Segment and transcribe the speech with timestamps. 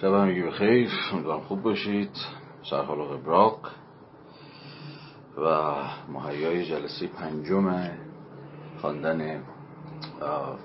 [0.00, 2.10] شب همگی بخیر امیدوارم خوب باشید.
[2.70, 3.70] سرحال و قبراق
[5.38, 5.74] و
[6.08, 7.90] مهیای جلسه پنجم
[8.80, 9.44] خواندن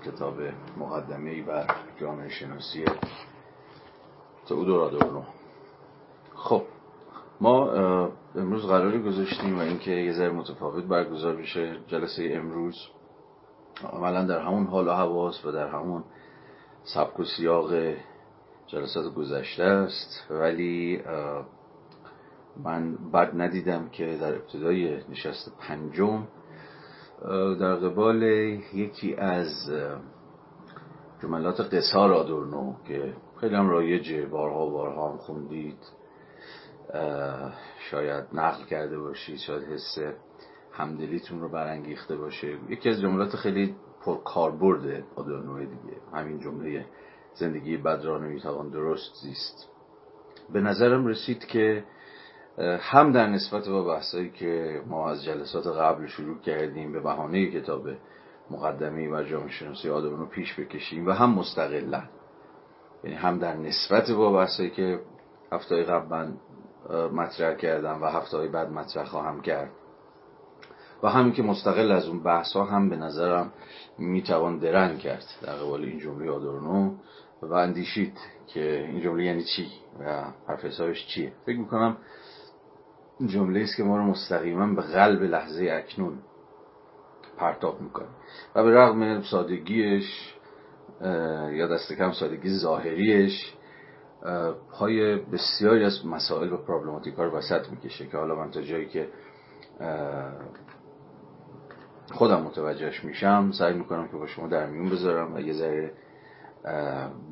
[0.06, 0.36] کتاب
[0.78, 1.66] مقدمه بر
[2.02, 2.86] جامعه شناسی
[4.48, 5.24] تئودور آدورنو
[6.36, 6.64] خب
[7.42, 7.72] ما
[8.36, 12.76] امروز قراری گذاشتیم و اینکه یه ذره متفاوت برگزار بشه جلسه امروز.
[13.94, 16.04] عملا در همون حال و حواس و در همون
[16.84, 17.74] سبک و سیاق
[18.72, 21.02] جلسات گذشته است ولی
[22.64, 26.28] من بد ندیدم که در ابتدای نشست پنجم
[27.60, 28.24] در قبال
[28.74, 29.72] یکی از
[31.22, 35.80] جملات قصار آدورنو که خیلی هم رایجه بارها و بارها هم خوندید
[37.92, 39.98] شاید نقل کرده باشید شاید حس
[40.72, 42.58] همدلیتون رو برانگیخته باشه.
[42.70, 46.86] یکی از جملات خیلی پرکاربرد آدورنو دیگه همین جمله
[47.34, 49.68] زندگی بد را نمی‌توان درست زیست.
[50.54, 51.84] به نظرم رسید که
[52.80, 57.88] هم در نسبت با بحثایی که ما از جلسات قبل شروع کردیم به بهانه کتاب
[58.52, 62.04] مقدمه و جامعه شناسی آدورنو پیش بکشیم و هم مستقلا.
[63.04, 65.00] یعنی هم در نسبت با بحثایی که
[65.52, 66.38] هفته قبل من
[67.14, 69.72] مطرح کردم و هفته بعد مطرح خواهم کرد.
[71.04, 73.54] و همین که مستقل از اون بحث ها هم به نظرم
[73.98, 75.24] می‌توان درنگ کرد.
[75.42, 76.96] در قبال این جمله آدورنو
[77.42, 79.68] و اندیشید که این جمله یعنی چی
[80.00, 81.34] و حرف چیه.
[81.46, 81.98] فکر می‌کنم
[83.26, 86.20] جمله است که ما رو مستقیما به قلب لحظه اکنون
[87.38, 88.08] پرتاب می‌کنه.
[88.56, 90.36] و به رغم سادگیش
[91.52, 93.54] یا دست کم سادگی ظاهریش
[94.72, 98.88] پای بسیاری از مسائل و پرابلماتیک ها رو وسط می‌کشه که حالا من تا جایی
[98.88, 99.10] که
[102.12, 105.92] خودم متوجهش میشم سعی می‌کنم که با شما در میون بذارم و یه ذره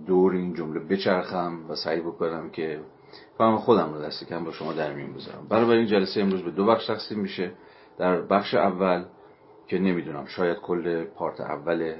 [0.07, 2.79] دور این جمله بچرخم و سعی بکنم که
[3.37, 5.47] فهم خودم رو دست کم با شما در میون بذارم.
[5.49, 7.51] برای این جلسه امروز به دو بخش تقسیم میشه.
[7.97, 9.05] در بخش اول
[9.67, 11.93] که نمی‌دونم شاید کل پارت اول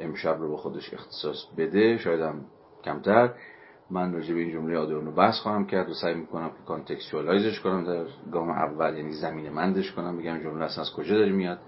[0.00, 2.44] امشب رو به خودش اختصاص بده شاید هم
[2.84, 3.30] کمتر.
[3.90, 7.84] من راجع به این جمله آدورنو بحث خواهم کرد و سعی می‌کنم که کانتکستوالایزش کنم.
[7.84, 11.58] در گام اول یعنی زمین مندش کنم بگم جمله اصلا از کجا داره میاد.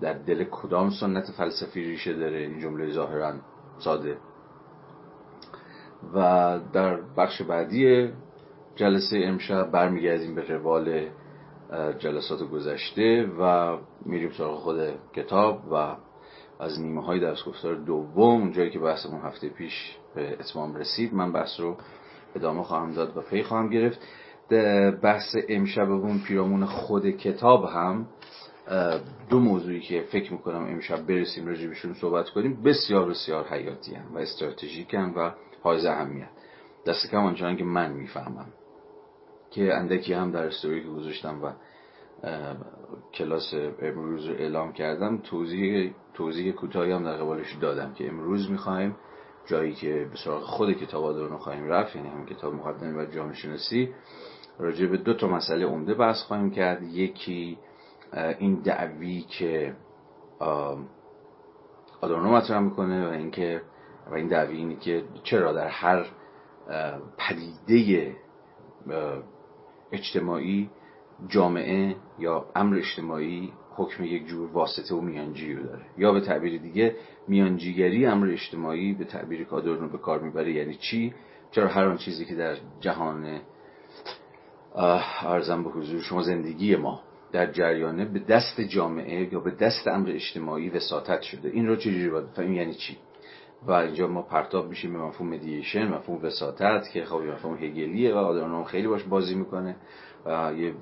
[0.00, 3.34] در دل کدام سنت فلسفی ریشه داره این جمله ظاهرا
[3.78, 4.16] ساده.
[6.14, 8.08] و در بخش بعدی
[8.76, 11.08] جلسه امشب برمیگردیم به روال
[11.98, 13.76] جلسات گذشته و
[14.06, 14.80] میریم سراغ خود
[15.12, 15.96] کتاب و
[16.60, 21.32] از نیمه های درس گفتار دوم جایی که بحثمون هفته پیش به اتمام رسید من
[21.32, 21.76] بحث رو
[22.36, 24.00] ادامه خواهم داد و پی خواهم گرفت.
[25.02, 28.06] بحث امشبمون پیرامون خود کتاب هم
[29.30, 32.62] دو موضوعی که فکر می‌کنم امشب برسیم راجع بهشون صحبت کنیم.
[32.62, 35.32] بسیار بسیار حیاتی هم و استراتژیک و
[35.62, 36.28] حائز اهمیت.
[36.86, 38.46] دست کم آنچنان که من می‌فهمم
[39.50, 41.52] که اندکی هم در استوری که گذاشتم و
[43.14, 48.96] کلاس امروز رو اعلام کردم توضیح توضیح کوتاهی هم در قبالش دادم که امروز می‌خوایم
[49.46, 53.34] جایی که به سراغ خود کتاب آدورنو خواهیم رفت یعنی هم کتاب مقدمه و جامعه
[53.34, 53.94] شناسی
[54.58, 56.82] راجع به دو تا مسئله عمده بحث خواهیم کرد.
[56.82, 57.58] یکی
[58.38, 59.74] این دعوی که
[62.00, 63.62] آدورنو مطرح می‌کنه و اینکه
[64.10, 66.06] و این دعوی اینه که چرا در هر
[67.18, 68.16] پدیده
[69.92, 70.70] اجتماعی
[71.28, 75.86] جامعه یا امر اجتماعی حکم یک جور واسطه و میانجی رو داره.
[75.98, 76.96] یا به تعبیر دیگه
[77.28, 81.14] میانجیگری امر اجتماعی به تعبیر کادورنو به کار می‌بره یعنی چی؟
[81.50, 83.40] چرا هر آن چیزی که در جهان
[85.24, 87.00] ارزم به حضور شما زندگی ما
[87.34, 91.48] در جریانه به دست جامعه یا به دست امر اجتماعی وساطت شده.
[91.48, 92.96] این رو چجوری باید بفهمیم؟ یعنی چی؟
[93.66, 98.16] و اینجا ما پرتاب میشیم به مفهوم مدییشن مفهوم وساطت که خب مفهوم هگلیه و
[98.16, 99.76] آدورنو خیلی باش بازی می‌کنه.
[100.26, 100.74] و یه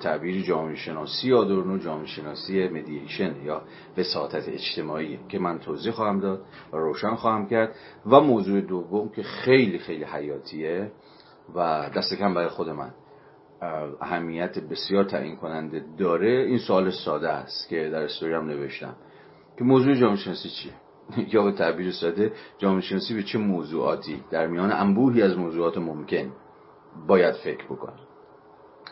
[0.00, 3.62] تعبیر جامعه شناسی آدورنو جامعه شناسی مدییشن یا
[3.98, 7.74] وساطت اجتماعی که من توضیح خواهم داد و روشن خواهم کرد.
[8.06, 10.92] و موضوع دوم که خیلی خیلی حیاتیه
[11.54, 12.90] و دست کم برای خود من.
[14.00, 18.96] اهمیت بسیار تعیین کننده داره این سوال ساده است که در استوری هم نوشتم.
[19.58, 20.72] که موضوع جامعه شناسی چیه؟
[21.34, 26.32] یا به تعبیر ساده جامعه شناسی به چه موضوعاتی؟ در میان انبوهی از موضوعات ممکن
[27.06, 27.98] باید فکر بکنه.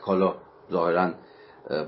[0.03, 0.35] حالا
[0.71, 1.15] ظاهرا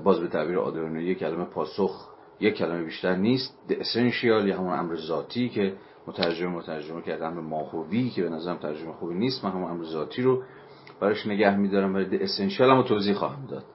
[0.03, 2.09] باز به تعبیر آدورنو یک کلمه پاسخ
[2.39, 3.59] یک کلمه بیشتر نیست.
[3.69, 5.73] اسنشیال یا همون امر ذاتی که
[6.07, 10.21] مترجم مترجمه کرده امر ماهوی که به نظرم ترجمه خوبی نیست من همون امر ذاتی
[10.21, 10.43] رو
[11.01, 13.65] براش نگه میدارم ولی د اسنشیال هم توضیح خواهم داد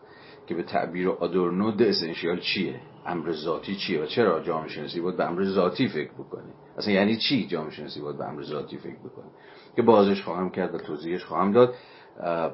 [0.47, 5.17] که به تعبیر آدورنو د اسنشیال چیه؟ امر ذاتی چیه و چرا جامعه شناسی باید
[5.17, 8.99] به امر ذاتی فکر بکنه؟ اصلا یعنی چی جامعه شناسی باید به امر ذاتی فکر
[8.99, 9.31] بکنه؟
[9.77, 11.75] که بازش خواهم کرد و توضیحش خواهم داد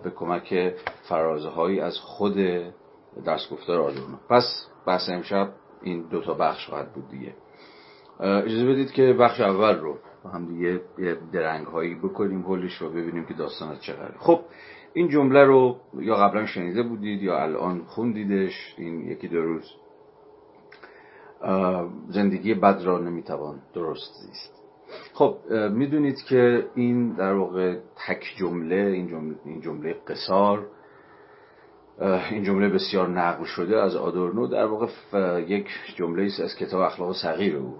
[0.04, 0.74] به کمک
[1.08, 2.36] فرازه از خود
[3.26, 5.52] دست گفتار آدورنو پس بحث امشب
[5.82, 7.34] این دو تا بخش خواهد بود دیگه.
[8.20, 10.80] اجازه بدید که بخش اول رو هم دیگه
[11.32, 14.40] درنگ هایی بکنیم حلش و ببینیم که داستان چقدر خب
[14.92, 19.72] این جمله رو یا قبلا شنیده بودید یا الان خوندیدش این یکی دو روز.
[22.08, 24.52] زندگی بد را نمی‌توان درست زیست.
[25.14, 25.36] خب
[25.72, 30.66] می‌دونید که این در واقع تک جمله این جمله, این جمله قصار
[32.30, 34.88] این جمله بسیار نقل شده از آدورنو در واقع
[35.48, 37.76] یک جمله است از کتاب اخلاق صغیر او.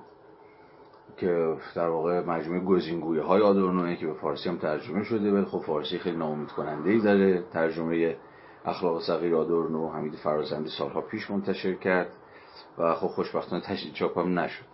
[1.17, 5.59] که در واقع مجموعه گزینگویی های آدورنوه که به فارسی هم ترجمه شده ولی خب
[5.59, 7.43] فارسی خیلی ناامید کننده ای داره.
[7.53, 8.17] ترجمه
[8.65, 12.13] اخلاق صغیر آدورنو حمید فرازندی سالها پیش منتشر کرد
[12.79, 14.65] و خب خوشبختانه تشدید چاپ هم نشد.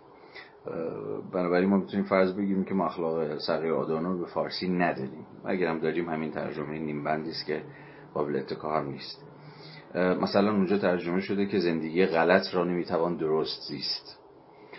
[1.33, 5.25] بنابراین ما می‌تونیم فرض بگیریم که ما اخلاق صغیر آدورنو به فارسی نداریم.
[5.45, 7.63] اگر هم داریم همین ترجمه نیم بندی است که
[8.13, 9.25] قابل اتکا هم نیست.
[9.95, 14.22] مثلا اونجا ترجمه شده که زندگی غلط را نمی‌توان درست زیست.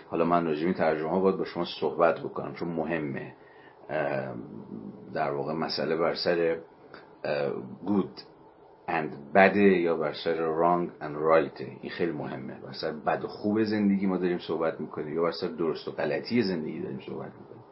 [0.09, 3.33] حالا من راجع ترجمه ها باید با شما صحبت بکنم چون مهمه.
[5.13, 6.57] در واقع مسئله بر سر
[7.85, 8.21] good
[8.87, 12.53] and bad یا بر سر wrong and right این خیلی مهمه.
[12.53, 15.91] بر سر بد و خوب زندگی ما داریم صحبت می‌کنیم یا بر سر درست و
[15.91, 17.63] غلطی زندگی داریم صحبت می‌کنیم.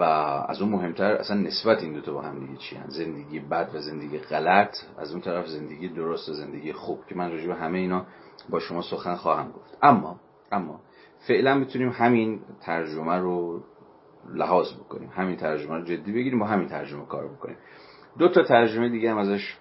[0.00, 0.02] و
[0.48, 4.18] از اون مهمتر اصلا نسبت این دوتا با هم دیگه چی زندگی بد و زندگی
[4.18, 8.06] غلط از اون طرف زندگی درست و زندگی خوب که من راجع به همه اینا
[8.50, 9.78] با شما سخن خواهم گفت.
[9.82, 10.20] اما
[10.52, 10.80] اما
[11.28, 13.62] فعلا می‌تونیم همین ترجمه رو
[14.34, 15.10] لحاظ بکنیم.
[15.14, 17.56] همین ترجمه رو جدی بگیریم و همین ترجمه کار بکنیم.
[18.18, 19.58] دو تا ترجمه دیگه هم ازش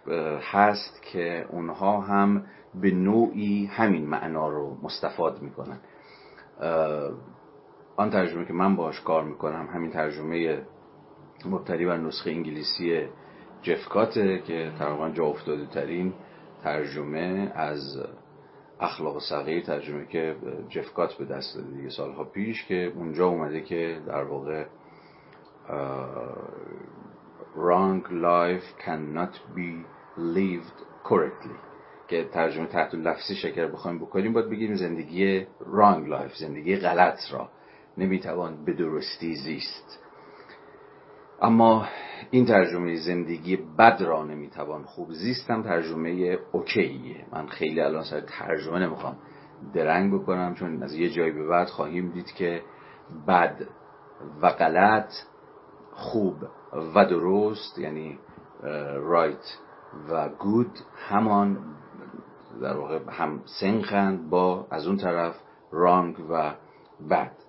[0.51, 2.45] هست که اونها هم
[2.81, 5.79] به نوعی همین معنا رو مستفاد می‌کنن.
[7.95, 10.61] آن ترجمه که من باش کار می‌کنم همین ترجمه
[11.45, 13.07] مبتنی بر نسخه انگلیسی
[13.61, 16.13] جفکاته که تقریبا جا افتاده ترین
[16.63, 18.05] ترجمه از
[18.81, 20.35] اخلاق صغیر ترجمه که
[20.69, 24.65] جفکات به دست داده دیگه سالها پیش که اونجا اومده که در واقع
[27.55, 29.85] wrong life cannot be
[30.17, 31.57] lived correctly.
[32.07, 37.49] که ترجمه تحت لفظی شکر بخوایم بکنیم باید بگیم زندگی wrong life زندگی غلط را
[37.97, 39.99] نمی‌توان به درستی زیست.
[41.41, 41.87] اما
[42.31, 47.25] این ترجمه زندگی بد را نمی‌توان خوب زیستم ترجمه اوکیه.
[47.33, 49.17] من خیلی الان سر ترجمه نمی‌خوام
[49.73, 52.61] درنگ بکنم چون از یه جایی به بعد خواهیم دید که
[53.27, 53.55] بد
[54.41, 55.13] و غلط
[55.91, 56.35] خوب
[56.95, 58.19] و درست یعنی
[58.95, 59.57] رایت
[60.09, 60.79] و گود
[61.09, 61.57] همان
[62.61, 65.35] در واقع هم سنخند با از اون طرف
[65.71, 66.53] رانگ و
[67.09, 67.40] بد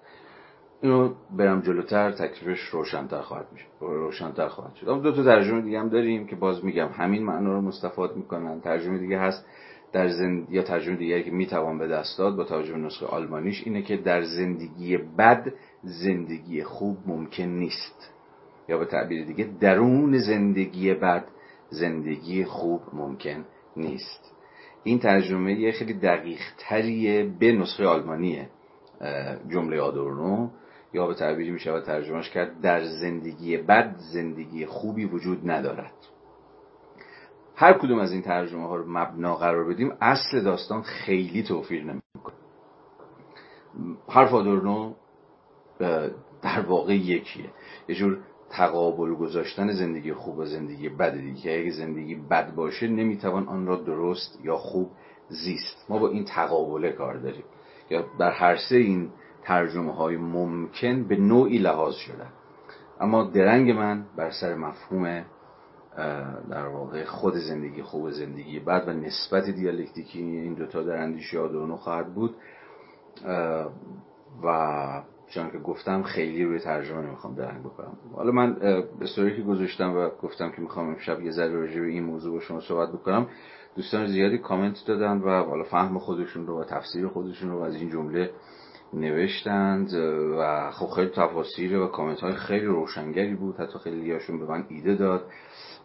[0.82, 4.86] اینو برم جلوتر تکلیفش روشنتر خواهد میشه روشنتر خواهد شد.
[4.86, 8.60] دو تا ترجمه دیگه هم داریم که باز میگم همین معنا رو مستفاد می‌کنن.
[8.60, 9.46] ترجمه دیگه هست
[9.92, 10.46] در زند...
[10.50, 13.96] یا ترجمه دیگه که می‌توان به دست داد با توجه به نسخه آلمانیش اینه که
[13.96, 15.52] در زندگی بد
[15.82, 18.10] زندگی خوب ممکن نیست.
[18.68, 21.24] یا به تعبیر دیگه درون زندگی بد
[21.70, 23.44] زندگی خوب ممکن
[23.76, 24.34] نیست.
[24.84, 28.48] این ترجمه خیلی دقیق تریه به نسخه آلمانیه
[29.48, 30.48] جمله آدورنو.
[30.92, 35.92] یا به تعبیری می شود ترجمهش کرد در زندگی بد زندگی خوبی وجود ندارد.
[37.56, 42.34] هر کدوم از این ترجمه ها رو مبنا قرار بدیم اصل داستان خیلی توفیر نمی‌کنه.
[44.08, 44.94] حرف آدورنو
[46.42, 47.50] در واقع یکیه.
[47.88, 48.18] یه جور
[48.50, 51.52] تقابل گذاشتن زندگی خوب و زندگی بد دیگه.
[51.52, 54.90] اگه زندگی بد باشه نمی‌توان آن را درست یا خوب
[55.28, 55.86] زیست.
[55.88, 57.44] ما با این تقابله کار داریم.
[57.90, 59.10] یا در هر سه این
[59.42, 62.26] ترجمه های ممکن به نوعی لحاظ شده
[63.00, 65.24] اما درنگ من بر سر مفهوم
[66.50, 71.76] در واقع خود زندگی خوب زندگی بعد و نسبت دیالکتیکی این دوتا در اندیشه آدورنو
[71.76, 72.34] خواهد بود.
[74.44, 77.96] و چون که گفتم خیلی روی ترجمه نمی‌خوام درنگ بکنم.
[78.14, 78.56] حالا من
[79.00, 82.40] استوری که گذاشتم و گفتم که می‌خوام امشب یه ذره راجع به این موضوع با
[82.40, 83.26] شما صحبت بکنم
[83.76, 87.90] دوستان زیادی کامنت دادن و حالا فهم خودشون رو و تفسیر خودشون رو از این
[87.90, 88.30] جمله
[88.92, 89.94] نوشتند
[90.38, 93.56] و خب خیلی تفاصیل و کامنت های خیلی روشنگری بود.
[93.56, 95.24] حتی خیلی هاشون به من ایده داد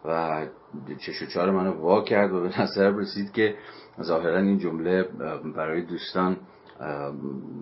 [0.04, 0.46] و
[0.98, 3.54] چش و چار منو وا کرد و به نظر رسید که
[4.02, 5.02] ظاهرا این جمله
[5.56, 6.36] برای دوستان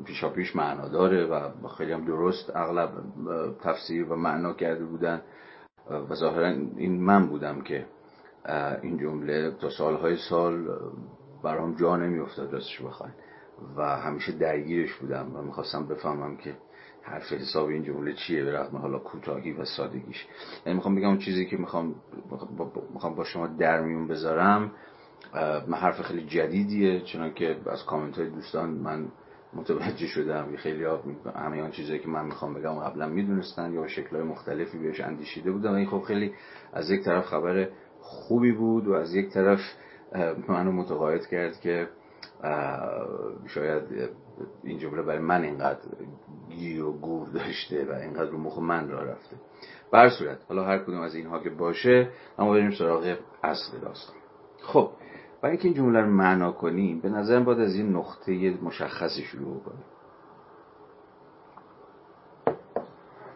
[0.04, 2.90] پیشا پیش معنا داره و خیلی هم درست اغلب
[3.62, 5.22] تفسیر و معنا کرده بودن.
[6.10, 7.86] و ظاهرا این من بودم که
[8.82, 10.68] این جمله تا سالهای سال
[11.44, 13.14] برام جا نمیافتاد راستش بخواین.
[13.76, 16.54] و همیشه درگیرش بودم و می‌خواستم بفهمم که
[17.02, 20.26] حرف حساب این جمله چیه به رغم حالا کوتاهی و سادگیش.
[20.66, 21.94] یعنی می‌خوام بگم اون چیزی که می‌خوام
[22.94, 24.70] می‌خوام با شما در میون بذارم
[25.72, 29.08] حرف خیلی جدیدیه چون که از کامنت های دوستان من
[29.54, 30.56] متوجه شدم.
[30.56, 31.02] خیلی ها
[31.34, 35.70] همه آن چیزایی که من می‌خوام بگم قبلا می‌دونستن یا شکل مختلفی بهش اندیشیده بودن.
[35.70, 36.32] و این خب خیلی
[36.72, 37.68] از یک طرف خبر
[38.00, 39.60] خوبی بود و از یک طرف
[40.48, 41.88] منو متقاعد کرد که
[43.47, 43.83] شاید
[44.64, 45.80] این جمله برای من اینقدر
[46.50, 49.37] گیر و گور داشته و اینقدر رو مخ من را رفته.
[49.92, 54.16] بر صورت حالا هر کدوم از اینها که باشه اما بریم سراغ اصل داستان.
[54.62, 54.90] خب
[55.42, 59.61] برای اینکه این جمله رو معنا کنیم به نظرم باید از این نقطه مشخصی شروع
[59.61, 59.85] کنیم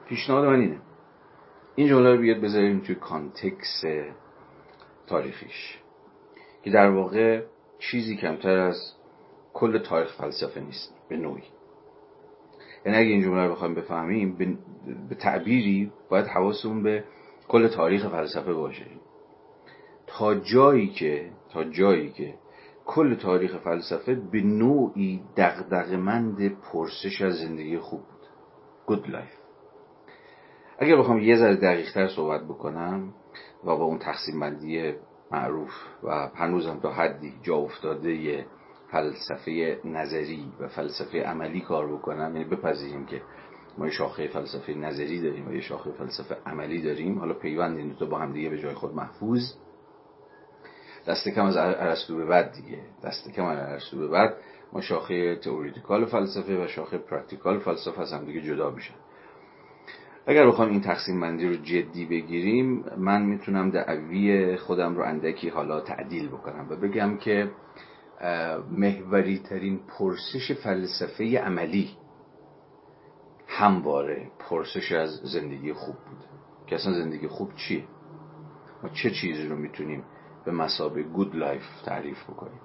[0.08, 0.80] پیشنهاد من اینه.
[1.74, 3.84] این جمله رو بیاد بذاریم توی کانتکس
[5.06, 5.78] تاریخیش
[6.62, 7.42] که در واقع
[7.80, 8.92] چیزی کمتر از
[9.52, 11.42] کل تاریخ فلسفه نیست به نوعی.
[12.86, 14.58] یعنی اگه این جمله رو بخوایم بفهمیم
[15.08, 17.04] به تعبیری باید حواسمون به
[17.48, 18.86] کل تاریخ فلسفه باشه.
[20.06, 22.34] تا جایی که تا جایی که
[22.86, 28.20] کل تاریخ فلسفه به نوعی دغدغه‌مند پرسش از زندگی خوب بود.
[28.88, 29.40] Good life.
[30.78, 33.14] اگر بخوام یه ذره دقیقتر صحبت بکنم
[33.64, 34.92] و با اون تقسیم بندی
[35.30, 35.72] معروف
[36.02, 38.46] و هنوزم تا حدی جا افتاده
[38.90, 42.36] فلسفه نظری و فلسفه عملی کار بکنم.
[42.36, 43.22] یعنی بپذیریم که
[43.78, 47.18] ما یه شاخه فلسفه نظری داریم و یه شاخه فلسفه عملی داریم.
[47.18, 49.54] حالا پیوند این دو با هم دیگه به جای خود محفوظ.
[51.06, 52.78] دست کم از ارسطو به بعد دیگه.
[53.04, 54.36] دست کم از ارسطو به بعد
[54.72, 58.94] ما شاخه theoretical فلسفه و شاخه practical فلسفه از هم دیگه جدا میشن.
[60.26, 65.80] اگر بخوام این تقسیم بندی رو جدی بگیریم من می‌تونم دعوی خودم رو اندکی حالا
[65.80, 67.50] تعدیل بکنم و بگم که
[68.70, 71.90] محوری ترین پرسش فلسفه عملی
[73.46, 76.24] همواره پرسش از زندگی خوب بود
[76.66, 77.84] که اصلا زندگی خوب چیه؟
[78.82, 80.04] ما چه چیزی رو می‌تونیم
[80.44, 82.60] به مثابه good life تعریف بکنیم؟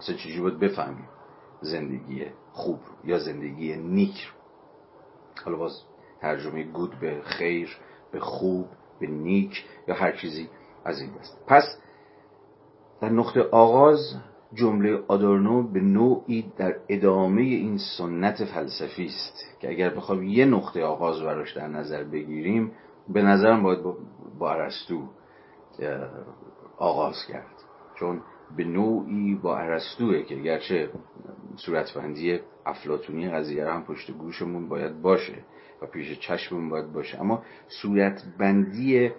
[0.00, 1.08] اصلا چیزی باید بفهمیم
[1.60, 4.32] زندگی خوب یا زندگی نیک
[5.44, 5.72] حالا باز
[6.22, 7.76] ترجمه good به خیر
[8.12, 8.66] به خوب
[9.00, 10.48] به نیک یا هر چیزی
[10.84, 11.38] از این دست.
[11.46, 11.78] پس
[13.00, 14.16] در نقطه آغاز
[14.54, 20.84] جمله آدورنو به نوعی در ادامه این سنت فلسفی است که اگر بخوام یه نقطه
[20.84, 22.72] آغاز براش در نظر بگیریم
[23.08, 23.78] به نظرم باید
[24.38, 25.08] با ارسطو
[26.76, 27.56] آغاز کرد.
[27.94, 28.22] چون
[28.56, 30.90] به نوعی با ارسطوه که گرچه
[31.56, 35.34] صورتبندی افلاتونی قضیه هم پشت گوشمون باید باشه
[35.82, 36.30] و پیش
[36.70, 37.20] باید باشه.
[37.20, 39.10] اما صورتبندی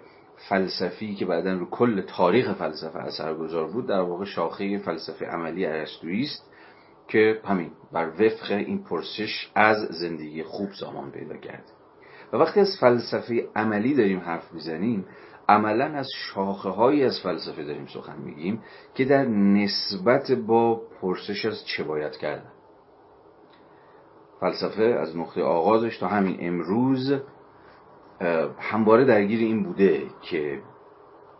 [0.48, 6.24] فلسفی که بعدا رو کل تاریخ فلسفه اثرگذار بود در واقع شاخه فلسفه عملی ارسطویی
[6.24, 6.50] است
[7.08, 11.64] که همین بر وفق این پرسش از زندگی خوب سامان پیدا کرد.
[12.32, 15.06] و وقتی از فلسفه عملی داریم حرف می‌زنیم
[15.48, 18.62] عملا از شاخه هایی از فلسفه داریم سخن میگیم
[18.94, 22.53] که در نسبت با پرسش از چه باید کردن
[24.44, 27.12] فلسفه از نقطه آغازش تا همین امروز
[28.58, 30.60] همواره درگیر این بوده که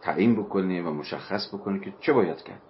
[0.02, 2.62] تعیین بکنه و مشخص بکنه که چه باید کرد.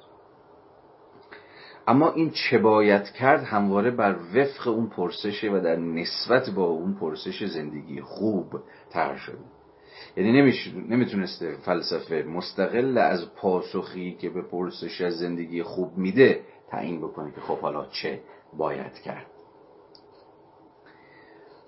[1.88, 6.94] اما این چه باید کرد همواره بر وفق اون پرسشه و در نسبت با اون
[6.94, 8.46] پرسش زندگی خوب
[8.90, 9.44] تر شده.
[10.16, 10.52] یعنی
[10.88, 17.40] نمی‌تونسته فلسفه مستقل از پاسخی که به پرسش از زندگی خوب میده تعیین بکنه که
[17.40, 18.20] خب حالا چه
[18.58, 19.33] باید کرد.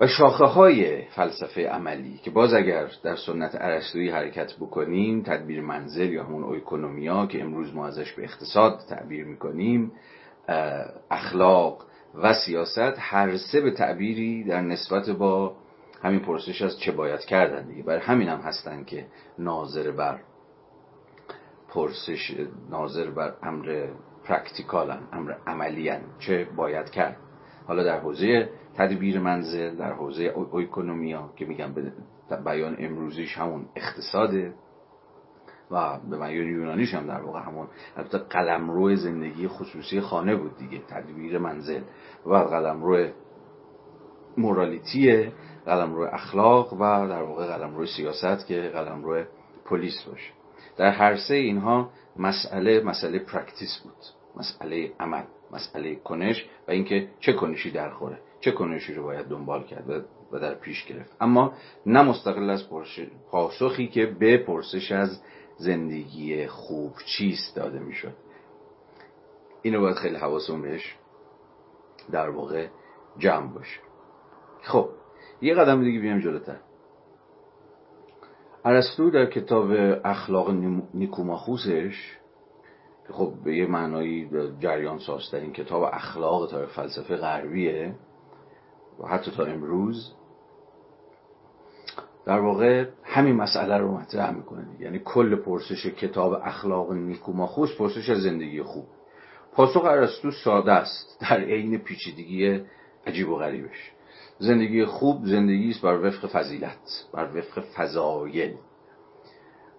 [0.00, 6.12] و شاخه های فلسفه عملی که باز اگر در سنت ارسطویی حرکت بکنیم تدبیر منزل
[6.12, 9.92] یا همون اویکونومیا که امروز ما ازش به اقتصاد تعبیر می‌کنیم
[11.10, 11.84] اخلاق
[12.14, 15.56] و سیاست هر سه به تعبیری در نسبت با
[16.02, 17.82] همین پرسش از چه باید کردن دیگه.
[17.82, 19.06] برای همین هم هستن که
[19.38, 20.20] ناظر بر
[21.68, 22.34] پرسش
[22.70, 23.86] ناظر بر امر
[24.24, 27.16] پرکتیکالن امر عملیان چه باید کرد.
[27.66, 31.74] حالا در حوزه تدبیر منزل در حوزه اویکونومیا که میگم
[32.44, 34.54] بیان امروزیش همون اقتصاده
[35.70, 37.66] و به بیان یونانیش هم در واقع همون
[37.96, 41.82] البته قلمرو زندگی خصوصی خانه بود دیگه تدبیر منزل
[42.26, 43.08] و قلمرو
[44.36, 45.32] مورالیتیه
[45.66, 49.24] قلمرو اخلاق و در واقع قلمرو سیاست که قلمرو
[49.64, 50.32] پلیس باشه.
[50.76, 53.96] در هر سه اینها مسئله مسئله practice بود
[54.36, 58.18] مسئله عمل مسئله کنش و اینکه چه کنشی درخوره.
[58.46, 61.16] چه کنشی رو باید دنبال کرد و در پیش گرفت.
[61.20, 61.52] اما
[61.86, 62.70] نه مستقل از
[63.30, 65.22] پاسخی که به پرسش از
[65.56, 68.14] زندگی خوب چیست داده می‌شد.
[69.62, 70.96] اینو باید خیلی حواسمون بهش
[72.10, 72.66] در واقع
[73.18, 73.80] جمع باشه.
[74.62, 74.88] خب
[75.40, 76.56] یه قدم دیگه بیام جلوتر.
[78.64, 79.70] ارسطو در کتاب
[80.04, 80.50] اخلاق
[80.94, 82.16] نیکوماخوسش
[83.12, 87.94] خب به یه معنایی جریان ساز این کتاب اخلاق تا فلسفه غربیه.
[89.00, 90.12] و حتی تا امروز
[92.26, 98.18] در واقع همین مسئله رو مطرح می‌کنه یعنی کل پرسش کتاب اخلاق نیکوماخوس پرسش از
[98.22, 98.84] زندگی خوب.
[99.52, 101.18] پاسخ ارسطو ساده است.
[101.20, 102.60] در عین پیچیدگی
[103.06, 103.92] عجیب و غریبش.
[104.38, 108.54] زندگی خوب زندگی است بر وفق فضیلت بر وفق فضایل.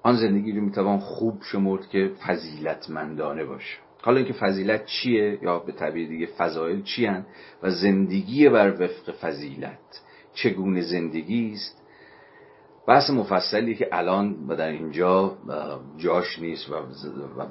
[0.03, 3.87] آن زندگی رو می‌توان خوب شمرد که فضیلتمندانه باشه.
[4.07, 7.09] حالا اینکه فضیلت چیه یا به تعبیر دیگه فضایل چی
[7.63, 10.01] و زندگی بر وفق فضیلت
[10.33, 11.83] چگونه زندگی است.
[12.87, 15.37] بحث مفصلی که الان و در اینجا
[15.97, 16.73] جاش نیست و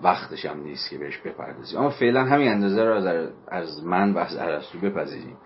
[0.03, 1.79] وقتش هم نیست که بهش بپردازیم.
[1.79, 5.37] اما فعلا همین اندازه رو از من و از ارسطو بپذیریم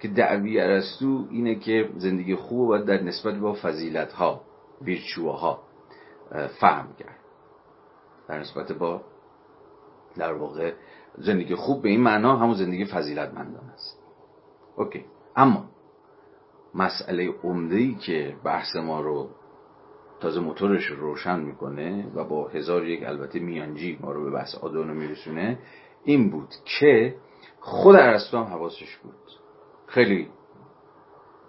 [0.00, 4.40] که دعوی ارسطو اینه که زندگی خوب باید در نسبت با فضیلت ها
[4.82, 5.62] ویرچوها
[6.60, 7.18] فهم کرد.
[8.28, 9.02] در نسبت با
[10.16, 10.72] در واقع
[11.18, 13.98] زندگی خوب به این معنا همون زندگی فضیلتمندان است.
[14.76, 15.04] اوکی.
[15.36, 15.64] اما
[16.74, 19.28] مسئله عمده ای که بحث ما رو
[20.20, 24.54] تازه موتورش رو روشن می‌کنه و با هزار یک البته میانجی ما رو به بحث
[24.54, 25.58] آدونو میرسونه
[26.04, 27.14] این بود که
[27.60, 29.14] خود ارسطو هم حواسش بود.
[29.86, 30.28] خیلی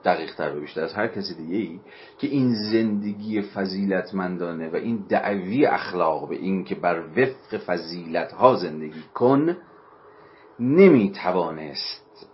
[0.06, 1.80] دقیق تر و بیشتر از هر کسی دیگه ای
[2.18, 8.56] که این زندگی فضیلتمندانه و این دعوی اخلاق به این که بر وفق فضیلت ها
[8.56, 9.58] زندگی کن
[10.60, 12.28] نمی توانست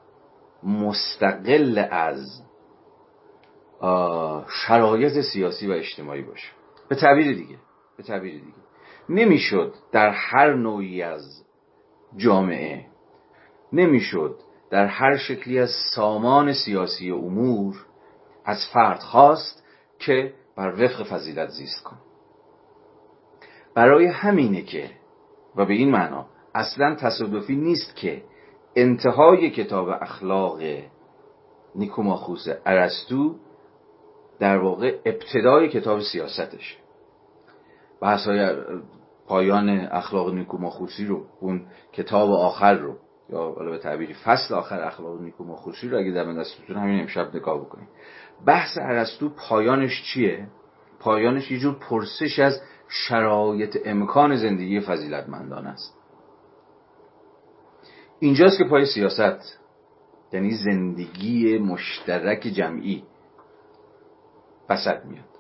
[0.64, 2.42] مستقل از
[4.68, 6.48] شرایط سیاسی و اجتماعی باشه.
[6.90, 7.58] به تعبیر دیگه
[7.98, 8.58] به تعبیر دیگه.
[9.10, 11.44] نمی‌شد در هر نوعی از
[12.18, 12.86] جامعه
[13.74, 17.86] نمی‌شد در هر شکلی از سامان سیاسی امور
[18.46, 19.64] از فرد خواست
[20.00, 21.98] که بر وفق فضیلت زیست کن.
[23.76, 24.90] برای همینه که
[25.56, 26.26] و به این معنا
[26.56, 28.24] اصلا تصادفی نیست که
[28.76, 30.60] انتهای کتاب اخلاق
[31.76, 33.36] نیکوماخوس ارسطو
[34.40, 36.78] در واقع ابتدای کتاب سیاستش.
[38.02, 38.56] بحث های
[39.28, 42.98] پایان اخلاق نیکوماخوسی رو اون کتاب آخر رو
[43.30, 47.62] یا حالا به تعبیری فصل آخر اخلاق نیکوماخوسی رو اگه در دستتون همین امشب نگاه
[47.62, 47.88] بکنید
[48.46, 50.48] بحث ارسطو پایانش چیه؟
[51.00, 55.98] پایانش یه جور پرسش از شرایط امکان زندگی فضیلتمندان است.
[58.20, 59.60] اینجاست که پای سیاست
[60.34, 63.04] یعنی زندگی مشترک جمعی
[64.70, 65.37] وسط میاد.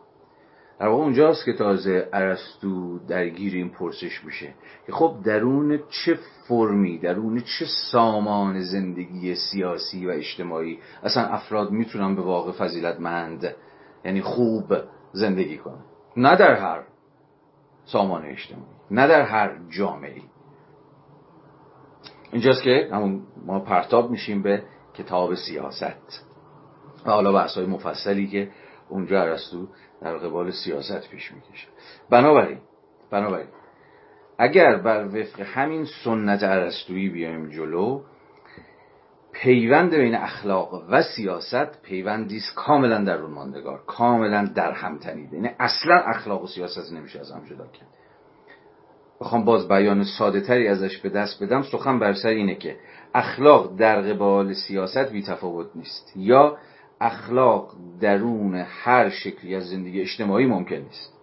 [0.80, 4.54] در واقع اونجاست که تازه ارسطو درگیر این پرسش میشه
[4.86, 12.16] که خب درون چه فرمی درون چه سامان زندگی سیاسی و اجتماعی اصلا افراد می‌تونن
[12.16, 13.56] به واقع فضیلتمند
[14.06, 14.74] یعنی خوب
[15.12, 15.84] زندگی کنن؟
[16.18, 16.84] نه در هر
[17.86, 20.22] سامان اجتماعی نه در هر جامعه
[22.32, 24.64] اینجاست که همون ما پرتاب میشیم به
[24.94, 26.26] کتاب سیاست.
[27.06, 28.52] و حالا بحث های مفصلی که
[28.90, 29.68] اونجا ارسطو
[30.02, 31.68] در قبال سیاست پیش می‌کشه.
[32.10, 32.58] بنابراین
[33.12, 33.48] بنابراین
[34.38, 38.02] اگر بر وفق همین سنت ارسطویی بیایم جلو
[39.32, 45.36] پیوند بین اخلاق و سیاست پیوندی است کاملا در اون ماندگار کاملا در هم تنیده
[45.36, 47.88] یعنی اصلا اخلاق و سیاست نمیشه از هم جدا کرد.
[49.22, 51.62] بخوام باز بیان ساده تری ازش به دست بدم.
[51.62, 52.78] سخن بر سر اینه که
[53.14, 56.14] اخلاق در قبال سیاست بی تفاوت نیست.
[56.16, 56.58] یا
[57.02, 61.14] اخلاق درون هر شکلی از زندگی اجتماعی ممکن نیست.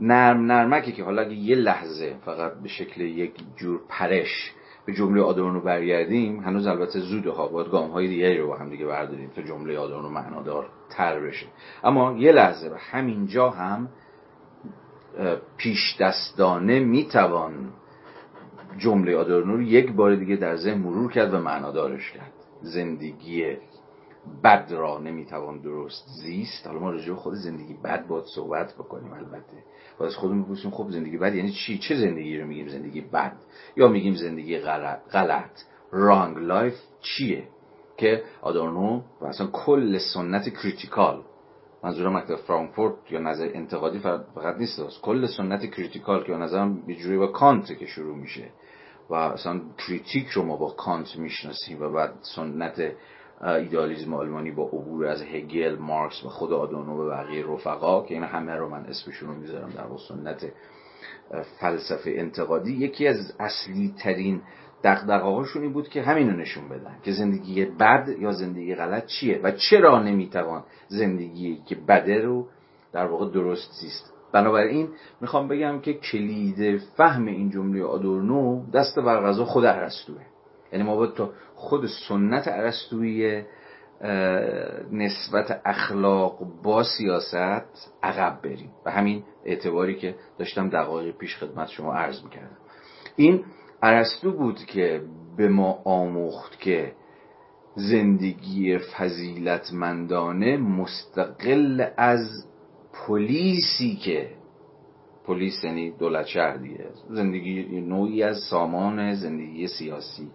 [0.00, 4.52] نرم نرمکی که حالا اگه یه لحظه فقط به شکل یک جور پرش
[4.86, 8.70] به جمله آدورنو برگردیم هنوز البته زود ها باید گام های دیگری رو با هم
[8.70, 11.46] دیگه برداریم تا جمله آدورنو معنادار تر بشه.
[11.84, 13.88] اما یه لحظه به همینجا هم
[15.56, 17.72] پیش دستانه می‌توان
[18.78, 22.32] جمله آدورنو رو یک بار دیگه در ذهن مرور کرد و معنادارش کرد.
[22.62, 23.56] زندگی
[24.44, 26.66] بد را نمی‌توان درست زیست.
[26.66, 29.56] حالا ما راجع خود زندگی بد باید صحبت بکنیم البته.
[29.98, 33.36] باید از خودمون بپرسیم خب زندگی بد یعنی چی؟ چه زندگی رو میگیم؟ زندگی بد.
[33.76, 35.50] یا میگیم زندگی غلط غلط.
[35.90, 37.48] wrong life چیه؟
[37.96, 41.22] که آدورنو و اصلا کل سنت critical.
[41.84, 46.96] منظورم مکتب فرانکفورت یا نظریه انتقادی فقط نیست کل سنت critical که به نظرم یه
[46.96, 48.48] جوری با کانت که شروع میشه.
[49.10, 52.92] و اصلا critique رو ما با کانت می‌شناسیم و بعد سنت
[53.42, 58.24] ایدالیزم آلمانی با عبور از هگل مارکس و خود آدورنو و بقیه رفقا که این
[58.24, 60.52] همه رو من اسمشون رو می‌ذارم در سنت
[61.60, 62.72] فلسفه انتقادی.
[62.72, 64.42] یکی از اصلی ترین
[64.84, 69.50] دقدقه بود که همین رو نشون بدن که زندگی بد یا زندگی غلط چیه و
[69.50, 72.48] چرا نمی‌توان زندگی که بده رو
[72.92, 74.88] در واقع درست زیست بنابراین
[75.20, 80.22] می‌خوام بگم که کلید فهم این جمله آدورنو دست بر غذا خود ارسطوه.
[80.72, 83.42] یعنی ما باید تا خود سنت ارسطویی
[84.92, 88.70] نسبت اخلاق با سیاست عقب بریم.
[88.86, 92.56] و همین اعتباری که داشتم دقایق پیش خدمت شما عرض می‌کردم.
[93.16, 93.44] این
[93.82, 95.02] ارسطو بود که
[95.36, 96.92] به ما آموخت که
[97.74, 102.46] زندگی فضیلتمندانه مستقل از
[102.92, 104.30] پلیسی که
[105.26, 110.30] پلیس یعنی دولت شهر دیگه زندگی نوعی از سامان زندگی سیاسی.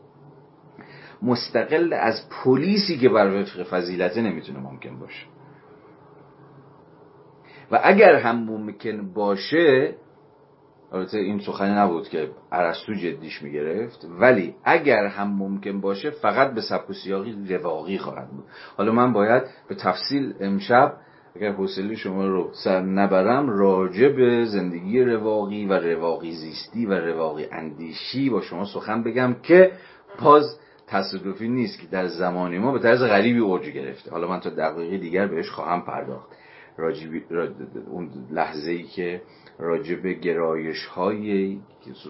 [1.21, 5.25] مستقل از پلیسی که بر وفق فضیلته نمی‌تونه ممکن باشه.
[7.71, 9.95] و اگر هم ممکن باشه
[10.91, 16.61] البته این سخنی نبود که عرستو جدیش می‌گرفت ولی اگر هم ممکن باشه فقط به
[16.61, 18.45] سبک و سیاقی رواقی خواهد بود.
[18.77, 20.97] حالا من باید به تفصیل امشب
[21.37, 27.45] اگر حوصله شما رو سر نبرم راجع به زندگی رواقی و رواقی زیستی و رواقی
[27.51, 29.71] اندیشی با شما سخن بگم که
[30.23, 34.11] باز تصادفی نیست که در زمان ما به طرز غریبی اوج گرفته.
[34.11, 36.27] حالا من تا دقیقه دیگر بهش خواهم پرداخت.
[36.77, 37.09] راجب
[37.91, 39.21] اون لحظه ای که
[39.59, 41.61] راجب گرایش هایی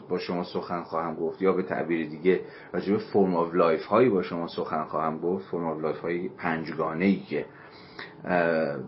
[0.09, 2.41] با شما سخن خواهم گفت یا به تعبیر دیگه
[2.73, 5.45] راجب form of life هایی با شما سخن خواهم گفت.
[5.45, 7.45] form of life های پنجگانه ای که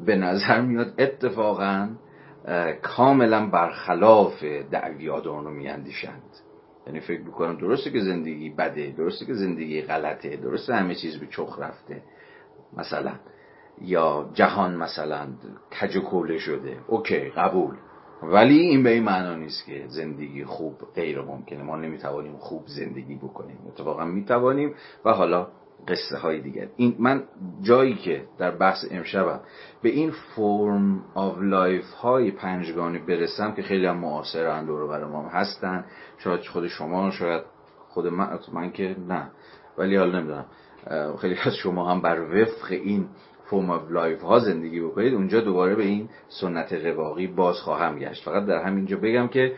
[0.06, 1.90] به نظر میاد اتفاقا
[2.82, 6.24] کاملا برخلاف دعوی آدورنو میاندیشند.
[6.88, 11.28] یعنی فکر می‌کنم درسته که زندگی بده درسته که زندگی غلطه درسته همه چیز به
[11.28, 12.02] چخ رفته.
[12.78, 13.12] مثلا
[13.82, 15.28] یا جهان مثلا
[15.82, 16.78] کج و شده.
[16.88, 17.76] okay قبول.
[18.24, 21.64] ولی این به این معنا نیست که زندگی خوب غیر ممکنه.
[21.64, 23.58] ما نمی‌توانیم خوب زندگی بکنیم.
[23.68, 24.74] اتفاقا می‌توانیم
[25.06, 25.48] و حالا
[25.88, 27.24] قصه های دیگر این من
[27.62, 29.40] جایی که در بحث امشبم
[29.82, 35.30] به این form of life های پنجگانه برسم که خیلی هم معاصر دور بر ما
[35.30, 35.86] هستن.
[36.18, 37.44] شاید خود شما شاید
[37.90, 39.32] خود من, من که نه.
[39.78, 40.46] ولی حالا نمی‌دونم.
[41.22, 43.08] خیلی از شما هم بر وفق این
[43.50, 45.14] form of life ها زندگی بکنید.
[45.14, 48.24] اونجا دوباره به این سنت رواقی باز خواهم گشت.
[48.24, 49.56] فقط در همینجا بگم که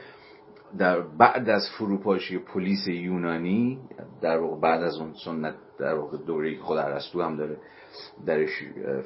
[0.77, 3.79] در بعد از فروپاشی پلیس یونانی
[4.21, 7.57] در واقع بعد از اون سنت در واقع دوره خود ارسطو هم داره
[8.25, 8.63] درش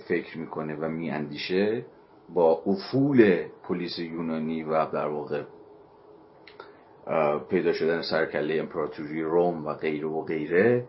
[0.08, 1.86] فکر می‌کنه و میاندیشه
[2.30, 5.43] با افول پلیس یونانی و در واقع
[7.49, 10.88] پیدا شدن سرکله امپراتوری روم و غیره و غیره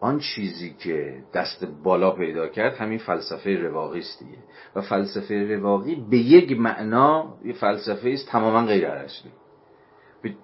[0.00, 4.38] آن چیزی که دست بالا پیدا کرد همین فلسفه رواقی است دیگه.
[4.76, 9.32] و فلسفه رواقی به یک معنا یه فلسفه است تماما غیر ارسطویی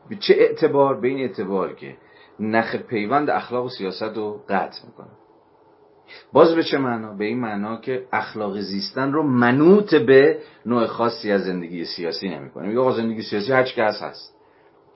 [0.08, 1.96] به چه اعتبار؟ به این اعتبار که
[2.40, 5.10] نخ پیوند اخلاق و سیاست رو قطع می‌کنه.
[6.32, 11.32] باز به چه معنا؟ به این معنا که اخلاق زیستن رو منوط به نوع خاصی
[11.32, 12.68] از زندگی سیاسی نمی‌کنه.
[12.68, 14.34] میگه زندگی سیاسی هر که هست هست.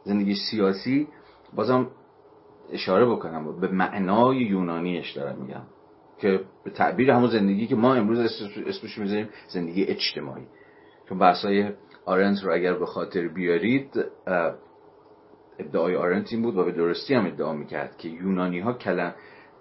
[0.05, 1.09] زندگی سیاسی
[1.55, 1.87] بازم
[2.73, 5.63] اشاره بکنم به معنای یونانیش دارم میگم
[6.19, 8.19] که به تعبیر همون زندگی که ما امروز
[8.67, 10.47] اسمش می‌ذاریم زندگی اجتماعی.
[11.09, 11.71] چون بحثای
[12.05, 14.05] آرنت رو اگر به خاطر بیارید
[15.59, 19.15] ادعای آرنت این بود و به درستی هم ادعا می‌کرد که یونانی ها کلم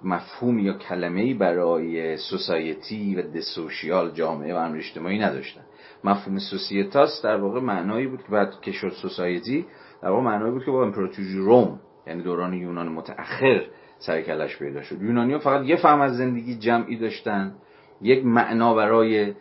[0.04, 5.62] مفهوم یا کلمه ای برای سوسایتی و دسوشیال جامعه و امر اجتماعی نداشتن.
[6.04, 9.66] مفهوم سوسیتاس در واقع معنایی بود که بعد که شد سوسایتی
[10.02, 13.66] در واقع معنایی بود که با امپراتوری روم یعنی دوران یونان متأخر
[14.00, 15.02] سر کلش پیدا شد.
[15.02, 17.56] یونانی ها فقط یه فهم از زندگی جمعی داشتن
[18.02, 19.34] یک معنا برای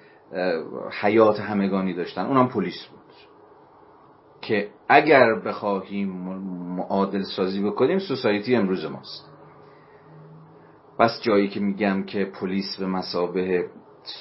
[1.00, 2.26] حیات همگانی داشتن.
[2.26, 3.00] اونم پلیس بود.
[4.40, 6.08] که اگر بخواهیم
[6.76, 9.30] معادل سازی بکنیم سوسایتی امروز ماست.
[10.98, 13.70] بس جایی که میگم که پلیس به مسابه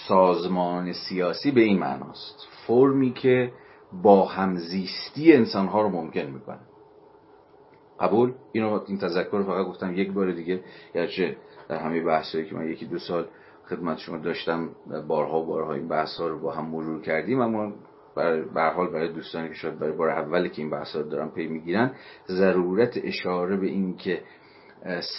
[0.07, 2.47] سازمان سیاسی به این معناست.
[2.67, 3.51] فرمی که
[4.03, 6.59] با همزیستی انسانها رو ممکن می‌کنه.
[7.99, 10.63] قبول؟ اینو این تذکر رو فقط گفتم یک بار دیگه.
[10.93, 11.37] گرچه
[11.69, 13.25] در همه بحثایی که من یکی دو سال
[13.69, 14.69] خدمت شما داشتم
[15.07, 17.73] بارها و بارها این بحث ها رو با هم مرور کردیم اما
[18.15, 21.47] برای حال برای دوستانی که شاید برای بار اولی که این بحث رو دارن پی
[21.47, 21.91] می‌گیرن
[22.27, 24.21] ضرورت اشاره به این که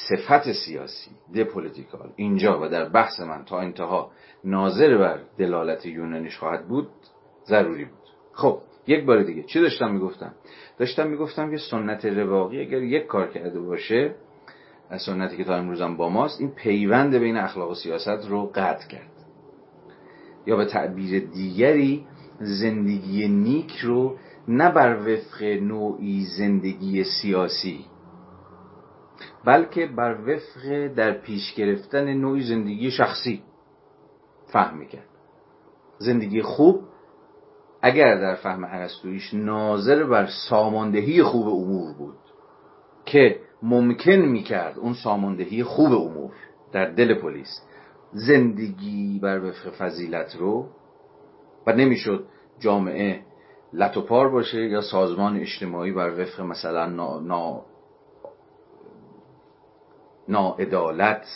[0.09, 4.11] صفت سیاسی دپولیتیکال اینجا و در بحث من تا انتها
[4.45, 6.89] ناظر بر دلالت یونانیش خواهد بود
[7.47, 7.99] ضروری بود.
[8.33, 10.35] خب یک بار دیگه چی داشتم می‌گفتم؟
[10.79, 14.15] داشتم می‌گفتم که سنت رواقی اگر یک کار کرده باشه
[15.07, 19.11] سنتی که تا امروزم با ماست این پیوند بین اخلاق و سیاست رو قطع کرد.
[20.47, 22.07] یا به تعبیر دیگری
[22.41, 24.17] زندگی نیک رو
[24.49, 27.85] نه بر وفق نوعی زندگی سیاسی
[29.45, 33.43] بلکه بر وفق در پیش گرفتن نوعی زندگی شخصی
[34.53, 35.09] فهم می‌کرد.
[35.99, 36.81] زندگی خوب
[37.83, 42.19] اگر در فهم عرستویش ناظر بر ساماندهی خوب امور بود
[43.05, 46.33] که ممکن می‌کرد اون ساماندهی خوب امور
[46.73, 47.63] در دل پلیس
[48.13, 50.67] زندگی بر وفق فضیلت رو
[51.67, 52.25] و نمی‌شد
[52.59, 53.21] جامعه
[53.73, 57.63] لطوپار باشه یا سازمان اجتماعی بر وفق مثلا نا, نا...
[60.29, 61.27] ناعدالت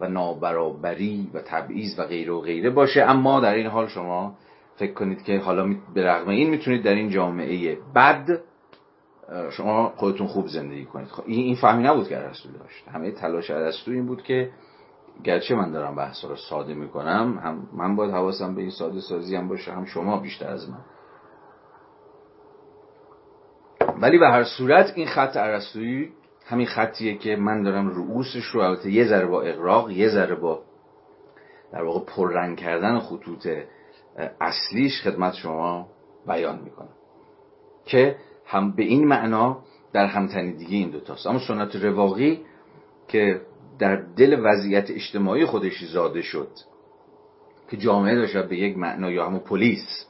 [0.00, 3.02] و نابرابری و تبعیض و غیره و غیره باشه.
[3.02, 4.34] اما در این حال شما
[4.76, 8.40] فکر کنید که حالا به رغم این می‌تونید در این جامعه بد
[9.50, 11.08] شما خودتون خوب زندگی کنید.
[11.08, 12.88] خب این فهمی نبود که ارسطو داشت.
[12.88, 14.50] همه تلاش ارسطو این بود که
[15.24, 19.36] گرچه من دارم بحث رو ساده می‌کنم هم من باید حواسم به این ساده سازی
[19.36, 20.84] هم باشه هم شما بیشتر از من.
[24.00, 26.12] ولی به هر صورت این خط ارسطویی
[26.46, 30.62] همین خطیه که من دارم رؤوسش رو البته یه ذره با اقراق یه ذره با
[31.72, 33.48] در واقع پررنگ کردن خطوط
[34.40, 35.88] اصلیش خدمت شما
[36.26, 36.88] بیان می‌کنم.
[37.84, 41.26] که هم به این معنا در همتنیدگی این دوتاست.
[41.26, 42.40] اما سنت رواقی
[43.08, 43.40] که
[43.78, 46.48] در دل وضعیت اجتماعی خودش زاده شد
[47.70, 50.06] که جامعه داشت به یک معنا یا همون پلیس.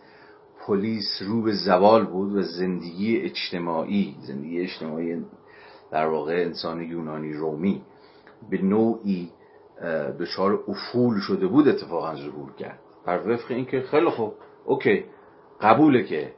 [0.67, 5.25] پلیس رو به زوال بود و زندگی اجتماعی زندگی اجتماعی
[5.91, 7.83] در واقع انسان یونانی رومی
[8.51, 9.33] به نوعی
[10.21, 12.81] دچار افول شده بود اتفاقا ظهور کرد.
[13.07, 15.05] بر وفق اینکه خیلی خوب اوکی
[15.61, 16.33] قبوله که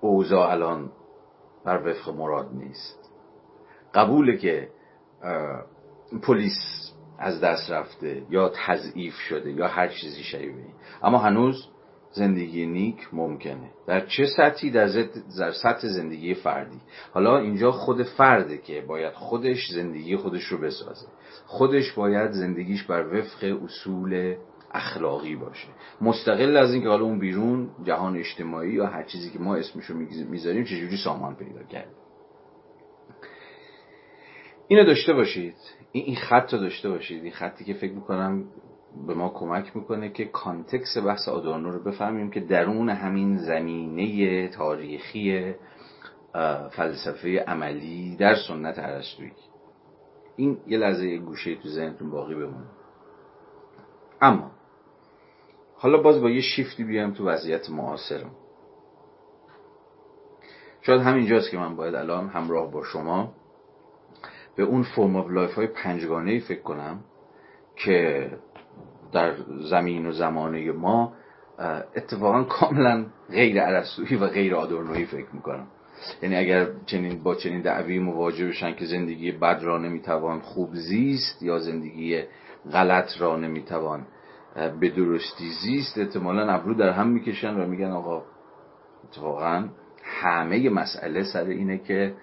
[0.00, 0.92] اوضاع الان
[1.64, 3.10] بر وفق مراد نیست.
[3.94, 4.68] قبوله که
[6.22, 6.54] پلیس
[7.18, 10.64] از دست رفته یا تضعیف شده یا هر چیزی شبیه
[11.02, 11.68] اما هنوز
[12.12, 13.70] زندگی نیک ممکنه.
[13.86, 14.88] در چه سطحی؟ در,
[15.38, 16.80] در سطح زندگی فردی.
[17.12, 21.06] حالا اینجا خود فرده که باید خودش زندگی خودش رو بسازه.
[21.46, 24.36] خودش باید زندگیش بر وفق اصول
[24.74, 25.68] اخلاقی باشه.
[26.00, 29.94] مستقل از اینکه حالا اون بیرون جهان اجتماعی یا هر چیزی که ما اسمشو
[30.30, 31.97] می‌ذاریم چجوری سامان پیدا کرده؟
[34.68, 35.54] اینو داشته باشید.
[35.92, 37.22] این خط رو داشته باشید.
[37.22, 38.44] این خطی که فکر می‌کنم
[39.06, 45.54] به ما کمک می‌کنه که کانتکس بحث آدورنو رو بفهمیم که درون همین زمینه تاریخی
[46.70, 49.32] فلسفه عملی در سنت ارسطویی
[50.36, 52.66] این یه لحظه گوشه تو ذهنتون باقی بمونه.
[54.20, 54.50] اما
[55.76, 58.30] حالا باز با یه شیفتی بیایم تو وضعیت معاصرم
[60.80, 63.32] شاید همینجاست که من باید الان همراه با شما
[64.58, 67.00] به اون form of life های پنجگانه فکر کنم
[67.76, 68.30] که
[69.12, 69.34] در
[69.70, 71.12] زمین و زمانه ما
[71.96, 75.66] اتفاقا کاملا غیر ارسطویی و غیر آدورنویی فکر می‌کنم.
[76.22, 81.42] یعنی اگر چنین با چنین دعوی مواجه بشن که زندگی بد را نمی‌توان خوب زیست
[81.42, 82.22] یا زندگی
[82.72, 84.06] غلط را نمی‌توان
[84.80, 88.22] به درستی زیست احتمالا ابرو در هم می‌کشن و میگن آقا
[89.04, 89.68] اتفاقا
[90.04, 92.14] همه مسئله سر اینه که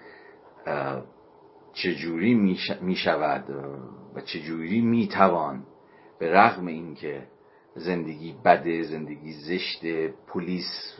[1.75, 2.33] چجوری
[2.81, 3.49] می‌شود
[4.15, 5.63] و چجوری می‌توان
[6.19, 7.27] به رغم اینکه
[7.75, 9.85] زندگی بده زندگی زشت
[10.27, 10.97] پلیس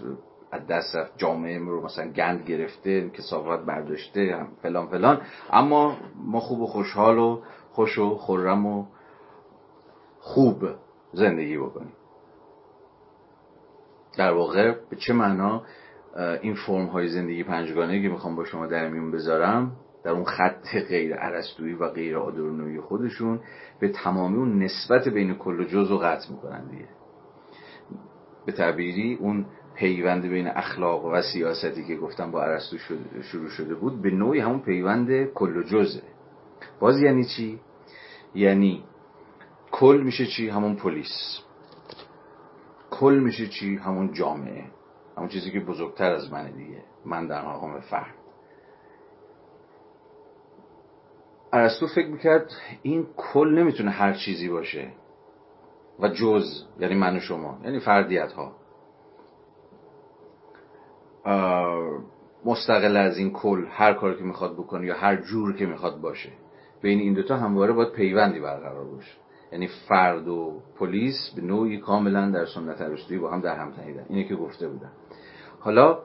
[0.51, 5.21] از دست جامعه رو مثلا گند گرفته کسافت برداشته فلان فلان.
[5.51, 8.85] اما ما خوب و خوشحال و خوش و خرم و
[10.19, 10.65] خوب
[11.13, 11.93] زندگی بکنیم.
[14.17, 15.63] در واقع به چه معنا
[16.41, 19.71] این فرم های زندگی پنجگانه که می‌خوام با شما در میون بذارم
[20.05, 23.39] در اون خط غیر عرستویی و غیر آدورنویی خودشون
[23.79, 26.87] به تمامی اون نسبت بین کل و جز و قطع می‌کنن دیگه
[28.45, 32.77] به تعبیری اون پیوند بین اخلاق و سیاستی که گفتم با عرستو
[33.21, 36.03] شروع شده بود به نوعی همون پیوند کل و جزه
[36.79, 37.59] باز یعنی چی؟
[38.35, 38.83] یعنی
[39.71, 41.39] کل میشه چی؟ همون پلیس
[42.91, 44.65] کل میشه چی؟ همون جامعه
[45.17, 48.24] همون چیزی که بزرگتر از منه دیگه من در مقام فرد
[51.55, 54.87] ارسطو فکر می‌کرد این کل نمی‌تونه هر چیزی باشه.
[55.99, 58.51] و جز یعنی من و شما یعنی فردیت ها
[62.45, 66.29] مستقل از این کل هر کاری که می‌خواد بکنه یا هر جور که می‌خواد باشه.
[66.81, 69.11] بین این دوتا همواره باید پیوندی برقرار باشه.
[69.51, 74.05] یعنی فرد و پلیس به نوعی کاملا در سنت ارسطویی با هم در هم تنیدن.
[74.09, 74.91] اینه که گفته بودن
[75.59, 75.99] حالا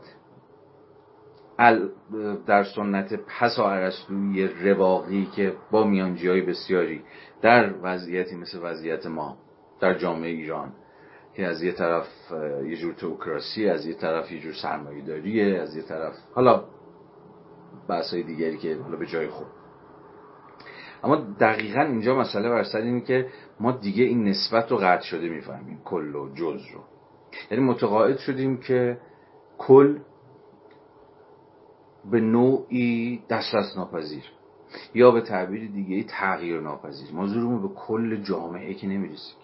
[2.46, 7.02] در سنت پسا ارسطویی رواقی که با میانجی های بسیاری
[7.42, 9.36] در وضعیتی مثل وضعیت ما
[9.80, 10.72] در جامعه ایران
[11.34, 12.06] که از یه طرف
[12.64, 16.64] یه جور توکراسی از یه طرف یه جور سرمایه داریه از یه طرف حالا
[17.88, 19.46] بحث های دیگری که حالا به جای خود.
[21.04, 23.26] اما دقیقا اینجا مسئله بر سر اینه که
[23.60, 26.80] ما دیگه این نسبت رو قطع شده می‌فهمیم کل و جز رو.
[27.50, 28.98] یعنی متقاعد شدیم که
[29.58, 29.98] کل
[32.10, 34.24] به نوعی دسترس ناپذیر.
[34.94, 37.12] یا به تعبیر دیگه تغییر ناپذیر.
[37.12, 39.36] ما به کل جامعه که نمی‌رسیم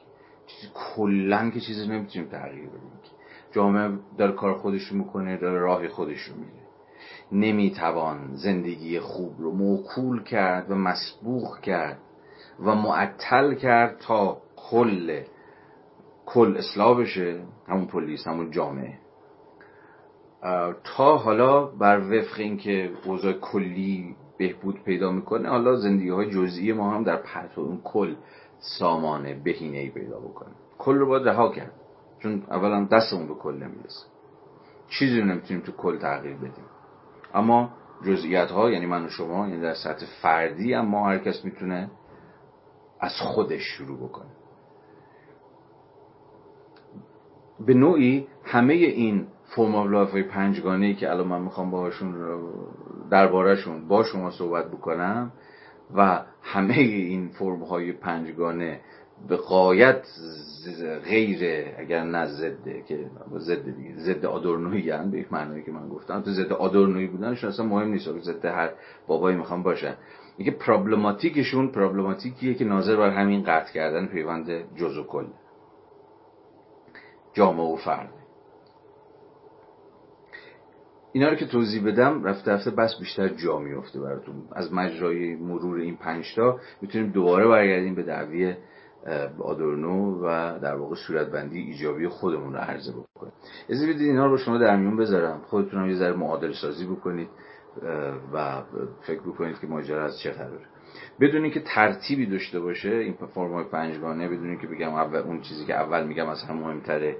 [0.46, 2.90] چیزی کلا که چیزی نمی‌تونیم تغییر بدیم
[3.52, 6.66] جامعه داره کار خودش رو می‌کنه داره راه خودش رو میره
[7.32, 11.98] نمی‌توان زندگی خوب رو موکول کرد و مسبوخ کرد
[12.60, 15.22] و معطل کرد تا کل
[16.26, 17.42] کل اصلاح بشه.
[17.68, 18.98] همون پلیس همون جامعه.
[20.84, 26.90] تا حالا بر وفق اینکه اوضاع کلی بهبود پیدا می‌کنه حالا زندگی های جزئی ما
[26.90, 28.14] هم در پرتو اون کل
[28.58, 30.54] سامانه بهینه ای پیدا بکنه.
[30.78, 31.72] کل رو باید رها کرد.
[32.18, 34.06] چون اولا دستمون به کل نمی‌رسه.
[34.88, 36.64] چیزی رو نمی‌تونیم تو کل تغییر بدیم.
[37.34, 37.70] اما
[38.06, 41.90] جزئیات ها یعنی من و شما یعنی در سطح فردی اما هر کس می‌تونه
[43.00, 44.30] از خودش شروع بکنه.
[47.66, 52.14] به نوعی همه این form of life های پنجگانه ای که الان من می‌خوام باهاشون
[53.10, 55.32] دربارهشون با شما صحبت بکنم
[55.96, 58.80] و همه این فرم های پنجگانه
[59.28, 60.06] به قایت
[61.04, 63.64] غیر اگر نه ضده که ضد
[63.96, 66.20] ضد آدورنویی هم به یک معنایی که من گفتم.
[66.20, 68.70] تو ضد آدورنویی بودنشون اصلا مهم نیست ضد هر
[69.06, 69.94] بابایی می‌خوام باشن.
[70.38, 75.26] میگه پرابلماتیکشون پرابلماتیکیه که ناظر بر همین قطع کردن پیوند جز و کل.
[77.34, 78.25] جامعه و فرد.
[81.16, 84.34] اینا رو که توضیح بدم رفته رفته بس بیشتر جا میفته براتون.
[84.52, 88.54] از مجرای مرور این پنجتا می‌تونیم دوباره برگردیم به دعوی
[89.38, 93.32] آدورنو و در واقع صورتبندی ایجابی خودمون رو عرضه بکنیم.
[93.70, 95.40] از بدید اینا رو شما در میون بذارم.
[95.46, 97.28] خودتون هم یه ذره معادل سازی بکنید
[98.32, 98.62] و
[99.06, 100.66] فکر بکنید که ماجرا از چه قراره
[101.20, 105.74] بدون که ترتیبی داشته باشه این فرمای پنجگانه بدون که بگم اول اون چیزی که
[105.74, 107.16] اول میگم از هم مهمتره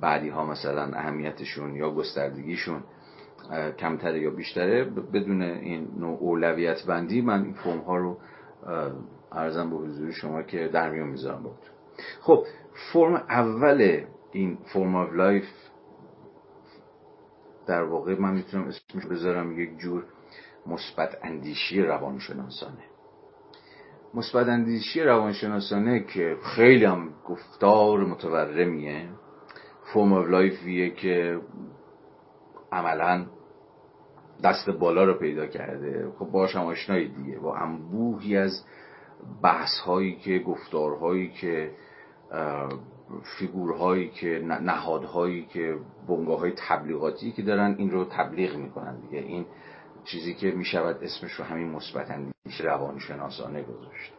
[0.00, 2.82] بعدی ها مثلا اهمیتشون یا گستردگیشون
[3.78, 8.18] کمتره یا بیشتره بدون این نوع اولویت بندی من این فرم ها رو
[9.32, 11.58] عرضم به حضور شما که در میون می‌ذارم بود
[12.20, 12.44] خب
[12.92, 15.48] فرم اول این form of life
[17.66, 20.04] در واقع من می‌تونم اسمش بذارم یک جور
[20.66, 22.84] مثبت اندیشی روانشناسانه.
[24.14, 29.08] مثبت اندیشی روانشناسانه که خیلی هم گفتار متورمیه.
[29.92, 31.40] form of life یه که
[32.72, 33.26] عملا
[34.44, 36.12] دست بالا رو پیدا کرده.
[36.18, 37.38] خب باش هم آشنایی دیگه.
[37.38, 38.64] با انبوهی از
[39.42, 41.70] بحث هایی که گفتارهایی که
[43.38, 45.76] فیگورهایی که نهادهایی که
[46.08, 49.18] بنگاه های تبلیغاتی که دارن این رو تبلیغ می‌کنن دیگه.
[49.18, 49.46] این
[50.04, 54.12] چیزی که می‌شود اسمش رو همین مثبت اندیشی روانشناسانه گذاشت.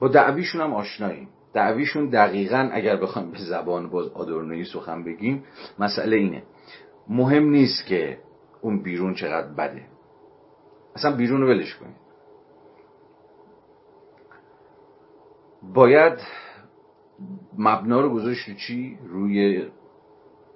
[0.00, 1.28] با دعویشون هم آشناییم.
[1.54, 5.44] دعویشون دقیقا اگر بخوام به زبان باز آدورنویی سخن بگیم
[5.78, 6.42] مسئله اینه.
[7.08, 8.18] مهم نیست که
[8.62, 9.82] اون بیرون چقدر بده.
[10.94, 12.02] اصلا بیرون رو ولش کنید.
[15.74, 16.18] باید
[17.58, 19.66] مبنا رو گذاشت رو چی؟ روی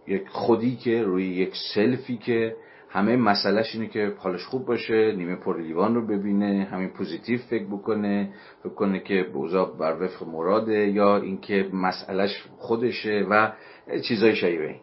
[0.06, 2.56] یک خودی که روی یک self ی که
[2.88, 7.64] همه مسئلهش اینه که حالش خوب باشه نیمه پر لیوان رو ببینه همین positive فکر
[7.64, 13.52] بکنه فکر کنه که اوضاع بر وفق مراده یا اینکه مسئلهش خودشه و
[14.08, 14.80] چیزای شایبه این.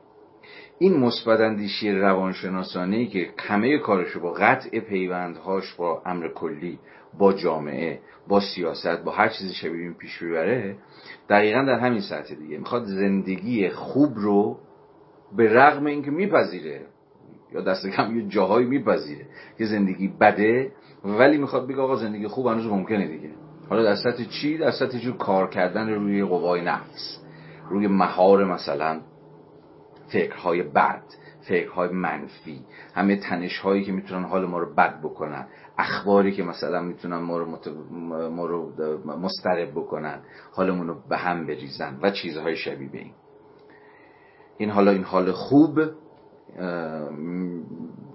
[0.81, 6.79] مثبت اندیشی روانشناسانه که همه کارشو با قطع پیوندهاش با امر کلی
[7.19, 10.75] با جامعه با سیاست با هر چیزی شبیه این پیش ببره
[11.29, 12.57] دقیقا در همین سطح دیگه.
[12.57, 14.57] می‌خواد زندگی خوب رو
[15.37, 16.81] به رغم اینکه میپذیره
[17.53, 19.25] یا دست کم یه جاهایی میپذیره
[19.57, 20.71] که زندگی بده
[21.05, 23.29] ولی می‌خواد بگه آقا زندگی خوب هنوز ممکنه دیگه.
[23.69, 27.19] حالا در سطح چی؟ در سطح جور کار کردن روی قوای نفس
[27.69, 29.01] روی مهار مثلا
[30.13, 31.03] فکرهای بد
[31.41, 35.47] فکرهای منفی همه تنش هایی که می‌تونن حال ما رو بد بکنن
[35.77, 37.67] اخباری که مثلا می‌تونن ما رو, مت...
[38.31, 38.71] ما رو
[39.05, 40.19] مسترب بکنن
[40.51, 43.13] حالمون رو به هم بریزن و چیزهای شبیه به این.
[44.57, 45.79] این حالا این حال خوب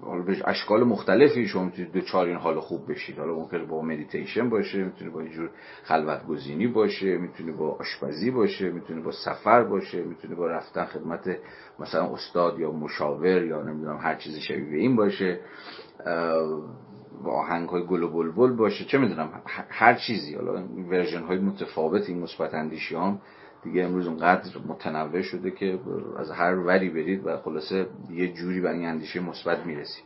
[0.01, 3.19] حالا به اشکال مختلفی شما می‌تونید دچار این حال خوب بشید.
[3.19, 5.49] حالا ممکنه با مدیتیشن باشه می‌تونه با جور
[5.83, 11.37] خلوت گزینی باشه می‌تونه با آشپزی باشه می‌تونه با سفر باشه می‌تونه با رفتن خدمت
[11.79, 15.39] مثلا استاد یا مشاور یا نمی‌دونم هر چیزی شبیه این باشه.
[17.23, 20.35] با آهنگ های گل و بلبل باشه چه می‌دونم هر چیزی.
[20.35, 22.95] حالا version های متفاوت مثبت اندیشی
[23.63, 25.79] دیگه امروز اونقدر متنوع شده که
[26.17, 30.03] از هر وری برید و خلاصه یه جوری به این اندیشه مثبت می‌رسید.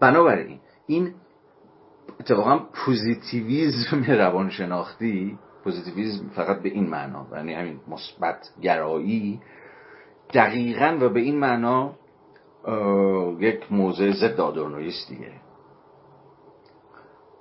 [0.00, 1.14] بنابراین این
[2.20, 9.40] اتفاقا پوزیتیویزم روانشناختی پوزیتیویزم فقط به این معنا یعنی همین مثبت گرایی
[10.34, 11.92] دقیقا و به این معنا
[13.38, 15.32] یک موضع ضد آدورنویست دیگه.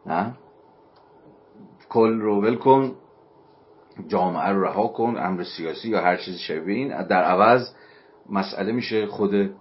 [0.05, 0.35] نه؟
[1.89, 2.55] کل رو ول
[4.07, 7.07] جامعه رو رها کن امر سیاسی یا هر چیز شبیه این.
[7.07, 7.73] در عوض
[8.29, 9.55] مسئله میشه خود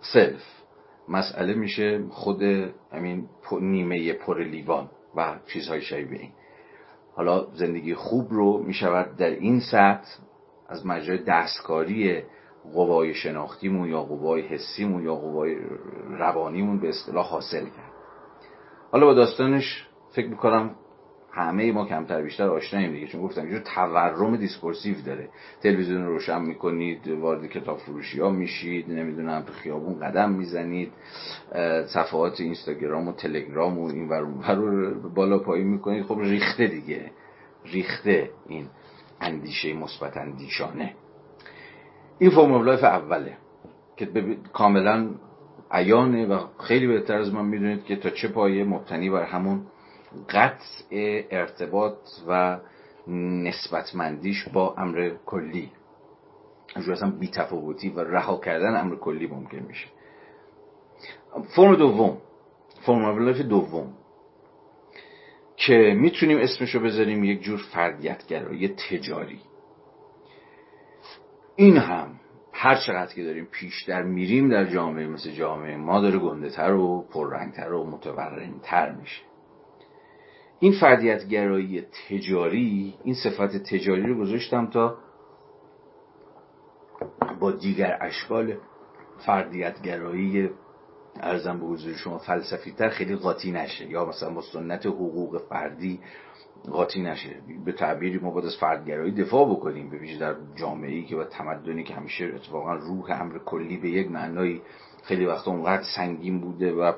[0.00, 0.42] سلف.
[1.08, 2.42] مسئله میشه خود
[2.92, 3.28] همین
[3.60, 6.32] نیمه پر لیوان و چیزهای شبیه این.
[7.14, 10.10] حالا زندگی خوب رو می‌شود در این سطح
[10.68, 12.22] از مجرای دستکاری
[12.74, 15.56] قوای شناختیمون یا قوای حسیمون یا قوای
[16.10, 17.92] روانیمون به اصطلاح حاصل کرد.
[18.92, 20.74] حالا با داستانش فکر می‌کنم
[21.34, 23.06] همه ما کمتر بیشتر آشناییم دیگه.
[23.06, 25.28] چون گفتم یه تورم discursive داره.
[25.62, 30.92] تلویزیون رو روشن می‌کنید وارد کتاب فروشی ها میشید نمی‌دونم تو خیابون قدم می‌زنید.
[31.86, 34.20] صفحات اینستاگرام و تلگرام و این ور
[34.54, 36.04] رو بالا پایین می‌کنید.
[36.04, 37.10] خب ریخته دیگه.
[37.64, 38.66] ریخته این
[39.20, 40.94] اندیشه مثبت اندیشانه.
[42.18, 43.36] این form of life اوله
[43.96, 44.08] که
[44.52, 45.10] کاملا
[45.70, 49.66] عیانه و خیلی بهتر از من می‌دونید که تا چه پایه مبتنی بر همون
[50.28, 51.98] قطع ارتباط
[52.28, 52.58] و
[53.08, 55.72] نسبتمندیش با امر کلی.
[56.76, 59.88] اصلا بیتفاوتی و رها کردن امر کلی ممکن میشه.
[61.56, 62.18] فرم دوم.
[62.86, 63.94] فرم دوم.
[65.56, 69.40] که می‌تونیم اسمشو بذاریم یک جور فردیتگرایی تجاری.
[71.56, 72.20] این هم
[72.52, 77.02] هر چقدر که داریم پیشتر میریم در جامعه مثل جامعه ما داره گنده تر و
[77.02, 79.31] پررنگتر و متورنتر میشه.
[80.62, 84.96] این فردیتگرایی تجاری این صفت تجاری رو گذاشتم تا
[87.40, 88.54] با دیگر اشکال
[89.18, 90.50] فردیتگرایی
[91.20, 93.90] ارزم به حضور شما فلسفی تر خیلی قاطی نشه.
[93.90, 96.00] یا مثلا با سنت حقوق فردی
[96.70, 97.30] قاطی نشه.
[97.64, 99.90] به تعبیری ما باید از فردگرایی دفاع بکنیم.
[99.90, 103.90] به ویژه در جامعه ای که و تمدنی که همیشه اتفاقا روح امر کلی به
[103.90, 104.62] یک معنایی
[105.02, 106.92] خیلی وقتا اونقدر سنگین بوده و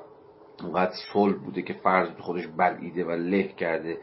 [0.62, 3.98] اونقدر صلح بوده که فرد خودش بلعیده و له کرده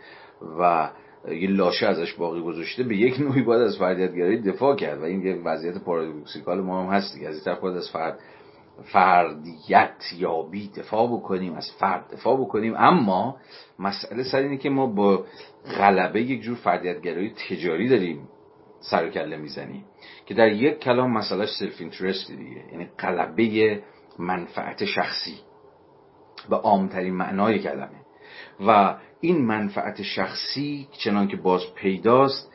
[0.60, 0.90] و
[1.28, 5.22] یه لاشه ازش باقی گذاشته به یک نوعی باید از فردیتگرایی دفاع کرد و این
[5.22, 7.28] یک وضعیت پارادوکسیکال ما هم هست دیگه.
[7.28, 8.20] از این طرف باید از فرد
[8.84, 12.74] فردیت یابی دفاع بکنیم از فرد دفاع بکنیم.
[12.78, 13.38] اما
[13.80, 15.26] مسئله سر اینه که ما با
[15.78, 18.30] غلبه یک جور فردیتگرایی تجاری داریم
[18.80, 19.86] سر کله می‌زنیم
[20.26, 23.84] که در یک کلام مسئله سلف اینترست دیگه یعنی غلبه
[24.20, 25.51] منفعت شخصی.
[26.50, 28.02] به عامترین معنای کلمه.
[28.68, 32.52] و این منفعت شخصی چنان که باز پیداست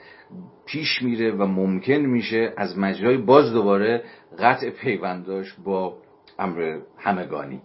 [0.66, 4.04] پیش میره و ممکن میشه از مجرای باز دوباره
[4.38, 5.98] قطع پیونداش با
[6.38, 7.62] امر همگانی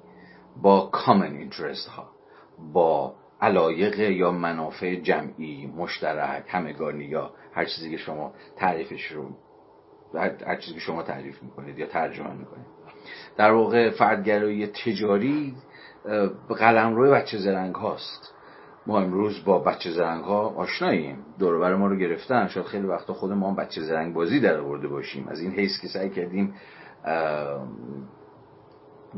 [0.62, 2.10] با کامن اینترست ها
[2.74, 9.30] با علایق یا منافع جمعی مشترک همگانی یا هر چیزی که شما تعریفش رو
[10.46, 12.66] هر چیزی که شما تعریف می‌کنید یا ترجمه می‌کنید.
[13.38, 15.56] در واقع فردگرایی تجاری
[16.50, 18.34] قلم روی بچه زرنگ هاست.
[18.88, 21.26] ما امروز با بچه زرنگ ها آشناییم.
[21.40, 22.48] دوربر ما رو گرفتن.
[22.48, 25.28] شاید خیلی وقتا خود ما هم بچه زرنگ بازی در آورده باشیم.
[25.28, 26.54] از این حیث که سعی کردیم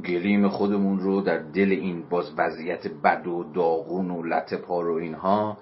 [0.06, 4.90] گلیم خودمون رو در دل این باز وضعیت بد و داغون و لت و پار
[4.90, 5.58] و اینها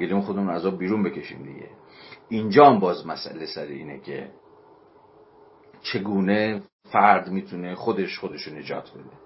[0.00, 1.68] گلیم خودمون از آب بیرون بکشیم دیگه.
[2.28, 4.30] اینجا هم باز مسئله سر اینه که
[5.82, 6.62] چگونه
[6.92, 9.21] فرد می‌تونه خودش خودش رو نجات بده.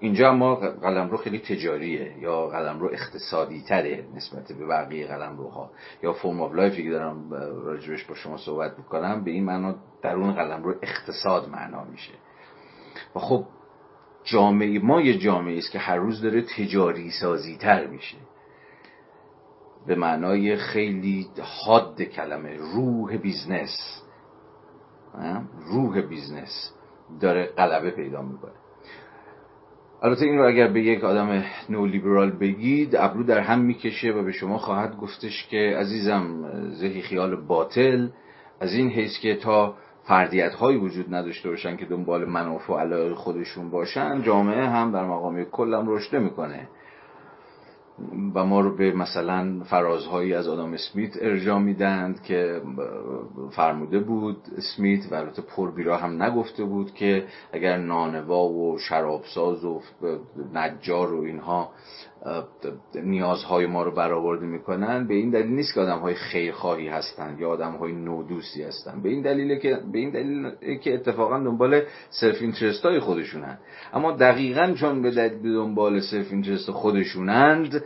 [0.00, 5.70] اینجا ما قلمرو خیلی تجاریه یا قلمرو اقتصادی تره نسبت به بقیه قلمروها
[6.02, 7.34] یا form of life ی که دارم
[7.64, 12.12] راجبش با شما صحبت می‌کنم به این معنا درون قلمرو اقتصاد معنا میشه.
[13.14, 13.44] و خب
[14.24, 18.16] جامعه ما یه جامعه است که هر روز داره تجاری سازی تر میشه.
[19.86, 21.28] به معنای خیلی
[21.64, 24.02] حاد کلمه روح بیزنس.
[25.66, 26.72] روح بیزنس
[27.20, 28.67] داره غلبه پیدا می‌کنه.
[30.02, 34.32] البته این رو اگر به یک آدم نولیبرال بگید ابرو در هم می‌کشه و به
[34.32, 38.08] شما خواهد گفتش که عزیزم زهی خیال باطل
[38.60, 39.74] از این حیث که تا
[40.04, 45.04] فردیت هایی وجود نداشته باشن که دنبال منافع و علایق خودشون باشن جامعه هم در
[45.04, 46.68] مقامی کلم رشد نمی‌کنه.
[48.34, 52.62] و ما رو به مثلا فرازهایی از آدم اسمیت ارجا میدند که
[53.50, 59.80] فرموده بود اسمیت و البته پربیرا هم نگفته بود که اگر نانوا و شرابساز و
[60.54, 61.70] نجار و اینها
[62.94, 65.06] نیازهای ما رو برآورده می‌کنن.
[65.06, 69.02] به این دلیل نیست که آدم های خیرخواهی هستن یا آدم های نودوستی هستن.
[69.02, 73.58] به این دلیل که به این دلیل که اتفاقا دنبال self-interest های خودشونن.
[73.92, 77.84] اما دقیقا چون به دنبال self-interest خودشونند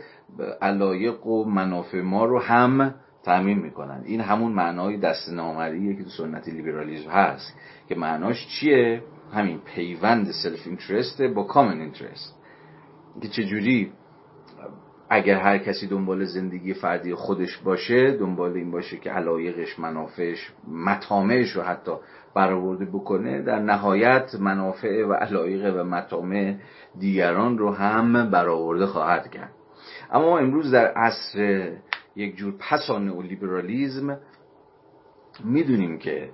[0.61, 4.03] علایق و منافع ما رو هم تأمین می‌کنن.
[4.05, 7.53] این همون معنای دست نامرئیه که تو سنت لیبرالیزم هست
[7.89, 9.03] که معناش چیه؟
[9.33, 12.39] همین پیوند self-interest با common interest
[13.21, 13.91] که چجوری
[15.09, 21.51] اگر هر کسی دنبال زندگی فردی خودش باشه دنبال این باشه که علایقش منافعش مطامعش
[21.51, 21.91] رو حتی
[22.35, 26.55] برآورده بکنه در نهایت منافع و علایق و مطامع
[26.99, 29.51] دیگران رو هم برآورده خواهد کرد.
[30.11, 31.69] اما امروز در عصر
[32.15, 34.19] یک جور پسان و لیبرالیزم
[35.43, 36.29] می‌دونیم که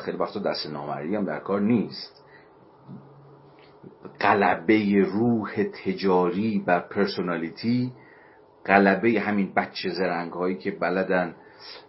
[0.00, 2.24] خیلی وقتا دست نامری هم در کار نیست.
[4.20, 7.92] قلبه روح تجاری و پرسونالیتی
[8.64, 11.34] قلبه همین بچه زرنگ هایی که بلدن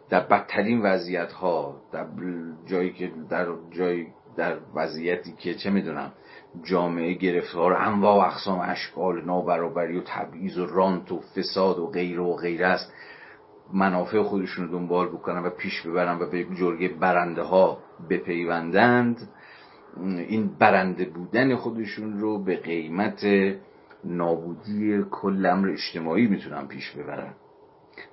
[0.10, 2.06] در بدترین وضعیت ها در
[2.66, 6.12] جایی که در جایی در وضعیتی که چه می‌دونم
[6.64, 12.20] جامعه گرفتار انواع و اقسام اشکال نابرابری و تبعیض و رانت و فساد و غیر
[12.20, 12.94] و غیر است.
[13.74, 17.78] منافع خودشون رو دنبال بکنن و پیش ببرن و به جرگه برنده ها
[18.10, 19.30] بپیوندند.
[19.98, 23.26] این برنده بودن خودشون رو به قیمت
[24.04, 27.34] نابودی کل امر اجتماعی می‌تونن پیش ببرن.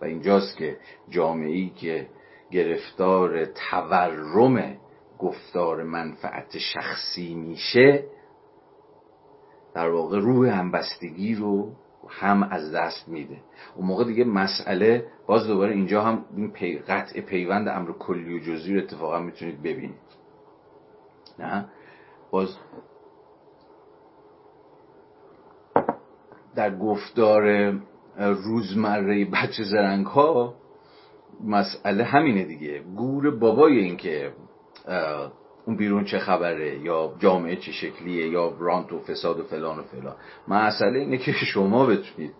[0.03, 0.77] و اینجاست که
[1.09, 2.09] جامعه ای که
[2.51, 4.77] گرفتار تورم
[5.19, 8.05] گفتار منفعت شخصی میشه
[9.75, 11.73] در واقع روح همبستگی رو
[12.09, 13.37] هم از دست میده.
[13.77, 18.39] اون موقع دیگه مسئله باز دوباره اینجا هم این پی قطع پیوند امر کلی و
[18.39, 20.08] جزئی رو اتفاقا می‌تونید ببینید.
[21.39, 21.69] نه.
[22.31, 22.57] باز
[26.55, 27.73] در گفتار
[28.19, 30.55] روزمره بچه زرنگ ها
[31.45, 32.83] مسئله همینه دیگه.
[32.97, 34.33] گور بابای این که
[35.67, 39.83] اون بیرون چه خبره یا جامعه چه شکلیه یا رانت و فساد و فلان و
[39.83, 40.17] فلان.
[40.49, 42.33] مسئله اینه که شما بتونید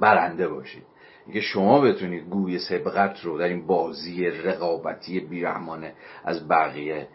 [0.00, 0.82] برنده باشید.
[1.26, 5.94] اینکه شما بتونید گوی سبقت رو در این بازی رقابتی بیرحمانه
[6.24, 7.08] از بقیه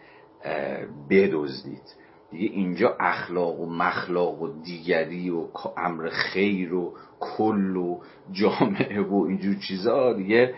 [1.10, 1.84] بدزدید.
[2.32, 8.00] دیگه اینجا اخلاق و مخلاق و دیگری و امر خیر و کل و
[8.32, 10.54] جامعه و اینجور چیزا دیگه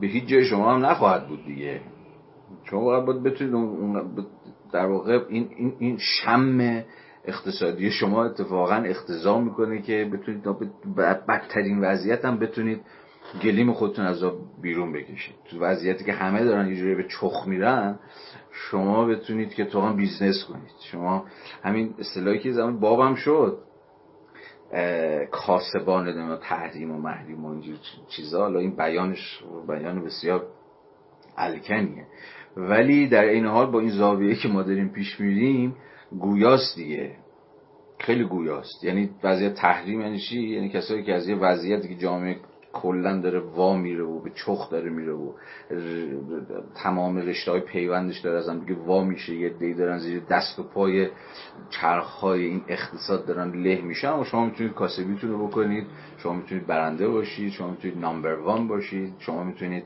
[0.00, 1.80] به هیچ جای شما هم نخواهد بود دیگه.
[2.64, 4.26] شما باید بتونید
[4.72, 6.82] در واقع این, این, این شم
[7.24, 10.42] اقتصادی شما اتفاقا اختزام می‌کنه که بتونید
[11.28, 12.80] بدترین وضعیت هم بتونید
[13.42, 14.24] گلیم خودتون از
[14.62, 15.34] بیرون بکشید.
[15.50, 17.98] تو وضعیتی که همه دارن یه به چخ میرن
[18.56, 20.72] شما بتونید که توش هم بیزنس کنید.
[20.92, 21.24] شما
[21.62, 23.58] همین اصطلاحی که زمان بابم شد
[25.30, 27.76] کاسبان و تحریم و محریم و اینجور
[28.08, 28.40] چیزا.
[28.40, 30.46] حالا این بیانش بیان بسیار
[31.36, 32.06] الکنیه.
[32.56, 35.76] ولی در عین حال با این زاویه که ما داریم پیش میریم
[36.18, 37.16] گویاست دیگه.
[38.00, 38.84] خیلی گویاست.
[38.84, 42.36] یعنی وضعیت تحریم یعنی چی؟ یعنی کسایی که از یه وضعیتی که جامعه
[42.82, 45.32] کلا داره وا میره و به چخ داره میره و
[46.82, 50.58] تمام رشته های پیوندش داره از هم دیگه وا میشه یه عده‌ای دارن زیر دست
[50.58, 51.08] و پای
[51.70, 54.20] چرخ های این اقتصاد دارن له میشن.
[54.20, 55.86] و شما می‌تونید کاسبیتون رو بکنید
[56.18, 59.84] شما می‌تونید برنده باشید شما می‌تونید number one باشید شما می‌تونید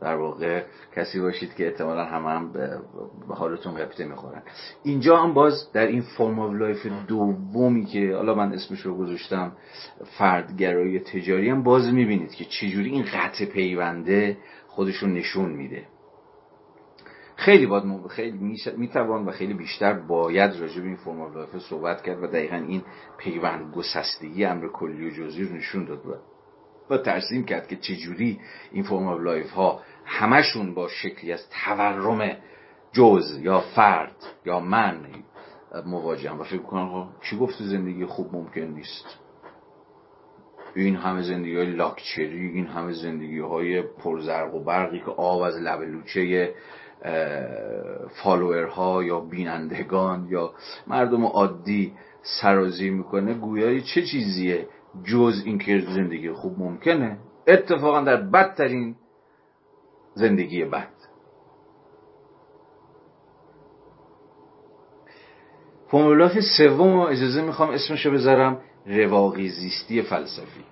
[0.00, 0.62] در واقع
[0.96, 4.42] کسی باشید که احتمالا همه هم به حالتون غبطه می‌خورن.
[4.82, 9.52] اینجا هم باز در این form of life دومی که حالا من اسمش رو گذاشتم
[10.18, 14.36] فردگرایی تجاری هم باز می‌بینید که چجوری این قطع پیونده
[14.68, 15.86] خودشون نشون میده.
[17.36, 22.26] خیلی باید خیلی می‌توان و خیلی بیشتر باید راجع به این فرم صحبت کرد و
[22.26, 22.82] دقیقا این
[23.18, 26.02] پیوند گسستگی امر کلی و جزئی رو نشون داد
[26.90, 28.40] و ترسیم کرد که چجوری
[28.72, 32.36] این form of life ها همشون با شکلی از تورم
[32.92, 34.16] جزء یا فرد
[34.46, 35.00] یا من
[35.86, 39.18] مواجهم و فکر کنم کی گفت زندگی خوب ممکن نیست؟
[40.76, 45.56] این همه زندگی های لاکچری این همه زندگی های پرزرق و برقی که آب از
[45.56, 46.54] لب لوچه
[48.22, 50.52] فالوورها یا بینندگان یا
[50.86, 54.68] مردم عادی سرازی می‌کنه گویای چه چیزیه
[55.02, 58.96] جز اینکه زندگی خوب ممکنه اتفاقا در بدترین
[60.14, 60.88] زندگی بد
[65.88, 70.64] فرمولاف سوم اجازه می‌خوام اسمشو بذارم رواقی زیستی فلسفی.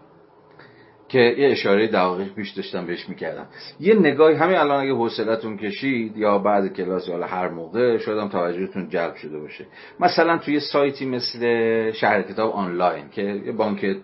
[1.13, 3.47] که یه اشاره دقیق پیش داشتم بهش می‌کردم.
[3.81, 8.29] یه نگاهی همین الان اگه حوصلتون کشید یا بعد کلاس یا هر موقع شاید هم
[8.29, 9.67] توجهتون جلب شده باشه.
[10.01, 11.41] مثلا توی سایتی مثل
[11.91, 13.97] شهر کتاب آنلاین که یه بانک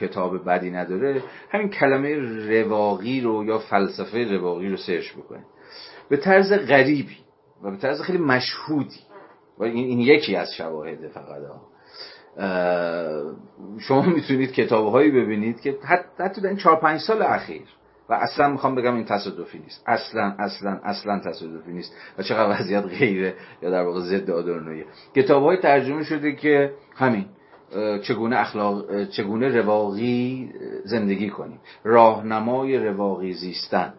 [0.00, 2.14] کتاب بدی نداره همین کلمه
[2.48, 5.46] رواقی رو یا فلسفه رواقی رو سرچ بکنید.
[6.10, 7.16] به طرز غریبی
[7.62, 9.00] و به طرز خیلی مشهودی.
[9.58, 11.42] و این, یکی از شواهد فقط
[13.78, 15.78] شما می‌تونید کتاب هایی ببینید که
[16.18, 17.62] حتی در این چهار پنج سال اخیر.
[18.08, 19.82] و اصلا می‌خوام بگم این تصادفی نیست.
[19.86, 21.94] اصلا اصلا اصلا تصادفی نیست.
[22.18, 24.84] و چقدر وضعیت غیره یا در واقع ضد آدورنویه.
[25.14, 27.26] کتاب های ترجمه شده که همین
[28.02, 30.50] چگونه اخلاق چگونه رواقی
[30.84, 31.60] زندگی کنیم.
[31.84, 33.94] راهنمای رواقی زیستن.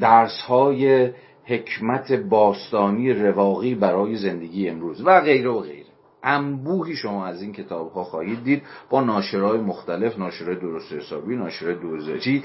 [0.00, 1.10] درس های
[1.44, 5.02] حکمت باستانی رواقی برای زندگی امروز.
[5.06, 5.85] و غیره و غیره.
[6.26, 11.74] انبوهی شما از این کتاب ها خواهید دید با ناشرهای مختلف ناشرهای درست حسابی ناشرهای
[11.74, 12.44] دوزاجی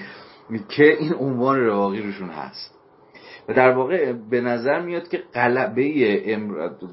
[0.70, 2.82] که این عنوان رواقی روشون هست.
[3.50, 6.40] و در واقع به نظر میاد که قلبه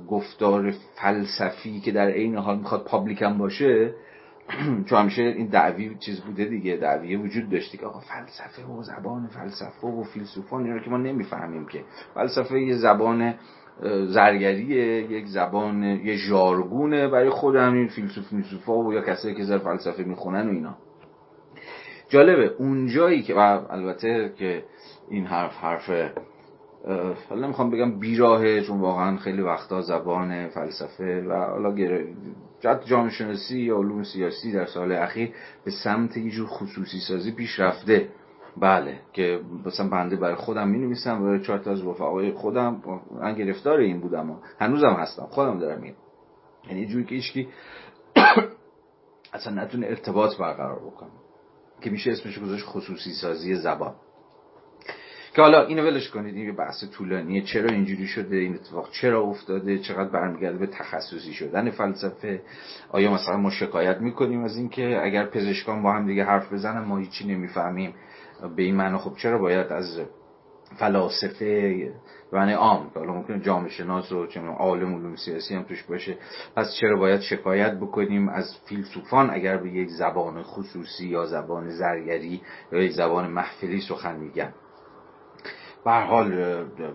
[0.09, 3.95] گفتار فلسفی که در عین حال می‌خواد پابلیکم باشه
[4.89, 9.27] چون همیشه این دعوی چیز بوده دیگه دعویه وجود داشتی که آقا فلسفه و زبان
[9.27, 11.85] فلسفه و فیلسوفان اینا که ما نمی‌فهمیم که.
[12.15, 13.35] فلسفه یه زبان
[14.07, 19.59] زرگریه یک زبان یه ژارگونه برای خود همین فیلسوف فیلسوفا و یا کسایی که زر
[19.59, 20.77] فلسفه می‌خونن و اینا.
[22.09, 23.39] جالبه اونجایی که و
[23.71, 24.65] البته که
[25.11, 25.91] این حرف حرف
[27.29, 31.75] حالا نمی‌خوام بگم بیراهه چون واقعا خیلی وقتا زبان فلسفه و حالا
[32.61, 35.31] جد جامعه شناسی یا علوم سیاسی در سال اخیر
[35.65, 38.09] به سمت یه جور خصوصی سازی پیش رفته
[38.61, 42.83] بله که مثلا بنده برای خودم می نویسم و چهار تا از رفقای خودم
[43.21, 45.97] من گرفتار این بودم و هنوزم هستم خودم دارم میگم
[46.69, 47.49] یعنی جوری که ایشکی
[49.35, 51.11] اصلا نتونه ارتباط برقرار بکنه
[51.81, 53.95] که میشه اسمش گذاشت خصوصی سازی زبان.
[55.35, 57.43] که حالا اینو ولش کنید این بحث طولانیه.
[57.43, 62.43] چرا اینجوری شده این اتفاق چرا افتاده چقدر برمیگرده به تخصصی شدن فلسفه؟
[62.91, 66.99] آیا مثلا ما شکایت می‌کنیم از اینکه اگر پزشکان با هم دیگه حرف بزنن ما
[66.99, 67.95] هیچی نمی‌فهمیم؟
[68.57, 70.01] به این معنی خب چرا باید از
[70.77, 71.93] فلاسفه
[72.33, 76.17] معنی عام حالا ممکنه جامعه شناس و چه عالم علوم سیاسی هم توش باشه
[76.57, 82.41] پس چرا باید شکایت بکنیم از فیلسوفان اگر به یک زبان خصوصی یا زبان زرگری
[82.73, 84.55] یا یک زبان محفلی سخن میگن؟
[85.85, 86.29] به حال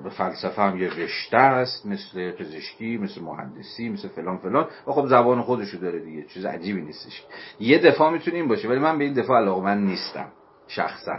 [0.03, 5.07] به فلسفه هم یه رشته است مثل پزشکی مثل مهندسی مثل فلان فلان و خب
[5.07, 7.23] زبان خودشو داره دیگه چیز عجیبی نیستش.
[7.59, 10.31] یه دفاع می‌تونه این باشه ولی من به این دفاع علاقه من نیستم.
[10.75, 11.17] شخصا.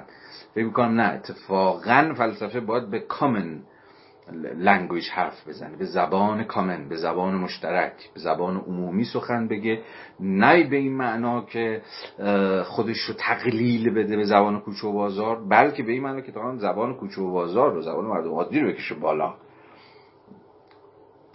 [0.54, 3.60] فکر می‌کنم نه اتفاقا فلسفه باید به کامن
[4.56, 9.82] لنگویج حرف بزنه به زبان کامن به زبان مشترک به زبان عمومی سخن بگه.
[10.20, 11.82] نه به این معنا که
[12.64, 16.56] خودش رو تقلیل بده به زبان کوچه و بازار بلکه به این معنا که تا
[16.56, 19.34] زبان کوچه و بازار رو زبان مردم عادی رو بکشه بالا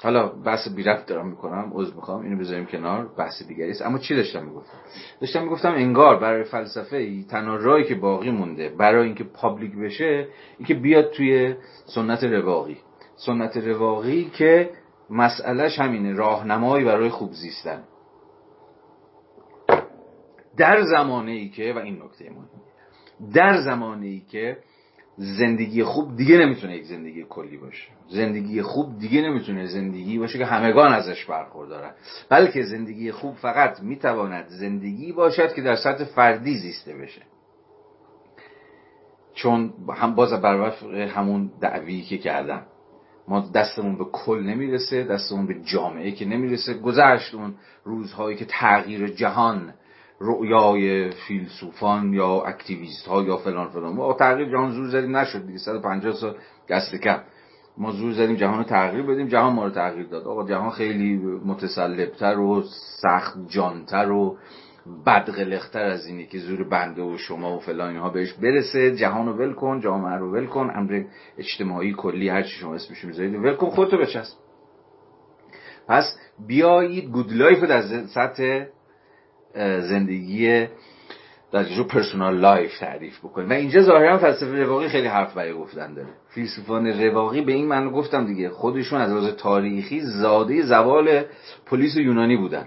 [0.03, 3.81] حالا بحث بیرفت دارم می‌کنم عذر می‌خوام اینو بذاریم کنار بحث دیگری است.
[3.81, 4.77] اما چی داشتم می‌گفتم؟
[5.21, 10.27] داشتم می‌گفتم انگار برای فلسفه تنها راهی که باقی مونده برای اینکه پابلیک بشه
[10.57, 12.77] اینکه بیاد توی سنت رواقی.
[13.15, 14.69] سنت رواقی که
[15.09, 17.83] مسئلهش همینه راهنمایی برای خوب زیستن.
[20.57, 22.49] در زمانه ای که و این نکته مهم
[23.33, 24.57] در زمانه ای که
[25.21, 27.87] زندگی خوب دیگه نمی‌تونه یک زندگی کلی باشه.
[28.09, 31.91] زندگی خوب دیگه نمی‌تونه زندگی باشه که همگان ازش برخوردارن.
[32.29, 37.21] بلکه زندگی خوب فقط می‌تواند زندگی باشد که در سطح فردی زیسته بشه.
[39.33, 40.69] چون هم باز بر
[41.07, 42.65] همون دعوی که کردم.
[43.27, 46.73] ما دستمون به کل نمی‌رسه دستمون به جامعه که نمی‌رسه.
[46.73, 49.73] گذشت اون روزهایی که تغییر جهان
[50.21, 53.95] رؤیای فیلسوفان یا اکتیویست ها یا فلان فلان.
[53.95, 55.57] ما تغییر جهان زور زدیم نشد دیگه.
[55.57, 56.35] 150 سال
[56.69, 57.19] گست کم.
[57.77, 60.27] ما زور زدیم جهان رو تغییر بدیم جهان ما رو تغییر داد.
[60.27, 61.15] آقا جهان خیلی
[61.45, 62.63] متصلب‌تر و
[63.01, 64.37] سخت جانتر و
[65.05, 68.95] بدقلق‌تر از اینی که زور بنده و شما و فلان ها بهش برسه.
[68.95, 70.71] جهان رو ول کن جامعه رو ول کن.
[70.75, 71.03] امر
[71.37, 74.37] اجتماعی کلی هر چی شما اسمش می‌ذارید ول کن خودتو بچسب.
[75.87, 76.03] پس
[76.47, 78.65] بیایید good life در سطح
[79.81, 80.67] زندگی
[81.51, 83.49] در جو personal life تعریف بکنیم.
[83.49, 86.09] و اینجا ظاهرا فلسفه رواقی خیلی حرف برای گفتن داره.
[86.29, 88.49] فیلسوفان رواقی به این معنی گفتم دیگه.
[88.49, 91.23] خودشون از لحاظ تاریخی زاده زوال
[91.65, 92.65] پلیس یونانی بودن.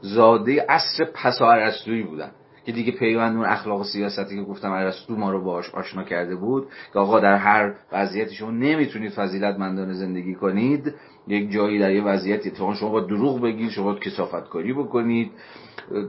[0.00, 1.70] زاده عصر پسا
[2.10, 2.30] بودن.
[2.66, 6.36] که دیگه پیوند اون اخلاق و سیاستی که گفتم ارسطو ما رو باش آشنا کرده
[6.36, 10.94] بود که آقا در هر وضعیتی شما نمی‌تونید فضیلت مندانه زندگی کنید
[11.28, 15.30] یک جایی در یه وضعیتی تو شما با دروغ بگید شما با کسافت کاری بکنید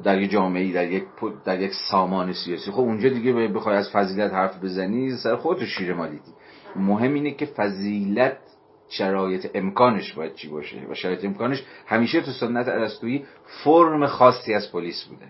[0.04, 1.04] در یک جامعه در یک
[1.46, 2.72] در یک سامان سیاسی.
[2.72, 6.32] خب اونجا دیگه بخوای از فضیلت حرف بزنی سر خودت شیر مالیدی
[6.76, 8.38] مهم اینه که فضیلت
[8.90, 13.26] شرایط امکانش باید چی باشه؟ و شرایط امکانش همیشه تو سنت ارسطویی
[13.64, 15.26] فرم خاصی از پلیس بوده.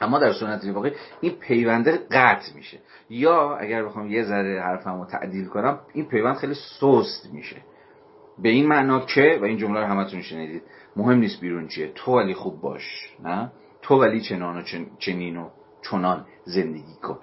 [0.00, 2.78] اما در سنت واقعی این پیونده قطع میشه.
[3.10, 7.56] یا اگر بخوام یه ذره حرفمو تعدیل کنم این پیوند خیلی سست میشه.
[8.42, 10.62] به این معنا که و این جمله رو همتون شنیدید
[10.96, 11.92] مهم نیست بیرون چیه.
[11.94, 14.62] تو ولی خوب باش نه؟ تو ولی چنان و
[14.98, 15.48] چنین و
[15.90, 17.18] چنان زندگی کن.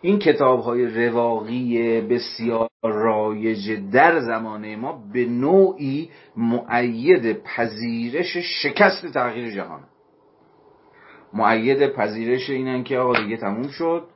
[0.00, 9.54] این کتاب های رواقی بسیار رایج در زمانه ما به نوعی معید پذیرش شکست تغییر
[9.54, 9.84] جهان.
[11.32, 14.06] معید پذیرش اینن که آقا دیگه تموم شد.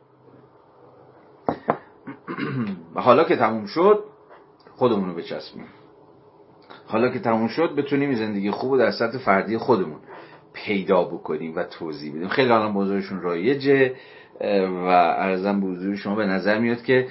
[2.94, 4.04] حالا که تموم شد
[4.76, 5.66] خودمونو بچسبیم.
[6.86, 9.98] حالا که تموم شد بتونیم زندگی خوب در سطح فردی خودمون
[10.52, 12.28] پیدا بکنیم و توضیح بدیم.
[12.28, 13.94] خیلی الان بزرگشون رایجه
[14.40, 14.86] و
[15.18, 17.06] ارزم به حضور شما به نظر میاد که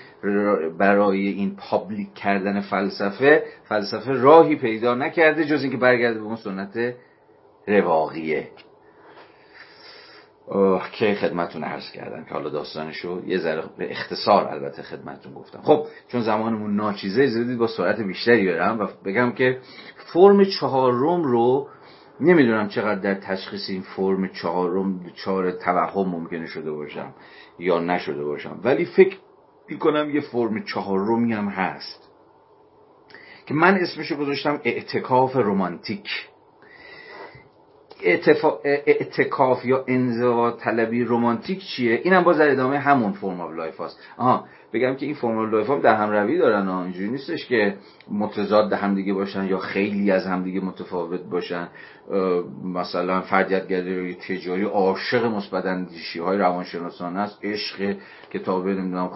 [0.77, 6.93] برای این پابلیک کردن فلسفه فلسفه راهی پیدا نکرده جز اینکه برگرده به اون سنت
[7.67, 8.47] رواقیه.
[10.91, 15.61] که خدمتون عرض کردم که حالا داستانشو یه ذره به اختصار البته خدمتون گفتم.
[15.61, 19.59] خب چون زمانمون ناچیزه زدید با سرعت بیشتری برم و بگم که
[20.13, 21.69] فرم چهارم رو
[22.19, 27.13] نمی‌دونم چقدر در تشخیص این فرم چهارم چهار توهم ممکنه شده باشم
[27.59, 28.59] یا نشده باشم.
[28.63, 29.17] ولی فکر
[29.69, 32.09] می‌کنم یه فرم چهارمی هم هست
[33.45, 36.09] که من اسمشو گذاشتم اعتکاف رومانتیک
[38.03, 43.99] اعتکاف یا انزوا طلبی رومانتیک چیه؟ اینم باز در ادامه همون form of life هست
[44.17, 47.75] آها بگم که این form of life هم در هم روی دارن اینجوری نیستش که
[48.11, 51.67] متضاد همدیگه باشن یا خیلی از همدیگه متفاوت باشن.
[52.63, 57.39] مثلا فردیتگری تجاری عاشق مثبت اندیشی های روانشناسانه است.
[57.43, 57.95] عشق
[58.31, 59.09] کتاب نمی‌دونم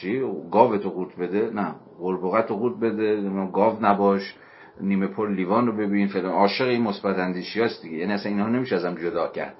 [0.00, 0.22] چی؟
[0.52, 1.50] گاو تو قورت بده.
[1.54, 3.22] نه قربوقت تو قورت بده.
[3.52, 4.34] گاو نباش.
[4.80, 7.96] نیمه پر لیوان رو ببین فلان عاشق این مثبت اندیشی هست دیگه.
[7.96, 9.54] یعنی اصلا اینها نمیشه ازم جدا کرد.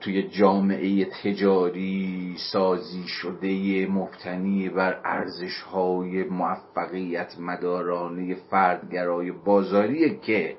[0.00, 10.56] توی جامعه تجاری سازی شده مبتنی بر ارزش های موفقیت مدارانه فردگرای بازاریه که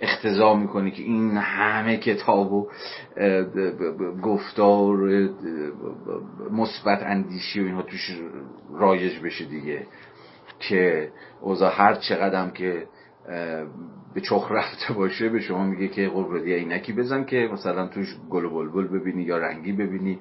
[0.00, 2.68] اقتضا می‌کنه که این همه کتاب و
[4.22, 4.98] گفتار
[6.50, 8.20] مثبت اندیشی و اینها توش
[8.72, 9.86] رایج بشه دیگه.
[10.58, 12.86] که اوضاع هر چقدر که
[14.14, 17.86] به چخ رفته باشه به شما میگه که خب برو یه عینکی بزن که مثلا
[17.86, 20.18] توش گل و بلبل ببینی یا رنگی ببینی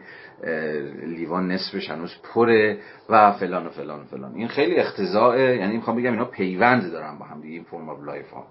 [1.04, 2.78] لیوان نصفش هنوز پره
[3.10, 4.36] و فلان و فلان و فلان.
[4.36, 8.04] این خیلی اقتضائه یعنی می‌خوام بگم اینا پیوند دارن با هم دیگه این form of
[8.04, 8.48] life ها.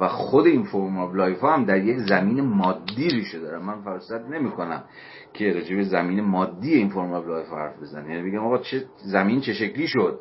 [0.00, 3.82] و خود این form of life ها هم در یک زمین مادی ریشه دارن من
[3.82, 4.84] فرصت نمی کنم
[5.32, 8.10] که راجع زمین مادی این form of life حرف بزنم.
[8.10, 10.20] یعنی بگم آقا چه زمین چه شکلی شد؟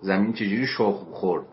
[0.00, 1.46] زمین چجوری شخم خورد.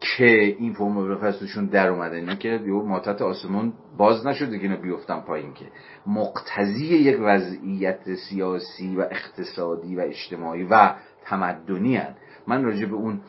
[0.00, 2.16] که این فرم توشون در اومده.
[2.16, 5.64] اینا که یه مرتبه آسمون باز نشده که اینا بیفتن پایین که.
[6.06, 12.14] مقتضی یک وضعیت سیاسی و اقتصادی و اجتماعی و تمدنی‌ان.
[12.46, 13.20] من راجع به اون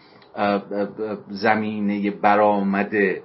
[1.30, 3.24] زمینه برآمده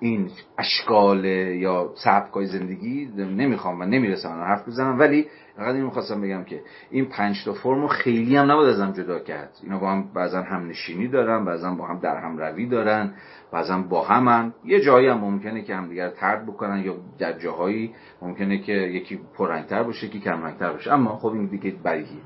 [0.00, 5.26] این اشکال یا سبکای زندگی نمی‌خوام و نمی‌رسم حرف بزنم ولی
[5.56, 9.50] فقط اینو خواستم بگم که این پنج تا فرم خیلی هم نباید ازم جدا کرد.
[9.62, 13.14] اینا با هم بعضا هم نشینی دارن بعضا با هم در هم روی دارن
[13.52, 18.58] بعضا با هم یه جایی هم ممکنه که همدیگر ترد بکنن یا در جاهایی ممکنه
[18.58, 20.92] که یکی پررنگتر باشه یکی کم رنگتر باشه.
[20.92, 22.20] اما خب این دیگه بدیهی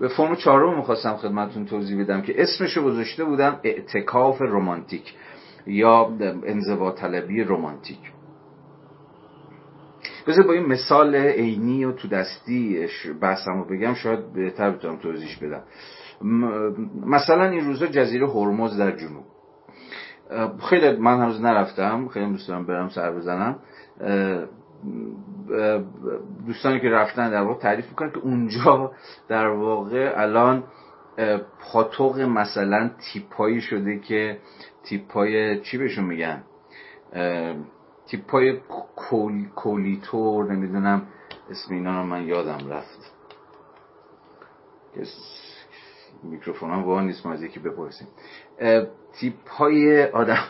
[0.00, 5.14] به فرم چهارم می‌خواستم خدمتتون توضیح بدم که اسمشو گذاشته بودم اعتکاف رومانتیک
[5.66, 6.12] یا
[6.46, 8.12] انزوا طلبی رومانتیک
[10.26, 12.86] بذار با این مثال عینی و تو دستی
[13.20, 15.62] بحثم رو بگم شاید بهتر بتونم توضیح بدم.
[17.06, 19.24] مثلا این روزا جزیره هرمز در جنوب.
[20.70, 23.58] خیلی من هنوز نرفتم خیلی دوست برم سر بزنم.
[26.46, 28.92] دوستانی که رفتن در واقع تعریف می‌کنن که اونجا
[29.28, 30.64] در واقع الان
[31.72, 34.38] پاتوق مثلا تیپایی شده که
[34.84, 36.42] تیپای چی بهشون میگن؟
[38.06, 38.60] تیپای
[38.96, 41.06] کول، کولیتور نمی‌دونم.
[41.50, 43.12] اسم اینا رو من یادم رفت.
[46.22, 48.08] میکروفون هم واقعا نیست ما از یکی بپرسیم.
[49.12, 50.44] تیپ های آدم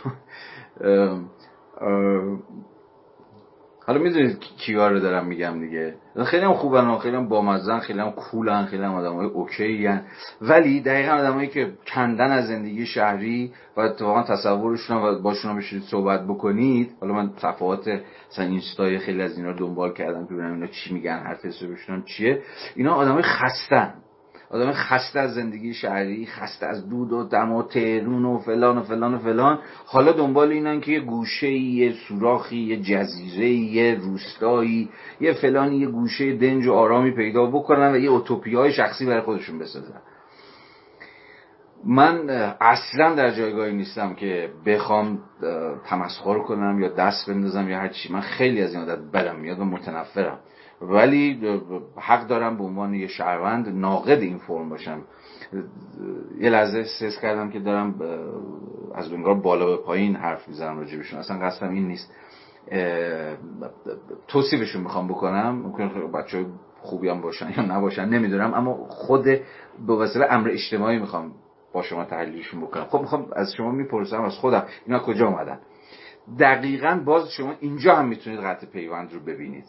[3.87, 5.95] حالا می‌دونید کیا رو دارم میگم دیگه.
[6.25, 10.03] خیلی هم خوبن خیلی هم بامزن خیلی هم کولن خیلی هم آدم های اوکی هن.
[10.41, 16.25] ولی دقیقا آدمایی که کندن از زندگی شهری و اتفاقا تصورشون و باشون بشید صحبت
[16.27, 16.91] بکنید.
[17.01, 17.89] حالا من صفحات
[18.31, 22.43] مثلا اینستای خیلی از اینا دنبال کردم که ببینم اینا چی میگن حرف حسابشون چیه.
[22.77, 23.95] اینا آدمای خستن
[24.53, 28.83] آدم خسته از زندگی شهری خسته از دود و دم و تهرون و فلان و
[28.83, 29.59] فلان و فلان.
[29.87, 34.89] حالا دنبال اینن که یه گوشه یه سوراخی یه جزیره یه روستایی
[35.21, 39.21] یه فلانی یه گوشه دنج و آرامی پیدا بکنن و یه اوتوپی های شخصی برای
[39.21, 40.01] خودشون بسازن.
[41.85, 42.31] من
[42.61, 45.19] اصلا در جایگاهی نیستم که بخوام
[45.87, 48.13] تمسخر کنم یا دست بندازم یا هر چی.
[48.13, 50.39] من خیلی از این عادت بدم میاد و متنفرم.
[50.83, 51.41] ولی
[51.97, 55.03] حق دارم به عنوان یه شهروند ناقد این فرم باشم.
[56.39, 57.95] یه لحظه سس کردم که دارم
[58.95, 62.15] از انگار بالا به پایین حرف می‌زنم راجبشون اصلا قصدم این نیست.
[64.29, 65.63] توصیفشون می‌خوام بکنم.
[65.63, 66.47] ممکن بچه
[66.81, 68.55] خوبی هم باشن یا نباشن نمی‌دونم.
[68.55, 69.25] اما خود
[69.87, 71.33] به وسیله امر اجتماعی می‌خوام
[71.73, 72.85] با شما تحلیلشون بکنم.
[72.85, 74.67] خب می‌خوام از شما می‌پرسم از خودم.
[74.87, 75.59] اینا کجا اومدن؟
[76.39, 79.65] دقیقا باز شما اینجا هم می‌تونید قطع پیوند رو ببینید.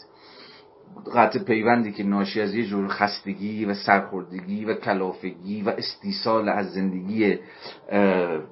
[1.15, 6.73] قطع پیوندی که ناشی از یه جور خستگی و سرخوردگی و کلافگی و استیصال از
[6.73, 7.37] زندگی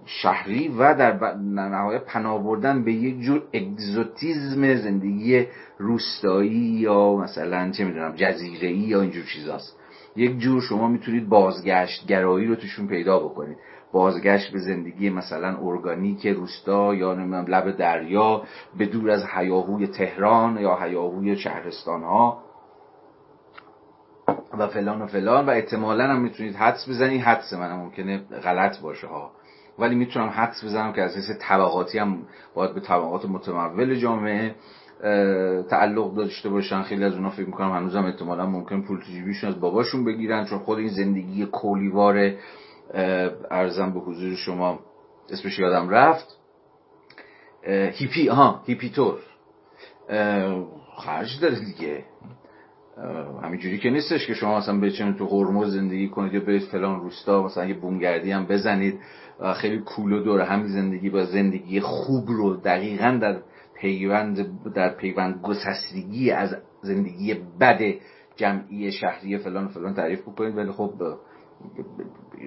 [0.06, 5.46] شهری و در نهایت پناه بردن به یک جور اگزوتیزم زندگی
[5.78, 9.78] روستایی یا مثلا چه می‌دونم جزیره یا اینجور چیزاست.
[10.16, 13.58] یک جور شما می‌تونید بازگشت گرایی رو توشون پیدا بکنید.
[13.92, 18.44] بازگشت به زندگی مثلا ارگانیک روستا یا نمی‌دونم لب دریا
[18.78, 22.44] به دور از هیاهوی تهران یا هیاهوی شهرستان ها
[24.58, 25.46] و فلان و فلان.
[25.46, 27.22] و احتمالا هم می‌تونید حدس بزنید.
[27.22, 29.32] حدس من ممکنه غلط باشه ها.
[29.80, 32.18] ولی می‌تونم حدس بزنم که از حیث طبقاتی هم
[32.56, 34.56] باید به طبقات متمول جامعه
[35.70, 36.82] تعلق داشته باشن.
[36.82, 39.00] خیلی از اونا فکر می‌کنم هنوزم احتمالا ممکن پول
[39.42, 42.32] تو از باباشون بگیرن چون خود این زندگی کولیوار
[43.52, 44.80] ارزم به حضور شما
[45.30, 46.38] اسمش یادم رفت.
[47.92, 49.20] هیپی ها هیپیتور.
[50.98, 52.06] خرج داره دیگه.
[53.44, 57.44] همینجوری که نیستش که شما مثلا بچنید تو هرمز زندگی کنید یا برید فلان روستا
[57.44, 59.00] مثلا یه بومگردی هم بزنید.
[59.56, 63.42] خیلی کول و دور همین زندگی با زندگی خوب رو دقیقا در
[63.76, 67.80] پیوند در پیوند گسستگی از زندگی بد
[68.36, 70.58] جمعی شهری فلان فلان تعریف بکنید.
[70.58, 70.94] ولی خب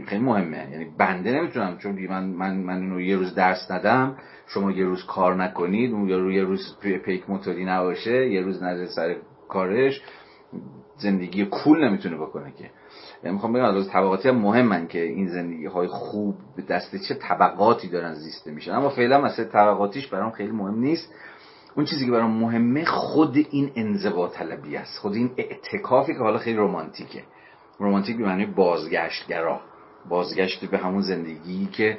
[0.06, 0.68] خیلی مهمه.
[0.72, 4.16] یعنی بنده نمی‌تونم چون من من من اینو یه روز درس ندم
[4.46, 8.86] شما یه روز کار نکنید اون یا یه روز پیک موتوری نباشه یه روز نظر
[8.86, 9.16] سر
[9.48, 10.02] کارش
[10.96, 12.70] زندگی کول نمی‌تونه بکنه که.
[13.22, 17.14] یعنی می‌خوام بگم از طبقاتی هم مهمن که این زندگی های خوب به دست چه
[17.14, 18.72] طبقاتی دارن زیسته میشن.
[18.72, 21.14] اما فعلا مثلا طبقاتیش برام خیلی مهم نیست.
[21.76, 24.98] اون چیزی که برام مهمه خود این انزوا طلبی است.
[24.98, 27.22] خود این اعتکافی که حالا خیلی رمانتیکه.
[27.78, 29.60] رومانتیک به معنی بازگشتگرا.
[30.08, 31.98] بازگشت به همون زندگی که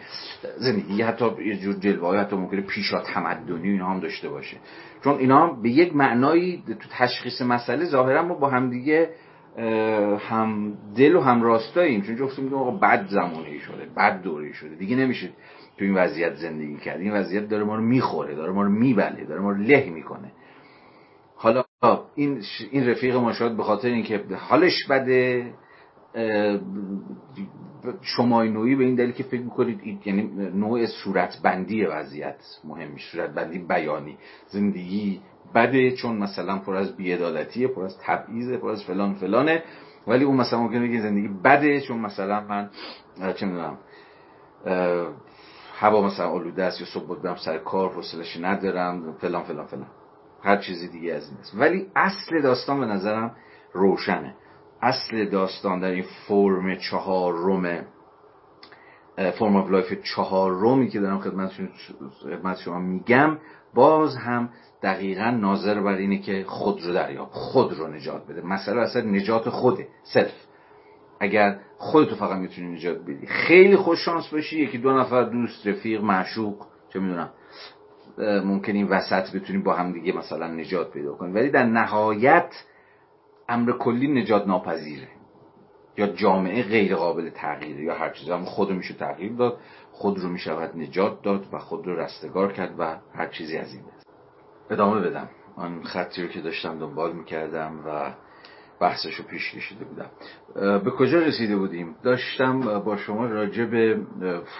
[0.57, 4.57] زندگی حتی یه جور جلوه حتی ممکنه پیشا تمدنی اینا هم داشته باشه.
[5.03, 9.09] چون اینا به یک معنایی تو تشخیص مسئله ظاهرا ما با همدیگه
[10.19, 12.01] هم دل و هم راستاییم.
[12.01, 14.75] چون جفتو میگم آقا بد زمانی شده بد دوره شده.
[14.75, 15.29] دیگه نمیشه
[15.77, 17.01] تو این وضعیت زندگی کرد.
[17.01, 20.31] این وضعیت داره ما رو می‌خوره داره ما رو میبله داره ما رو له می‌کنه.
[21.35, 21.63] حالا
[22.15, 22.41] این
[22.71, 25.53] این رفیق ما شاید به خاطر اینکه حالش بده
[28.01, 30.21] شما نوعی به این دلیل که فکر می‌کنید یعنی
[30.53, 35.21] نوع صورت بندی وضعیت مهم صورت بندی بیانی زندگی
[35.55, 39.63] بده چون مثلا پر از بیعدالتیه پر از تبعیضه پر از فلان فلانه
[40.07, 42.69] ولی اون مثلا ممکنه بگه زندگی بده چون مثلا من
[43.33, 43.77] چه می‌دونم
[45.75, 49.87] هوا مثلا آلوده است یا صبح برم سر کار حوصله‌اش ندارم فلان فلان فلان.
[50.43, 51.55] هر چیزی دیگه از این است.
[51.57, 53.35] ولی اصل داستان به نظرم
[53.73, 54.35] روشنه.
[54.85, 57.81] اصل داستان در این فرم چهار روم
[59.39, 59.93] form of life
[60.31, 63.37] رومی که دارم خدمت شما میگم
[63.73, 64.49] باز هم
[64.83, 68.41] دقیقا ناظر بر اینه که خود رو دریاب خود رو نجات بده.
[68.41, 70.33] مسئله اصلا نجات خوده سلف
[71.19, 73.27] اگر خودتو فقط می‌تونی نجات بدی.
[73.27, 77.29] خیلی خوش شانس باشی یکی دو نفر دوست رفیق معشوق چه می‌دونم
[78.17, 81.33] ممکن این وسط بتونی با هم دیگه مثلا نجات پیدا کنی.
[81.33, 82.49] ولی در نهایت
[83.49, 85.07] امر کلی نجات ناپذیره.
[85.97, 88.31] یا جامعه غیر قابل تغییره یا هر چیزی.
[88.31, 89.57] هم خود رو میشه تغییر داد
[89.91, 93.83] خود رو می‌شود نجات داد و خود رو رستگار کرد و هر چیزی از این
[94.69, 95.29] ادامه بدم.
[95.55, 98.13] آن خطی رو که داشتم دنبال می‌کردم و
[98.79, 100.09] بحثش رو پیش کشیده بودم.
[100.79, 103.99] به کجا رسیده بودیم؟ داشتم با شما راجع به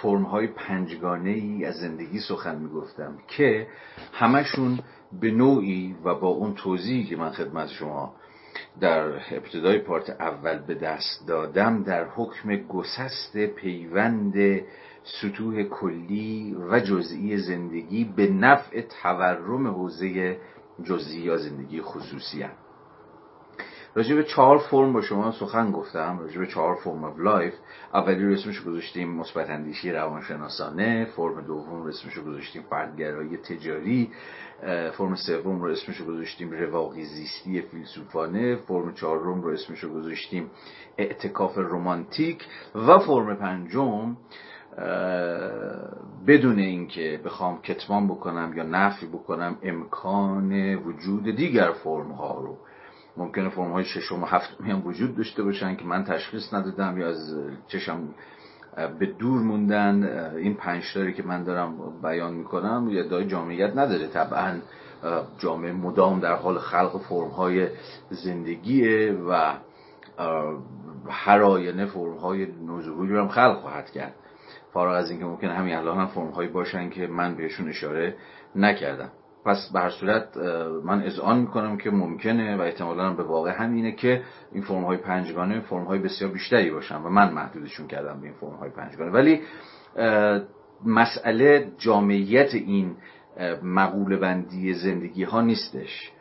[0.02, 3.66] فرم های پنجگانه ای از زندگی سخن می‌گفتم که
[4.12, 4.78] همشون
[5.20, 8.14] به نوعی و با اون توضیحی که من خدمت شما
[8.80, 14.60] در ابتدای پارت اول به دست دادم در حکم گسست پیوند
[15.20, 20.36] سطوح کلی و جزئی زندگی به نفع تورم حوزه
[20.84, 22.65] جزئی یا زندگی خصوصی هم.
[23.96, 27.54] راجع به چهار فرم با شما سخن گفتم راجع به چهار فرم of life
[27.94, 31.04] اولی رو اسمش گذاشتیم مثبت اندیشی روانشناسانه.
[31.04, 34.10] فرم دوم رو اسمش گذاشتیم فردگرایی تجاری.
[34.92, 38.56] فرم سوم رو اسمش گذاشتیم رواقی زیستی فیلسوفانه.
[38.56, 40.50] فرم چهارم رو اسمش گذاشتیم
[40.98, 44.16] اعتکاف رومانتیک و فرم پنجم
[46.26, 52.58] بدون اینکه بخوام کتمان بکنم یا نفی بکنم امکان وجود دیگر فرم ها رو
[53.16, 57.08] ممکنه فرم های ششم و هفتمی هم وجود داشته باشن که من تشخیص ندادم یا
[57.08, 57.36] از
[57.68, 58.08] چشم
[58.98, 60.04] به دور موندن
[60.36, 60.82] این پنج
[61.16, 64.06] که من دارم بیان می‌کنم یا دای جامعیت نداره.
[64.06, 64.58] طبعا
[65.38, 67.68] جامعه مدام در حال خلق فرم های
[68.10, 69.54] زندگیه و
[71.08, 74.14] هر آینه فرم های نوظهوری هم خلق خواهد کرد.
[74.72, 78.16] فارغ از اینکه ممکنه همین الان هم فرم هایی باشن که من بهشون اشاره
[78.54, 79.10] نکردم.
[79.46, 80.36] پس به هر صورت
[80.84, 84.22] من اذعان می‌کنم که ممکنه و احتمالا به واقع همینه که
[84.52, 88.36] این فرم های پنجگانه فرم های بسیار بیشتری باشن و من محدودشون کردم به این
[88.40, 89.10] فرم های پنجگانه.
[89.10, 89.40] ولی
[90.84, 92.96] مسئله جامعیت این
[93.62, 96.12] مقول بندی زندگی ها نیستش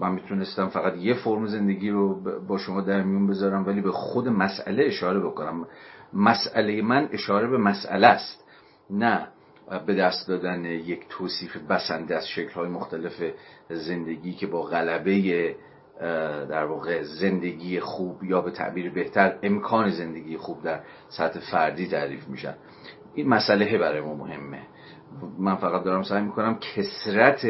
[0.00, 4.28] من می‌تونستم فقط یه فرم زندگی رو با شما در میون بذارم ولی به خود
[4.28, 5.66] مسئله اشاره بکنم.
[6.12, 8.44] مسئله من اشاره به مسئله است.
[8.90, 9.28] نه
[9.86, 13.22] به دست دادن یک توصیف بسنده از شکلهای مختلف
[13.70, 15.56] زندگی که با غلبه
[16.50, 22.28] در واقع زندگی خوب یا به تعبیر بهتر امکان زندگی خوب در سطح فردی تعریف
[22.28, 22.54] میشن.
[23.14, 24.62] این مسئله برای ما مهمه.
[25.38, 27.46] من فقط دارم سعی می‌کنم کسرت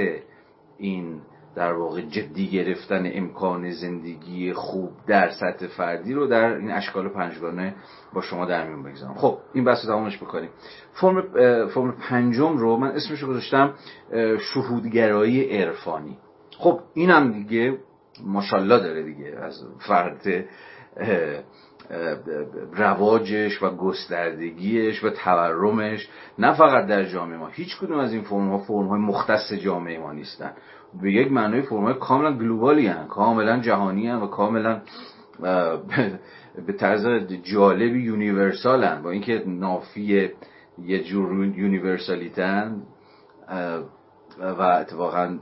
[0.78, 1.20] این
[1.54, 7.74] در واقع جدی گرفتن امکان زندگی خوب در سطح فردی رو در این اشکال پنجگانه
[8.14, 9.14] با شما در میون بگذارم.
[9.14, 10.50] خب این بحث تمامش بکنیم.
[10.92, 11.22] فرم
[11.66, 13.74] فرم پنجم رو من اسمش رو گذاشتم
[14.54, 16.18] شهودگرایی عرفانی.
[16.58, 17.78] خب اینم دیگه
[18.24, 20.46] ماشاءالله داره دیگه از فرد
[22.72, 28.48] رواجش و گستردگیش و تورمش نه فقط در جامعه ما هیچ کدوم از این فرم
[28.50, 30.52] ها فرم های مختص جامعه ما نیستن.
[31.00, 34.80] به یک معنای فرم های کاملا global ی هن کاملا جهانی هن و کاملا
[36.66, 37.06] به طرز
[37.42, 40.30] جالبی universal هن با اینکه نافی
[40.78, 42.82] یه جور universalityن
[44.38, 45.38] و اتفاقا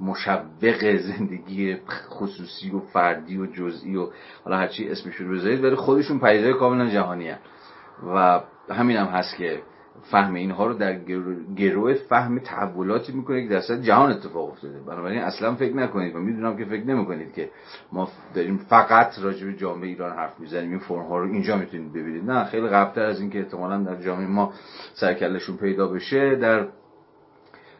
[0.00, 1.76] مشوق زندگی
[2.10, 4.08] خصوصی و فردی و جزئی و
[4.44, 7.38] حالا هرچی اسمشون بذارید ولی خودشون پدیده کاملا جهانی هن.
[8.14, 8.40] و
[8.70, 9.62] همین هم هست که
[10.02, 10.98] فهم اینها رو در
[11.56, 14.80] گروه فهم تحولاتی می‌کنه که در سطح جهان اتفاق افتاده.
[14.80, 17.50] بنابراین اصلا فکر نکنید و می‌دونم که فکر نمی‌کنید که
[17.92, 20.70] ما داریم فقط راجع به جامعه ایران حرف می‌زنیم.
[20.70, 22.30] این فرم ها رو اینجا می‌تونید ببینید.
[22.30, 24.52] نه خیلی قبلتر از اینکه احتمالا در جامعه ما
[24.94, 26.66] سرکلشون پیدا بشه در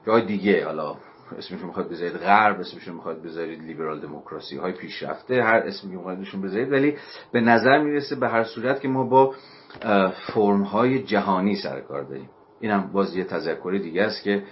[0.07, 0.67] جای دیگه.
[0.67, 0.97] حالا
[1.39, 6.43] اسمشون می‌خواد بذارید غرب اسمشون می‌خواد بذارید لیبرال دموکراسی های پیشرفته هر اسمی که می‌خواد
[6.43, 6.73] بذارید.
[6.73, 6.97] ولی
[7.33, 9.35] به نظر می‌رسه به هر صورت که ما با
[10.35, 12.31] فرم های جهانی سر کار داریم.
[12.61, 14.43] اینم باز یه تذکر دیگه است که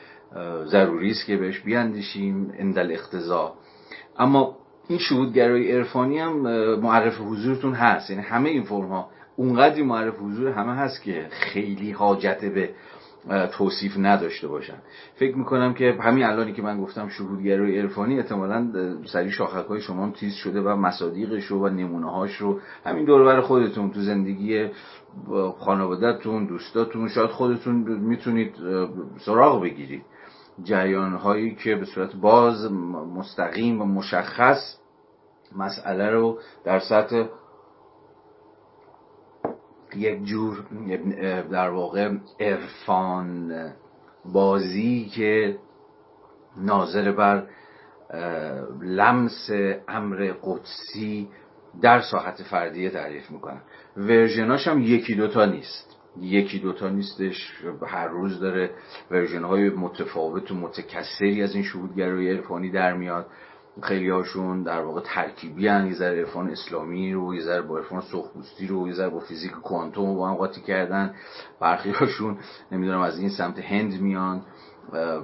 [0.64, 3.54] ضروری است که بهش بیاندیشیم اندل اختزا
[4.18, 4.56] اما
[4.88, 6.36] این شهودگرایی عرفانی هم
[6.80, 8.10] معرف حضورتون هست.
[8.10, 12.70] یعنی همه این فرم ها اونقدری معرف حضور همه هست که خیلی حاجت به
[13.52, 14.78] توصیف نداشته باشن.
[15.14, 18.72] فکر می‌کنم که همین الانی که من گفتم شهودگرای عرفانی احتمالا
[19.06, 23.40] سری شاخک های شما تیز شده و مصادیقش رو و نمونه هاش رو همین دوربر
[23.40, 24.68] خودتون تو زندگی
[25.58, 28.54] خانوادهتون دوستاتون شاید خودتون می‌تونید
[29.18, 30.02] سراغ بگیرید.
[30.62, 32.72] جریان هایی که به صورت باز
[33.16, 34.76] مستقیم و مشخص
[35.56, 37.24] مسئله رو در سطح
[39.96, 40.64] یک جور
[41.50, 43.52] در واقع عرفان
[44.24, 45.58] بازی که
[46.56, 47.46] ناظر بر
[48.82, 49.50] لمس
[49.88, 51.28] امر قدسی
[51.82, 53.60] در ساحت فردیه تعریف می‌کنن
[53.96, 55.96] ورژناش هم یکی دوتا نیست.
[56.20, 57.62] یکی دوتا نیستش.
[57.86, 58.70] هر روز داره
[59.10, 63.26] ورژن های متفاوت و متکثری از این شهودگرایی عرفانی در میاد.
[63.82, 68.00] خیلی هاشون در واقع ترکیبی هن یه ذره عرفان اسلامی رو یه ذره با عرفان
[68.00, 71.14] سخبوستی رو یه ذره با فیزیک کوانتوم با هم قاطی کردن.
[71.60, 72.38] برخی هاشون
[72.72, 74.42] نمی‌دونم از این سمت هند میان.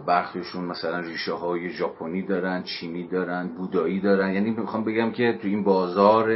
[0.07, 4.33] برخیشون مثلا ریشه های ژاپنی دارن چینی دارن بودایی دارن.
[4.35, 6.29] یعنی می‌خوام بگم که تو این بازار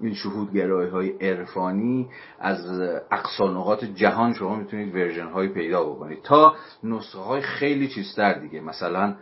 [0.00, 2.08] این شهودگرایی های عرفانی
[2.40, 6.22] از اقصا جهان شما می‌تونید ورژن های پیدا بکنید.
[6.22, 6.54] تا
[6.84, 9.14] نسخه های خیلی چیزتر دیگه مثلا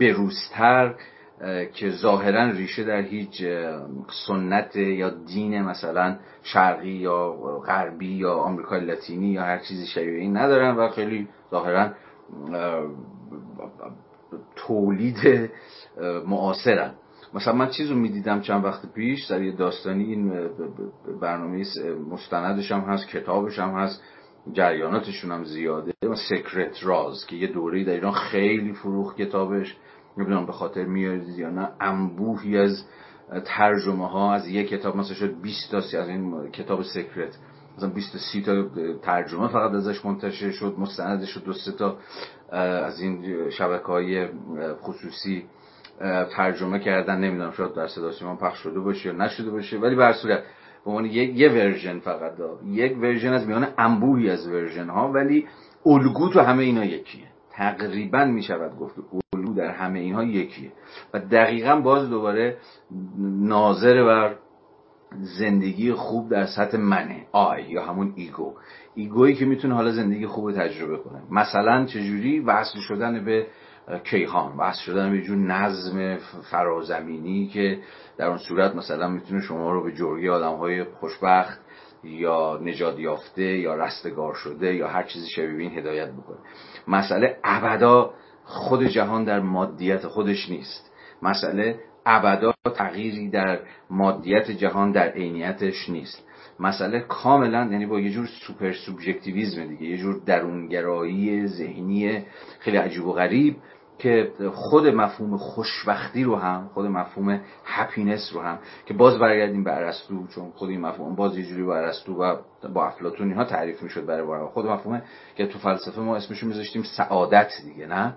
[0.00, 0.94] بروزتر
[1.74, 3.44] که ظاهرا ریشه در هیچ
[4.26, 7.30] سنت یا دین مثلا شرقی یا
[7.66, 11.90] غربی یا آمریکای لاتینی یا هر چیزی شبیه این ندارن و خیلی ظاهرا
[14.56, 15.50] تولید
[16.26, 16.94] معاصرن.
[17.34, 20.48] مثلا من چیز رو می‌دیدم چند وقت پیش در یه داستانی این
[21.20, 21.64] برنامه
[22.10, 24.02] مستندش هم هست کتابش هم هست
[24.52, 25.92] جریاناتشون هم زیاده
[26.28, 29.76] سکرت راز که یه دوره در ایران خیلی فروخ کتابش.
[30.18, 32.84] نمی‌دونم به خاطر میارید یا نه انبوهی از
[33.44, 37.38] ترجمه ها از یک کتاب مثلا شد 20 تا از این کتاب Secret
[37.76, 38.64] مثلا 20 تا 30 تا
[39.02, 41.96] ترجمه فقط ازش منتشر شد مستندش شد دو سه تا
[42.82, 44.28] از این شبکه های
[44.82, 45.44] خصوصی
[46.36, 50.12] ترجمه کردن نمی‌دونم شاید در صدا سیمان پخش شده باشه یا نشده باشه ولی به
[50.12, 50.42] صورت
[50.84, 52.58] به عنوان یک یه version فقط دا.
[52.64, 55.46] یک version از میان انبوهی از version ها ولی
[55.86, 58.94] الگو تو همه اینا یکیه تقریبا می‌شود گفت
[59.58, 60.72] در همه اینها یکیه.
[61.14, 62.56] و دقیقا باز دوباره
[63.40, 64.34] ناظر بر
[65.38, 68.54] زندگی خوب در سطح منه I یا همون ego.
[68.94, 71.22] ego یی که می‌تونه حالا زندگی خوب تجربه کنه.
[71.30, 73.46] مثلا چجوری وصل شدن به
[74.04, 76.16] کیهان وصل شدن به جور نظم
[76.50, 77.78] فرازمینی که
[78.18, 81.60] در اون صورت مثلا می‌تونه شما رو به جرگه‌ی آدم های خوشبخت
[82.04, 86.38] یا نجات یافته یا رستگار شده یا هر چیزی شبیه این هدایت بکنه.
[86.88, 88.10] مسئله ابدا
[88.48, 90.90] خود جهان در مادیت خودش نیست.
[91.22, 93.58] مسئله ابدا تغییری در
[93.90, 96.24] مادیت جهان در عینیتش نیست.
[96.60, 102.24] مسئله کاملا یعنی با یه جور super subjectivism دیگه یه جور درونگرایی ذهنی
[102.58, 103.56] خیلی عجیب و غریب
[103.98, 109.76] که خود مفهوم خوشبختی رو هم خود مفهوم happiness رو هم که باز برگردیم به
[109.76, 112.36] ارسطو چون خود این مفهوم باز یه جوری با ارسطو و
[112.74, 115.02] با افلاطون اینها تعریف می‌شد برای خود مفهوم
[115.36, 118.14] که تو فلسفه ما اسمش میذاشتیم سعادت دیگه نه؟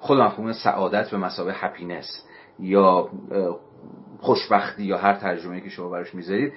[0.00, 2.24] خود مفهوم سعادت به مسابقه هپینس
[2.58, 3.08] یا
[4.18, 6.52] خوشبختی یا هر ترجمه که شما براش می‌ذارید.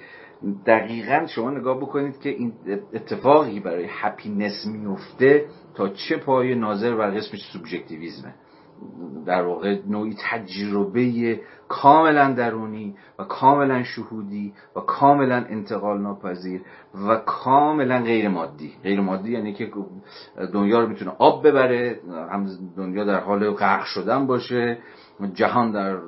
[0.66, 2.52] دقیقا شما نگاه بکنید که این
[2.94, 8.34] اتفاقی برای هپینس میفته تا چه پای ناظر بر قسمش سوبژکتیویزمه.
[9.26, 16.60] در واقع نوعی تجربه کاملا درونی و کاملا شهودی و کاملا انتقال ناپذیر
[17.08, 18.72] و کاملا غیر مادی.
[18.82, 19.70] غیر مادی یعنی که
[20.52, 22.00] دنیا رو می‌تونه آب ببره
[22.30, 22.46] هم
[22.76, 24.78] دنیا در حال غرق شدن باشه
[25.34, 25.98] جهان در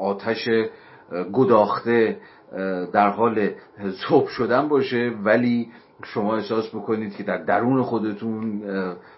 [0.00, 0.48] آتش
[1.32, 2.20] گداخته
[2.92, 3.50] در حال
[4.08, 5.12] ذوب شدن باشه.
[5.24, 5.70] ولی
[6.04, 8.60] شما احساس بکنید که در درون خودتون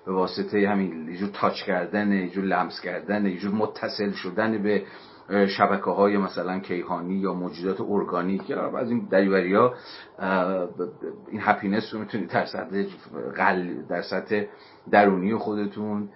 [0.07, 4.83] به واسطه همین یه تاچ کردن یه لمس کردن یه متصل شدن به
[5.31, 9.75] شبکه های مثلا کیهانی یا موجودات ارگانیک یا از این دریوری ها
[11.29, 12.85] این هپینس رو می‌تونید در سطح
[13.89, 14.45] در سطح
[14.91, 16.09] درونی خودتون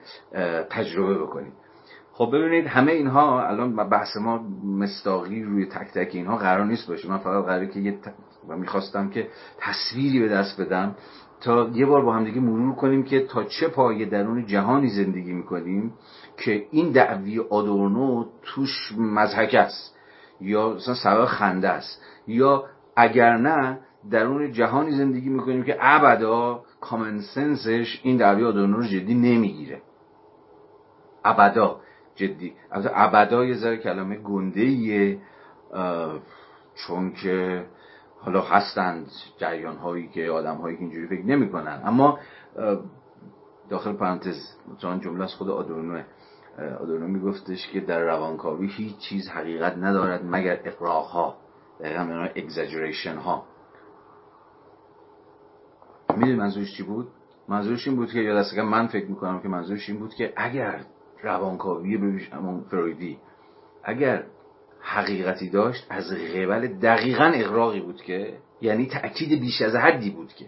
[0.70, 1.52] تجربه بکنید
[2.12, 7.08] خب ببینید همه اینها الان بحث ما مستاقی روی تک تک اینها قرار نیست باشه.
[7.08, 7.98] من فقط قراره که یه
[8.48, 10.94] و می‌خواستم که تصویری به دست بدم.
[11.44, 15.32] تا یه بار با هم دیگه مرور کنیم که تا چه پای درون جهانی زندگی
[15.32, 15.92] می‌کنیم
[16.44, 19.96] که این دعوی آدورنو توش مزهک است.
[20.40, 22.02] یا مثلا سبب خنده است.
[22.26, 22.64] یا
[22.96, 23.78] اگر نه
[24.10, 29.82] درون جهانی زندگی می‌کنیم که ابدا کامن سنسش این دعوی آدورنو رو جدی نمی‌گیره.
[31.24, 31.80] ابدا
[32.14, 32.52] جدی.
[32.94, 35.18] ابدا یه ذره کلمه گنده
[36.74, 37.64] چون که
[38.24, 39.06] حالا هستند
[39.38, 42.18] جریان هایی که آدم هایی که اینجوری فکر نمی کنن اما
[43.68, 44.36] داخل پرانتز
[44.78, 46.02] چون جمله از خود آدورنو
[46.80, 51.36] آدورنو میگفتش که در روانکاوی هیچ چیز حقیقت ندارد مگر اقراق ها
[51.80, 53.44] دقیقا اگزاجریشن ها
[56.16, 57.08] می‌دونی منظورش چی بود؟
[57.48, 60.80] منظورش این بود که یا دست من فکر می‌کنم که منظورش این بود که اگر
[61.22, 62.30] روانکاوی ببیش
[62.70, 63.18] فرویدی
[63.84, 64.24] اگر
[64.84, 70.46] حقیقتی داشت از قبل دقیقا اقراقی بود که یعنی تأکید بیش از حدی بود که.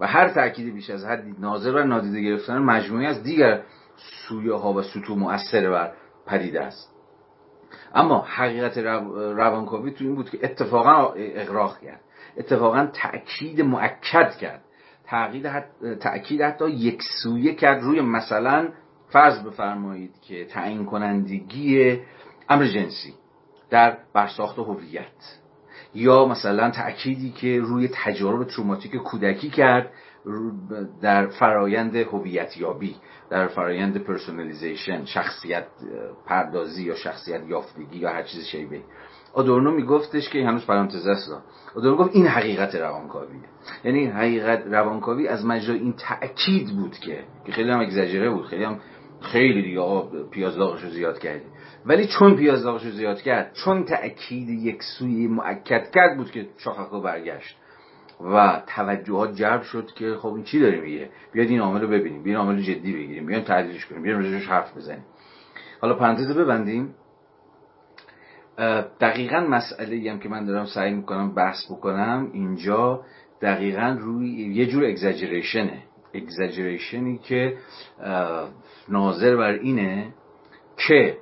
[0.00, 3.62] و هر تأکید بیش از حدی ناظر و نادیده گرفتن مجموعی از دیگر
[3.96, 5.92] سویه ها و سطوح مؤثر بر
[6.26, 6.94] پدیده است.
[7.94, 12.00] اما حقیقت روانکاوی تو این بود که اتفاقا اقراق کرد.
[12.36, 14.64] اتفاقا تأکید مؤکد کرد.
[16.00, 18.68] تأکید حتی یک سویه کرد روی مثلا
[19.08, 21.98] فرض بفرمایید که تعیین کنندگی
[22.48, 23.14] امر جنسی.
[23.74, 25.40] در برساخت هویت.
[25.94, 29.90] یا مثلا تأکیدی که روی تجارب تروماتیک کودکی کرد
[31.02, 32.96] در فرایند هویت یابی
[33.30, 35.66] در فرایند personalization شخصیت
[36.26, 38.80] پردازی یا شخصیت یافتگی یا هر چیز شبیه
[39.32, 41.32] آدورنو میگفتش که هنوز پرانتز است
[41.76, 43.40] آدورنو گفت این حقیقت روانکاویه.
[43.84, 48.64] یعنی حقیقت روانکاوی از مجرای این تأکید بود که که خیلی هم اگزاجره بود خیلی
[48.64, 48.80] هم
[49.20, 50.54] خیلی دیگه آقا پیاز
[50.92, 51.44] زیاد کردی.
[51.86, 57.00] ولی چون پیاز رو زیاد کرد چون تأکید یک سوی مؤکد کرد بود که شاخکو
[57.00, 57.56] برگشت
[58.20, 62.22] و توجهات جلب شد که خب این چی داره میگه؟ بیاد این عامل رو ببینیم
[62.22, 65.04] بیاین عامل جدی بگیریم بیاین تحلیلش کنیم بیاین روش حرف بزنیم.
[65.80, 66.94] حالا پرانتز ببندیم.
[69.00, 73.04] دقیقا مسئله هم که من دارم سعی می‌کنم بحث بکنم اینجا
[73.42, 75.82] دقیقا روی یه جور اگزاجریشنه
[76.14, 77.56] اگزاجریشنی که
[78.88, 80.14] ناظر بر اینه
[80.88, 81.18] که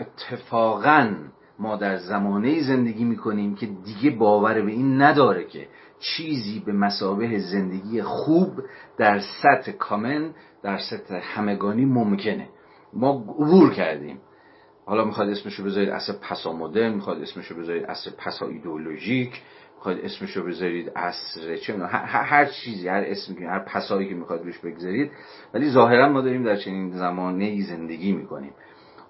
[0.00, 1.14] اتفاقا
[1.58, 5.68] ما در زمانه زندگی می‌کنیم که دیگه باور به این نداره که
[6.00, 8.62] چیزی به مسابه زندگی خوب
[8.98, 12.48] در سطح کامن در سطح همگانی ممکنه.
[12.92, 14.18] ما عبور کردیم.
[14.86, 19.42] حالا می‌خواد اسمشو بذارید اصل پسا مدرن می‌خواد اسمشو بذارید اصل پسا ایدئولوژیک
[19.76, 24.58] می‌خواد اسمشو بذارید اصر چه هر, هر چیزی هر اسمی هر پسایی که می‌خواد روش
[24.58, 25.10] بگذارید.
[25.54, 28.52] ولی ظاهرا ما داریم در چنین زمانه زندگی می‌کنیم.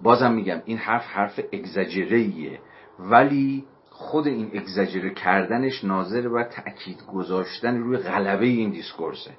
[0.03, 2.59] بازم میگم این حرف حرف اگزاجره
[2.99, 9.31] ولی خود این اگزاجره کردنش ناظر بر تأکید گذاشتن روی غلبه این discourse ه.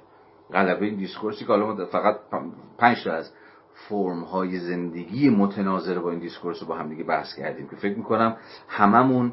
[0.52, 2.16] غلبه این discourse ی که حالا فقط
[2.78, 3.32] پنج تا از
[3.88, 7.96] فرم های زندگی متناظر با این discourse رو با هم دیگه بحث کردیم که فکر
[7.96, 8.36] می‌کنم
[8.68, 9.32] هممون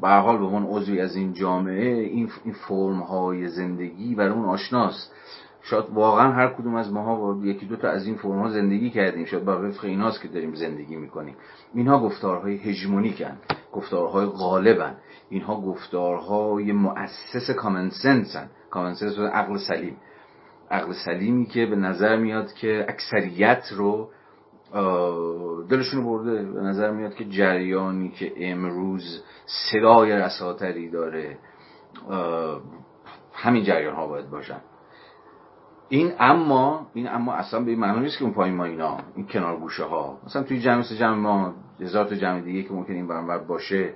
[0.00, 2.00] به حال به عضوی از این جامعه
[2.44, 5.12] این فرم های زندگی برامون آشناست.
[5.64, 9.24] شاید واقعا هر کدوم از ماها یکی دو تا از این فرم ها زندگی کردیم
[9.24, 11.36] شاید با وفق ایناست که داریم زندگی می‌کنیم.
[11.74, 13.36] اینها گفتارهای هژمونیکن
[13.72, 14.96] گفتارهای غالبن.
[15.28, 19.96] اینها گفتارهای مؤسس کامن سنسن کامن سنس عقل سلیم.
[20.70, 24.10] عقل سلیمی که به نظر میاد که اکثریت رو
[25.68, 26.42] دلشون برده.
[26.42, 31.38] به نظر میاد که جریانی که امروز صدای رساتری داره
[33.32, 34.60] همین جریان ها باید باشن.
[35.94, 39.56] این اما این اما اصلا به معنی نیست که اون پایین ما اینا این کنار
[39.56, 40.18] گوشه ها.
[40.26, 43.94] مثلا توی جمع جمع ما هزار تا جمع دیگه که ممکن این برانور باشه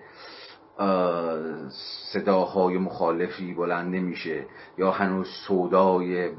[2.12, 4.46] صداهای مخالفی بلند نمیشه
[4.78, 6.30] یا هنوز سودای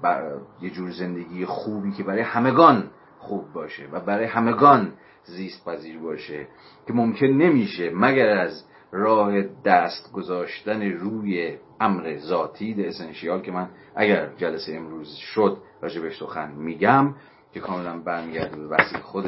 [0.61, 6.47] یه جور زندگی خوبی که برای همگان خوب باشه و برای همگان زیست پذیر باشه
[6.87, 13.69] که ممکن نمیشه مگر از راه دست گذاشتن روی امر ذاتی ده اسنشیال که من
[13.95, 17.15] اگر جلسه امروز شد راجبش سخن میگم
[17.53, 19.25] که کاملا برمیگرده به بحث خود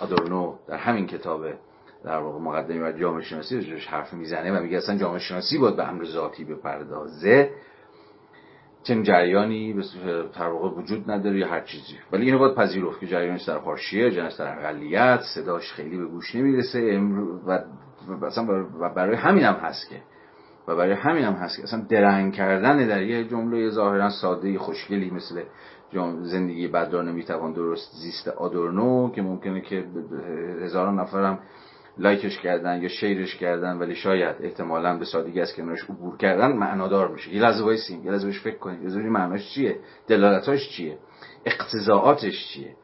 [0.00, 1.46] آدورنو در همین کتاب
[2.04, 5.76] در واقع مقدمی و جامعه شناسی روش حرف می‌زنه و میگه اصلا جامعه شناسی باید
[5.76, 7.50] به امر ذاتی بپردازه.
[8.82, 9.82] چنین جریانی به
[10.38, 11.98] در واقع وجود نداره یا هر چیزی.
[12.12, 16.34] ولی اینو باید پذیرفت که جریانی در حاشیه جنس در اقلیت صداش خیلی به گوش
[16.34, 17.00] نمی‌رسه.
[17.46, 17.58] و
[18.80, 19.96] و برای همین هم هست که
[20.68, 25.10] و برای همین هم هست که اصلا درنگ کردن در یه جمله ظاهرا ساده خوشگلی
[25.10, 25.42] مثل
[26.22, 29.84] زندگی بد را نمی‌توان درست زیست آدورنو که ممکنه که
[30.62, 31.38] هزاران نفرم
[31.98, 37.08] لایکش کردن یا شیرش کردن ولی شاید احتمالا به سادگی از کنارش عبور کردن معنادار
[37.08, 37.34] میشه.
[37.34, 39.76] یه لحظه وایسیم یه لحظه فکر کنیم یه معناش چیه؟
[40.06, 40.98] دلالتاش چیه؟
[41.44, 42.76] اقتضاعاتش چیه؟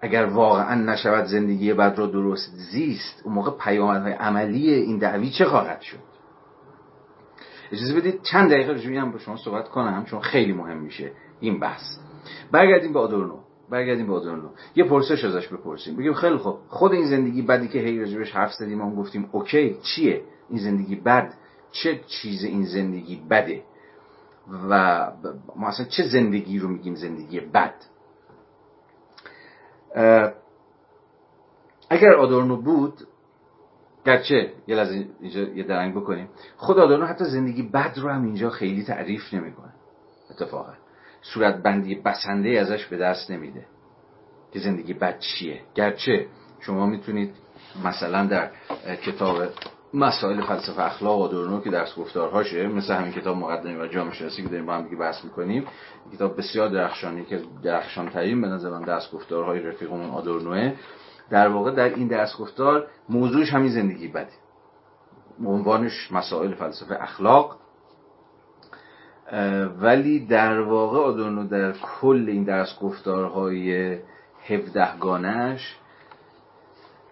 [0.00, 5.44] اگر واقعا نشود زندگی بد را درست زیست اون موقع پیامدهای عملی این دعوی چه
[5.44, 6.11] خواهد شد؟
[7.72, 11.60] اجازه بدید چند دقیقه رجوعی هم با شما صحبت کنم چون خیلی مهم میشه این
[11.60, 11.82] بحث.
[12.52, 13.38] برگردیم به آدورنو.
[13.70, 14.48] برگردیم به آدورنو.
[14.74, 15.96] یه پرسش ازش بپرسیم.
[15.96, 19.76] بگیم خیلی خب خود این زندگی بدی که هی راجبش حرف زدیم ما گفتیم اوکی
[19.82, 21.34] چیه؟ این زندگی بد؟
[21.72, 23.62] چه چیز این زندگی بده؟
[24.70, 25.06] و
[25.56, 27.74] ما اصلا چه زندگی رو میگیم زندگی بد؟
[31.90, 32.94] اگر آدورنو بود
[34.06, 36.28] گرچه یه لحظه اینجا یه درنگ بکنیم.
[36.56, 39.72] خود آدورنو حتی زندگی بد رو هم اینجا خیلی تعریف نمی‌کنه.
[40.30, 40.72] اتفاقا.
[41.22, 43.66] صورت بندی بسنده ازش به دست نمیده.
[44.52, 46.26] که زندگی بد چیه؟ گرچه
[46.60, 47.34] شما می‌تونید
[47.84, 48.50] مثلا در
[48.96, 49.42] کتاب
[49.94, 54.48] مسائل فلسفه اخلاق آدورنو که درس گفتارهاشه مثل همین کتاب مقدمه و جامعه شناسی که
[54.48, 55.64] داریم با هم دیگه بحث می‌کنیم
[56.12, 60.72] کتاب بسیار درخشانی که درخشان ترین به نظر من درس گفتارهای رفیقمون آدورنوه.
[61.32, 64.32] در واقع در این درس گفتار موضوعش همین زندگی بده.
[65.46, 67.56] عنوانش مسائل فلسفه اخلاق.
[69.80, 73.98] ولی در واقع آدورنو در کل این درس گفتارهای
[74.48, 75.76] هفدهگانش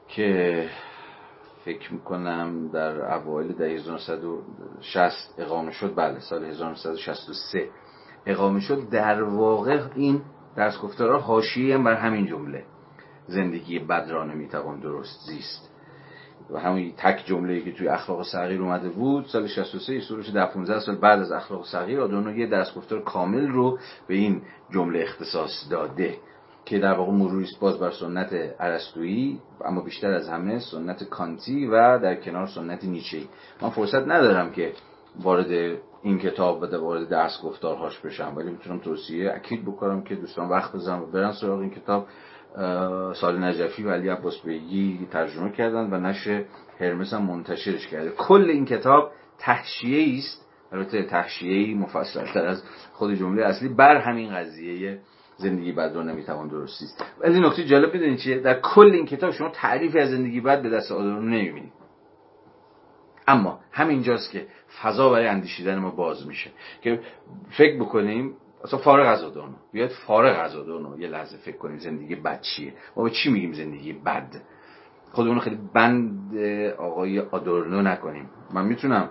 [0.08, 0.68] که
[1.64, 7.68] فکر می‌کنم در اوایل در 1960 اقامه شد بله سال 1963
[8.26, 8.88] اقامه شد.
[8.90, 10.22] در واقع این
[10.56, 12.64] درس گفتارها حاشیه بر همین جمله.
[13.26, 15.70] زندگی بد را نمی‌توان درست زیست.
[16.50, 20.80] و همون تک جمله که توی اخلاق صغیر اومده بود سال 63 سروش در 15
[20.80, 23.78] سال بعد از اخلاق صغیر آدورنو یه درس گفتار کامل رو
[24.08, 26.16] به این جمله اختصاص داده
[26.64, 31.98] که در واقع مروری باز بر سنت ارسطویی اما بیشتر از همه سنت کانتی و
[31.98, 33.18] در کنار سنت نیچه
[33.62, 34.72] من فرصت ندارم که
[35.22, 40.48] وارد این کتاب و وارد درس گفتارهاش بشم ولی می‌تونم توصیه اکید بکنم که دوستان
[40.48, 42.06] وقت بزنم و برن سراغ این کتاب.
[43.14, 46.44] سال نجفی و علی عباس بیگی ترجمه کردن و نشر
[46.80, 48.10] هرمس هم منتشرش کرده.
[48.10, 50.46] کل این کتاب تحشیه است.
[50.72, 52.62] البته تحشیه مفصل تر از
[52.92, 55.00] خود جمله اصلی بر همین قضیه
[55.36, 56.84] زندگی بد رو نمی‌توان درستی.
[56.84, 60.62] است ولی نکته جالب بدونید چیه؟ در کل این کتاب شما تعریفی از زندگی بد
[60.62, 61.72] به دست آدم نمی‌بینید.
[63.28, 64.46] اما همینجاست که
[64.82, 66.50] فضا برای اندیشیدن ما باز میشه.
[66.82, 67.00] که
[67.50, 72.14] فکر بکنیم اصلا فارغ از آدانو بیاد فارغ از آدانو یه لحظه فکر کنیم زندگی
[72.14, 72.74] بد چیه.
[72.96, 74.36] ما به چی میگیم زندگی بد؟
[75.12, 76.36] خودمون خیلی بند
[76.78, 78.30] آقای آدورنو نکنیم.
[78.54, 79.08] من می‌تونم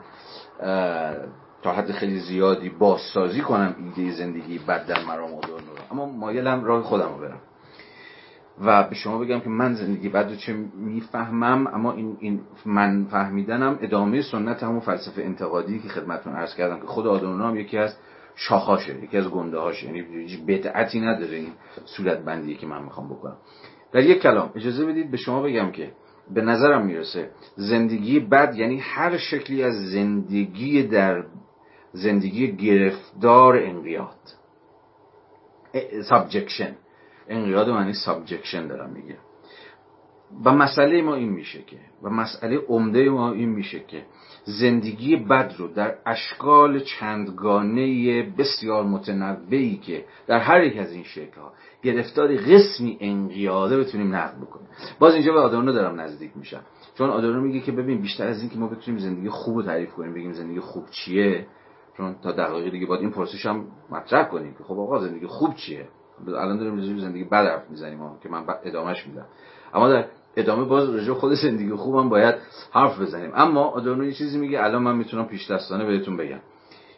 [1.62, 5.84] تا حد خیلی زیادی بازسازی کنم ایده زندگی بد در مرام آدورنو رو.
[5.92, 7.42] اما مایلم راه خودم رو برم.
[8.62, 13.06] و به شما بگم که من زندگی بد رو چه می‌فهمم اما این, این من
[13.12, 17.78] فهمیدنم ادامه سنت همون فلسفه انتقادی که خدمتتون عرض کردم که خود آدورنو هم یکی
[17.78, 17.96] از
[18.40, 20.02] شاخاشه یکی از گنده هاشه یعنی
[20.48, 21.54] بدعتی نداره این
[21.86, 23.38] صورت بندی که من می‌خوام بکنم.
[23.92, 25.92] در یک کلام اجازه بدید به شما بگم که
[26.34, 31.24] به نظرم می‌رسه زندگی بد یعنی هر شکلی از زندگی در
[31.94, 34.20] زندگی گرفتار انقیاد.
[36.04, 36.76] subjection
[37.30, 39.18] انقیاد معنی subjection دارم میگه.
[40.46, 44.06] و مسئله ما این میشه که و مسئله عمده ما این میشه که
[44.44, 51.42] زندگی بد رو در اشکال چندگانه بسیار متنوعی که در هر یک از این شکل
[51.42, 51.54] ها
[51.84, 54.68] گرفتار قسمی انقیاده بتونیم نقد بکنیم.
[55.00, 56.62] باز اینجا به آدورنو دارم نزدیک میشم.
[56.98, 59.94] چون آدورنو میگه که ببین بیشتر از این که ما بتونیم زندگی خوب رو تعریف
[59.94, 61.48] کنیم بگیم زندگی خوب چیه
[61.98, 65.56] چون تا دقایق دیگه باید این پرسش هم مطرح کنیم که خب آقا زندگی خوب
[65.56, 65.88] چیه؟
[66.28, 69.26] الان داریم زندگی بد حرف می‌زنیم که من ادامهش میدم.
[69.74, 70.06] اما در
[70.36, 72.36] ادامه باز رجوع خود زندگی خوبم باید
[72.72, 73.32] حرف بزنیم.
[73.36, 76.40] اما آدورنو یه چیزی میگه الان من می‌تونم پیش دستانه بهتون بگم.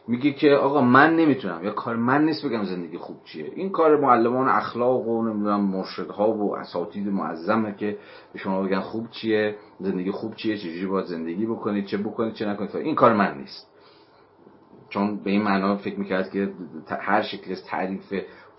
[0.08, 3.52] میگه که آقا من نمی‌تونم یا کار من نیست بگم زندگی خوب چیه.
[3.56, 7.98] این کار معلمان اخلاق و نمی‌دونم مرشدها و اساتید معظمه که
[8.34, 12.45] به شما بگن خوب چیه زندگی خوب چیه چجوری باید زندگی بکنید چه بکنید چه
[12.45, 12.76] نکنید.
[12.76, 13.68] این کار من نیست.
[14.90, 16.52] چون به این معنا فکر می‌کرد که
[16.90, 18.14] هر شکل از تعریف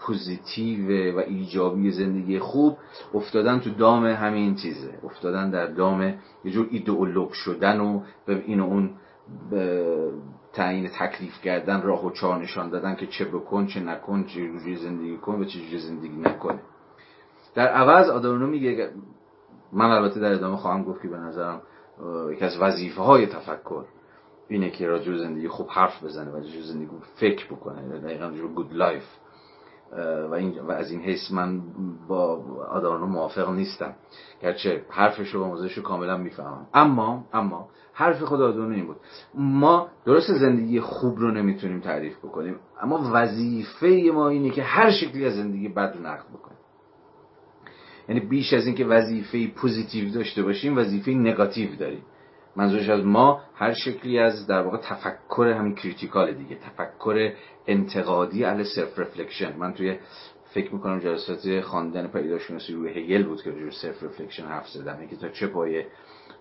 [0.07, 2.79] positive و ایجابی زندگی خوب
[3.15, 4.99] افتادن تو دام همین چیزه.
[5.05, 6.03] افتادن در دام
[6.45, 8.91] یه جور ایدئولوگ شدن و به این و اون
[10.53, 14.77] تعیین تکلیف کردن راه و چاه نشان دادن که چه بکن چه نکن چه جوری
[14.77, 16.61] زندگی کن و چه جوری زندگی نکنه.
[17.55, 18.91] در عوض آدورنو میگه
[19.73, 21.63] من البته در ادامه خواهم گفت که به نظرم
[22.33, 23.85] یکی از وظیفه های تفکر
[24.49, 27.99] اینه که راجع زندگی خوب حرف بزنه و راجع زندگی فکر بکنه.
[27.99, 29.05] دقیقا راجع good life
[30.31, 31.63] و, این و از این حیث من
[32.09, 33.95] با آدورنو موافق نیستم.
[34.43, 36.67] گرچه حرفش رو و رو کاملا می‌فهمم.
[36.75, 38.97] اما اما حرف خود آدورنو این بود.
[39.35, 42.57] ما درست زندگی خوب رو نمی‌تونیم تعریف بکنیم.
[42.81, 46.59] اما وظیفه ما اینه که هر شکلی از زندگی بد رو نقد بکنیم.
[48.09, 52.03] یعنی بیش از اینکه وظیفه positive داشته باشیم وظیفه نگاتیو داریم.
[52.57, 57.33] منظورش از ما هر شکلی از در واقع تفکر همین critical دیگه تفکر
[57.67, 59.99] انتقادی علی self reflection من توی
[60.55, 64.99] فکر می‌کنم جلسات خواندن پدیدارشناسی روح هگل بود که روی self reflection حرف زدم.
[64.99, 65.87] اینکه تا چه پایه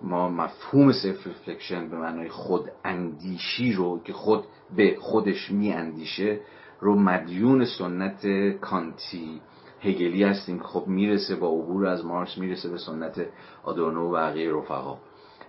[0.02, 4.44] ما مفهوم self reflection به معنای خود اندیشی رو که خود
[4.76, 6.40] به خودش می اندیشه
[6.80, 8.28] رو مدیون سنت
[8.62, 9.42] کانتی
[9.82, 13.26] هگلی هستیم که خب می‌رسه با عبور از مارکس می‌رسه به سنت
[13.64, 14.98] آدورنو و بقیه رفقا.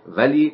[0.07, 0.53] ولی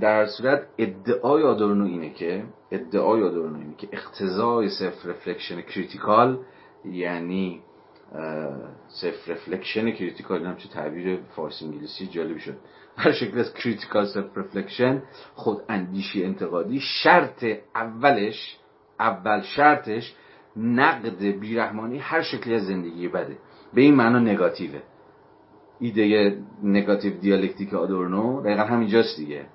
[0.00, 6.38] در صورت ادعای آدورنو اینه که ادعای آدورنو اینه که اقتضای self-reflection critical
[6.84, 7.62] یعنی
[8.88, 12.56] self-reflection critical هم چه تعبیر فارسی انگلیسی جالب شد.
[12.96, 15.02] هر شکل از critical self-reflection
[15.34, 17.44] خود اندیشی انتقادی شرط
[17.74, 18.58] اولش
[19.00, 20.14] اول شرطش
[20.56, 23.36] نقد بیرحمانه‌ی هر شکلی از زندگی بده.
[23.74, 24.80] به این معنا نگاتیوه.
[25.84, 29.46] ایده نگاتیو دیالکتیک آدورنو دقیقا همینجاست دیگه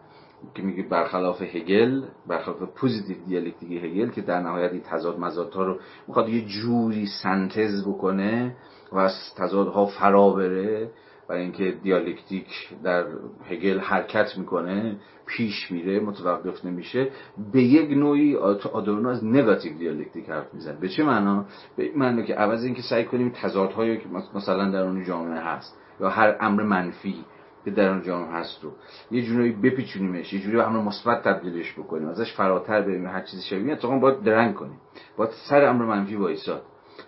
[0.55, 5.79] که میگه برخلاف هگل برخلاف positive دیالکتیک هگل که در نهایت این تضاد متضادها رو
[6.07, 8.55] می‌خواد یه جوری سنتز بکنه
[8.91, 10.91] و از تضادها فرا بره
[11.27, 12.47] برای اینکه دیالکتیک
[12.83, 13.05] در
[13.49, 14.95] هگل حرکت می‌کنه
[15.25, 17.09] پیش میره متوقف نمیشه
[17.53, 18.35] به یک نوعی
[18.73, 21.45] آدورنو از نگاتیو دیالکتیک حرف میزنه به چه معنا؟
[21.77, 25.77] به این معنا که عوض اینکه سعی کنیم تضادهایی که مثلا در اون جامعه هست
[25.99, 27.25] یا هر امر منفی
[27.65, 28.71] که در اون جامعه هست رو
[29.11, 33.73] یه جورایی بپیچونیمش یه جوری امر مثبت تبدیلش بکنیم ازش فراتر بریم هر چیزی شبیه.
[33.73, 34.77] اتفاقا باید درنگ کنیم
[35.17, 36.61] باید سر امر منفی وایساد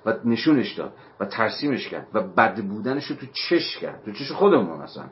[0.05, 4.31] و نشونش داد و ترسیمش کرد و بد بودنش رو تو چش کرد تو چش
[4.31, 5.03] خودمون اصلا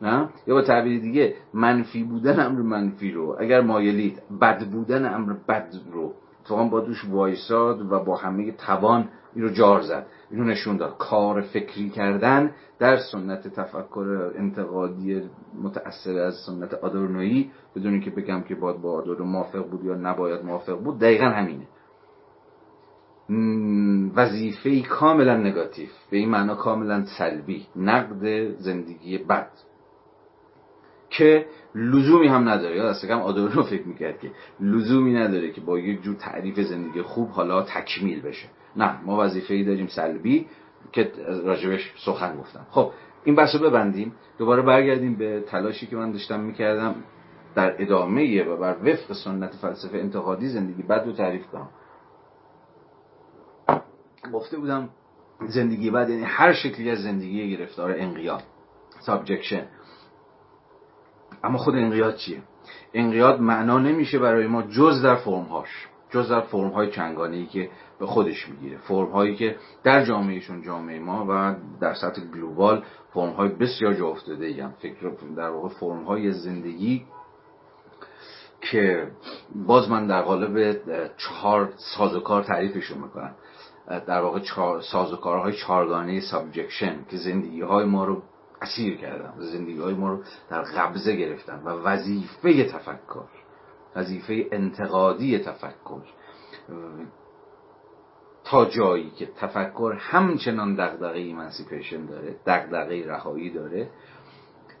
[0.00, 5.32] نه؟ یا با تعبیر دیگه منفی بودن امر منفی رو اگر مایلید بد بودن امر
[5.48, 6.14] بد رو
[6.50, 10.06] اتفاقا با دوش وایساد و با همه توان این رو جار زد.
[10.30, 10.98] اینو نشون داد.
[10.98, 15.22] کار فکری کردن در سنت تفکر انتقادی
[15.62, 20.44] متأثر از سنت آدورنویی بدون که بگم که باید با آدورنو موافق بود یا نباید
[20.44, 21.66] موافق بود دقیقا همینه.
[24.16, 25.88] وظیفه کاملا نگاتیو.
[26.10, 27.66] به این معنا کاملا سلبی.
[27.76, 29.50] نقد زندگی بد.
[31.10, 32.76] که لزومی هم نداره.
[32.76, 34.30] یا دست کم آدورنو فکر می‌کرد که
[34.60, 38.48] لزومی نداره که با یک جور تعریف زندگی خوب حالا تکمیل بشه.
[38.76, 40.46] نه ما وظیفه ای داریم سلبی
[40.92, 41.12] که
[41.44, 42.66] راجبش سخن گفتم.
[42.70, 42.92] خب
[43.24, 44.14] این بحث رو ببندیم.
[44.38, 46.94] دوباره برگردیم به تلاشی که من داشتم می‌کردم
[47.54, 51.68] در ادامه و بر وفق سنت فلسفه انتقادی زندگی بد رو تعریف کنم.
[54.32, 54.88] گفته بودم
[55.46, 58.42] زندگی بد یعنی هر شکلی از زندگی گرفتار انقیاد
[59.00, 59.66] subjection
[61.44, 62.42] اما خود انقیاد چیه؟
[62.94, 65.68] انقیاد معنا نمیشه برای ما جز در فرمهاش
[66.10, 68.78] جز در فرم های چندگانه که به خودش می‌گیره.
[68.78, 74.08] فرم هایی که در جامعه‌شون جامعه ما و در سطح global فرم های بسیار جا
[74.08, 77.04] افتاده ای فکر در واقع فرم های زندگی
[78.60, 79.10] که
[79.66, 80.80] باز من در قالب
[81.16, 83.34] چهار سازوکار تعریفشون می‌کنم.
[84.06, 84.40] در واقع
[84.80, 88.22] سازوکارهای چهارگانه subjection که زندگی های ما رو
[88.62, 93.28] اسیر کردن زندگی های ما رو در قبضه گرفتن و وظیفه تفکر
[93.96, 96.02] وظیفه انتقادی تفکر.
[98.44, 103.90] تا جایی که تفکر همچنان دغدغه emancipation داره دغدغه رهایی داره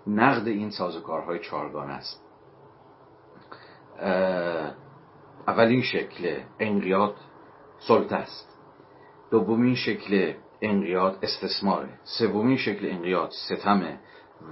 [0.06, 2.24] نقد این سازوکارهای چارگانه است.
[5.48, 7.14] اولین شکل انقیاد
[7.78, 8.58] سلطه است.
[9.30, 10.32] دومین شکل
[10.62, 11.88] انقیاد استثماره.
[12.04, 13.98] سومین شکل انقیاد ستمه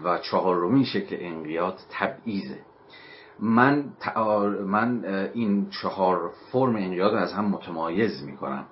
[0.05, 2.59] و چهارمین شکل انقیاد تبعیزه
[3.41, 3.93] من
[4.65, 5.05] من
[5.35, 8.67] این چهار فرم انقیاد رو از هم متمایز می‌کنم.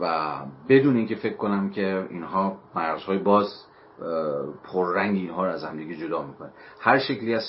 [0.00, 0.34] و
[0.68, 3.64] بدون اینکه فکر کنم که اینها مرزهای باز
[4.64, 6.50] پررنگ اینها رو از هم دیگه جدا می‌کنه
[6.80, 7.44] هر شکلی از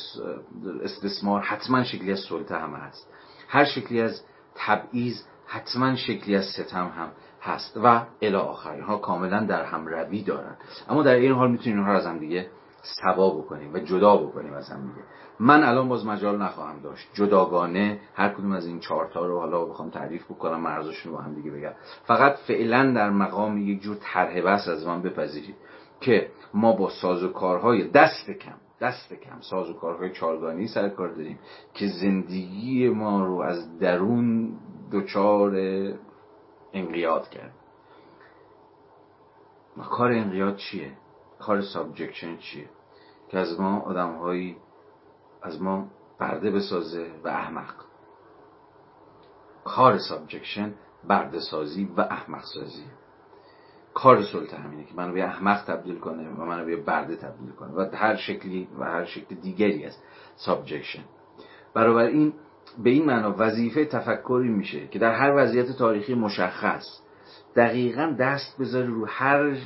[0.84, 3.10] استثمار حتما شکلی از سلطه هم هست.
[3.48, 4.22] هر شکلی از
[4.56, 7.12] تبعیض حتما شکلی از ستم هم.
[7.42, 10.58] هست و الی آخر اینها کاملا در هم روی دارن.
[10.90, 12.48] اما در این حال می‌تونیم اینها رو از هم دیگه
[12.82, 15.04] سوا بکنیم و جدا بکنیم از هم دیگه.
[15.40, 17.10] من الان باز مجال نخواهم داشت.
[17.14, 21.34] جداگانه هر کدوم از این چهارتا رو حالا بخوام تعریف بکنم مرزشون رو با هم
[21.34, 21.72] دیگه بگم.
[22.04, 25.56] فقط فعلا در مقام یک جور طرح بس از من بپذیرید
[26.02, 31.40] که ما با سازوکارهای دست کم دست کم سازوکارهای چارگانی سر کار داریم
[31.74, 34.52] که زندگی ما رو از درون
[34.92, 35.52] دچار
[36.74, 37.54] انقیاد کرد.
[39.84, 40.92] کار انقیاد چیه؟
[41.40, 42.70] کار subjection چیه؟
[43.30, 44.20] که از ما آدم
[45.42, 45.88] از ما
[46.20, 47.74] برده بسازه و احمق.
[49.64, 50.74] کار subjection
[51.04, 52.86] برده سازی و احمق سازی
[53.94, 57.74] کار سلطه همینه که منو به احمق تبدیل کنه و منو به برده تبدیل کنه.
[57.74, 59.98] و هر شکلی و هر شکل دیگری از
[60.36, 61.04] سابجکشن.
[61.74, 62.34] برابر این
[62.84, 66.86] به این معنا وظیفه تفکری میشه که در هر وضعیت تاریخی مشخص
[67.56, 69.58] دقیقا دست بذاره رو هر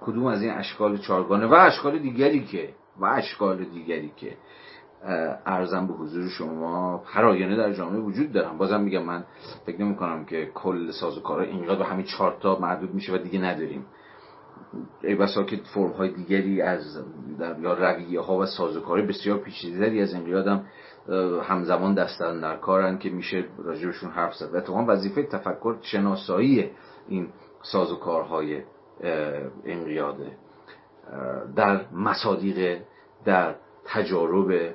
[0.00, 4.36] کدوم از این اشکال چارگانه و اشکال دیگری که و اشکال دیگری که
[5.46, 8.58] ارزم به حضور شما هر آینه در جامعه وجود دارم.
[8.58, 9.24] بازم میگم من
[9.66, 13.38] فکر نمی کنم که کل سازوکارها اینقدر به همین چهار تا محدود میشه و دیگه
[13.38, 13.86] نداریم.
[15.02, 17.04] ای بسا که فرم های دیگری از
[17.38, 20.64] در یا رویه ها و سازوکارهای بسیار پیچیده‌تری از انقیادم
[21.42, 24.54] همزمان دستن در کارن که میشه راجبشون حرف زد.
[24.54, 26.70] و اتفاقا وظیفه تفکر شناسایی
[27.08, 27.28] این
[27.62, 28.62] سازوکارهای
[29.64, 30.36] انقیاده
[31.56, 32.78] در مصادیق
[33.24, 33.54] در
[33.84, 34.74] تجارب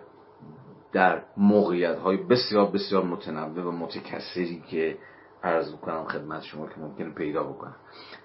[0.91, 4.97] در موقعیت های بسیار بسیار متنوع و متکثری که
[5.43, 7.75] عرض بکنم خدمت شما که ممکنه پیدا بکنم.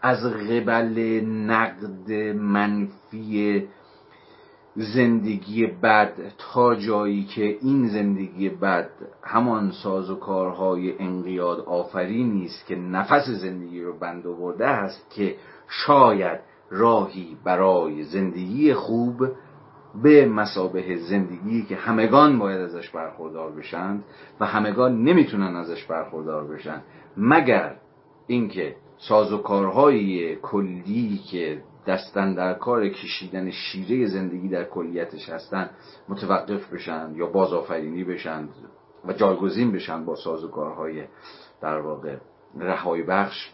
[0.02, 3.68] از قبل نقد منفی
[4.76, 8.90] زندگی بد تا جایی که این زندگی بد
[9.22, 15.36] همان ساز و کارهای انقیاد آفری نیست که نفس زندگی رو بند آورده است که
[15.68, 16.40] شاید
[16.70, 19.26] راهی برای زندگی خوب
[20.02, 24.04] به مسابه زندگی که همگان باید ازش برخوردار بشند
[24.40, 26.80] و همگان نمی‌تونن ازش برخوردار بشن
[27.16, 27.76] مگر
[28.26, 35.70] اینکه سازوکارهای کلی که دستن در کار کشیدن شیره زندگی در کلیتش هستن
[36.08, 38.48] متوقف بشن یا بازآفرینی بشن
[39.04, 41.04] و جایگزین بشن با سازوکارهای
[41.60, 42.16] در واقع
[42.58, 43.50] رهایی بخش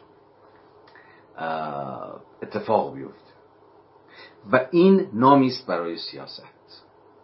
[2.43, 3.31] اتفاق بیفته
[4.53, 6.61] و این نامی است برای سیاست.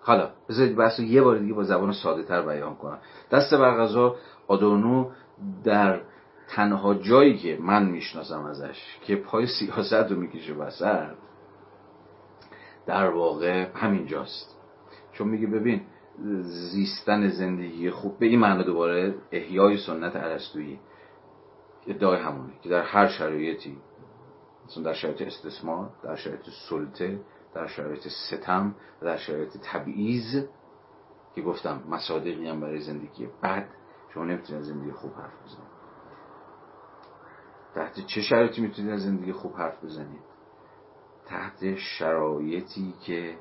[0.02, 2.98] حالا بذارید بحث یه بار دیگه با زبان ساده تر بیان کنم.
[3.30, 4.16] دست برغذا
[4.48, 5.10] آدونو
[5.64, 6.00] در
[6.48, 11.08] تنها جایی که من می‌شناسم ازش که پای سیاست رو می‌کشه وسط
[12.86, 14.56] در واقع همینجاست
[15.12, 15.80] چون میگه ببین
[16.42, 20.80] زیستن زندگی خوب به این معنی دوباره احیای سنت عرستویی
[21.86, 23.78] ادعای همونه که در هر شرایطی
[24.66, 27.20] مثلا در شرایط استثمار در شرایط سلطه
[27.54, 30.44] در شرایط ستم در شرایط تبعیض
[31.34, 33.68] که گفتم مصادقی هم برای زندگی بد
[34.14, 35.65] شما نمی‌تونید زندگی خوب حرف بزنید.
[37.76, 40.20] تحت چه شرایطی می‌تونید از زندگی خوب حرف بزنید؟
[41.26, 43.34] تحت شرایطی که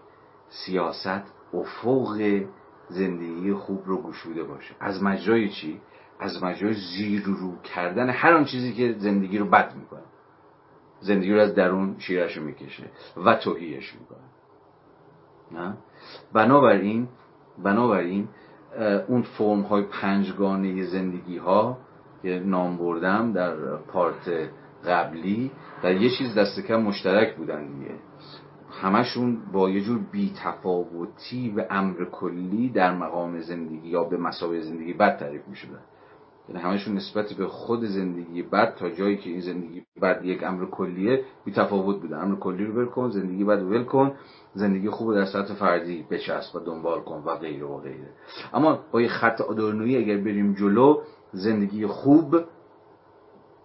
[0.49, 2.43] سیاست افق
[2.89, 4.75] زندگی خوب رو گشوده باشه.
[4.79, 5.81] از مجرای چی؟
[6.19, 10.03] از مجرای زیر رو کردن هر آن چیزی که زندگی رو بد می‌کنه.
[10.99, 12.91] زندگی رو از درون شیرش رو می‌کشه
[13.25, 14.27] و توهیش می‌کنه.
[15.51, 15.77] نه؟
[16.33, 17.07] بنابراین
[17.63, 18.27] بنابراین
[19.07, 21.77] اون فرم های پنجگانه زندگی ها
[22.25, 24.49] که نام بردم در پارت
[24.87, 25.51] قبلی
[25.83, 27.91] در یه چیز دست کم مشترک بودن دیگه.
[28.81, 34.93] همشون با یه جور بیتفاوتی به امر کلی در مقام زندگی یا به مسابقه زندگی
[34.93, 35.79] بد تعریف می شدن
[36.49, 40.65] یعنی همشون نسبت به خود زندگی بد تا جایی که این زندگی بد یک امر
[40.65, 44.13] کلیه بی تفاوت بودن امر کلی رو ول کن زندگی بد ول کن
[44.53, 48.09] زندگی خوب در سطح فردی بچسب و دنبال کن و غیره و غیره.
[48.53, 51.01] اما با یه خط آدورنویی اگر بریم جلو
[51.35, 52.35] زندگی خوب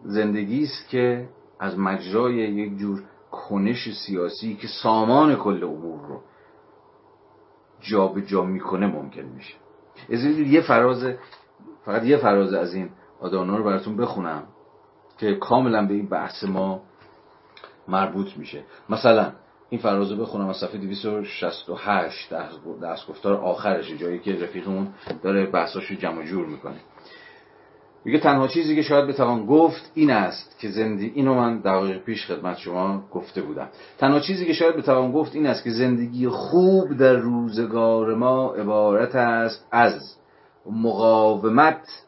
[0.05, 1.28] زندگی است که
[1.60, 6.20] از مجرای یک جور کنش سیاسی که سامان کل امور رو
[7.80, 9.55] جابجا جا می‌کنه ممکن میشه.
[10.12, 11.14] از یه فراز
[11.84, 12.90] فقط یه فراز از این
[13.20, 14.42] آدانا رو براتون بخونم
[15.18, 16.82] که کاملا به این بحث ما
[17.88, 18.64] مربوط میشه.
[18.88, 19.32] مثلا
[19.70, 22.32] این فرازو بخونم از صفحه 268
[22.82, 24.88] دست گفتار آخرشه جایی که رفیقمون
[25.22, 26.80] داره بحثاشو جمع جور می‌کنه.
[28.05, 32.27] میگه تنها چیزی که شاید بتوان گفت این است که زندگی اینو من دقایق پیش
[32.27, 33.68] خدمت شما گفته بودم.
[33.98, 39.14] تنها چیزی که شاید بتوان گفت این است که زندگی خوب در روزگار ما عبارت
[39.14, 40.16] است از
[40.70, 42.05] مقاومت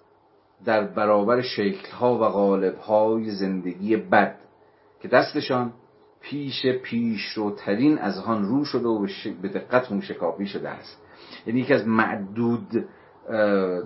[0.64, 4.36] در برابر شکلها و قالبهای زندگی بد
[5.00, 5.72] که دستشان
[6.20, 9.06] پیش پیش رو ترین از آن رو شده و
[9.42, 11.02] به دقت شکافی شده است.
[11.46, 12.84] یعنی یکی از معدود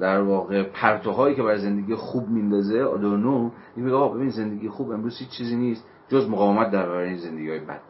[0.00, 5.18] در واقع پرتوهایی که برای زندگی خوب میندازه آدورنو میگه آقا ببین زندگی خوب امروز
[5.18, 7.80] هیچ چیزی نیست جز مقاومت در برابر این زندگی های بد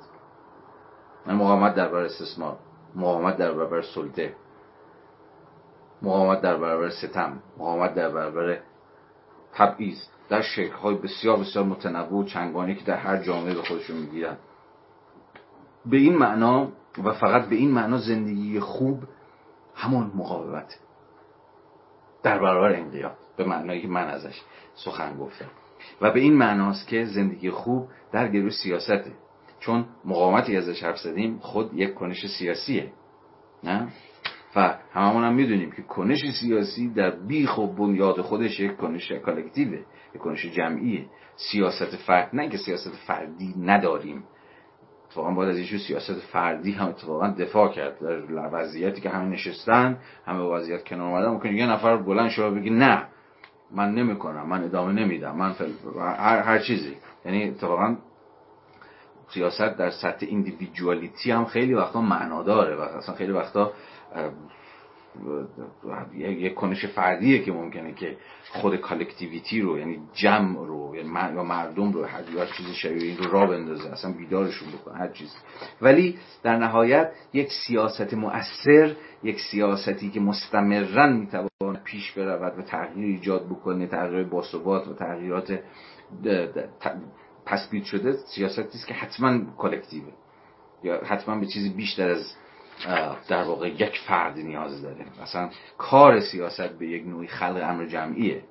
[1.26, 2.56] مقاومت در برابر استثمار
[2.96, 4.34] مقاومت در برابر سلطه
[6.02, 8.58] مقاومت در برابر ستم مقاومت در برابر
[9.54, 9.98] تبعیض.
[10.28, 14.36] در شکل بسیار بسیار متنوع و چنگانی که در هر جامعه به خودشون می‌گیرن.
[15.86, 16.68] به این معنا
[17.04, 19.02] و فقط به این معنا زندگی خوب
[19.74, 20.78] همون مقاومت.
[22.26, 24.40] در برابر انقیاد به معنایی که من ازش
[24.74, 25.50] سخن گفتم.
[26.00, 29.12] و به این معناست که زندگی خوب در گروه سیاسته.
[29.60, 32.92] چون مقاومتی ازش حرف زدیم خود یک کنش سیاسیه.
[33.64, 33.88] نه؟
[34.56, 39.78] و هممون هم می‌دونیم که کنش سیاسی در بیخ و بنیاد خودش یک کنش کالکتیوه
[40.14, 41.06] یک کنش جمعیه.
[41.36, 44.24] سیاست فرد نه که سیاست فردی نداریم.
[45.16, 47.98] اتفاقا باید از ایشون سیاست فردی هم اتفاقا دفاع کرد.
[47.98, 52.70] در وضعیتی که همه نشستن همه وضعیت کنار اومدن ممکن یه نفر بلند شده بگی
[52.70, 53.02] نه
[53.70, 55.70] من نمی‌کنم من ادامه نمیدم من فل...
[55.98, 56.96] هر, هر چیزی.
[57.24, 57.96] یعنی اتفاقا
[59.28, 63.72] سیاست در سطح individuality هم خیلی وقتا معنا داره و اصلا خیلی وقتا
[66.14, 68.16] یک کنش فردیه که ممکنه که
[68.50, 73.30] خود collectivity رو یعنی جمع رو یا مردم رو هر هر چیزی شبیه این رو
[73.30, 75.36] را بندازه اصلا بیدارشون بکنه هر چیز.
[75.82, 83.06] ولی در نهایت یک سیاست مؤثر یک سیاستی که مستمرا می‌تواند پیش برود و تغییر
[83.06, 85.60] ایجاد بکنه تغییر باثبات و تغییرات
[87.46, 90.12] پسبیل شده سیاستی است که حتما کلکتیوه
[90.82, 92.36] یا حتما به چیزی بیشتر از
[93.28, 98.42] در واقع یک فرد نیاز داره مثلا کار سیاست به یک نوعی خلق امر جمعیه.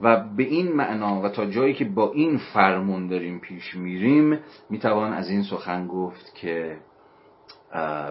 [0.00, 4.38] و به این معنا و تا جایی که با این فرمون داریم پیش میریم
[4.70, 6.76] می‌توان از این سخن گفت که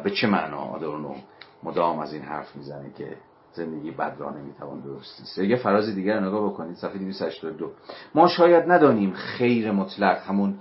[0.03, 1.15] به چه معنا آدورنو
[1.63, 3.17] مدام از این حرف می‌زنه که
[3.51, 7.71] زندگی بد را نمی‌توان درست یه فراز دیگر نگاه بکنید صفحه 282
[8.15, 10.59] ما شاید ندانیم خیر مطلق همون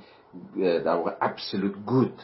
[0.56, 2.22] در واقع absolute good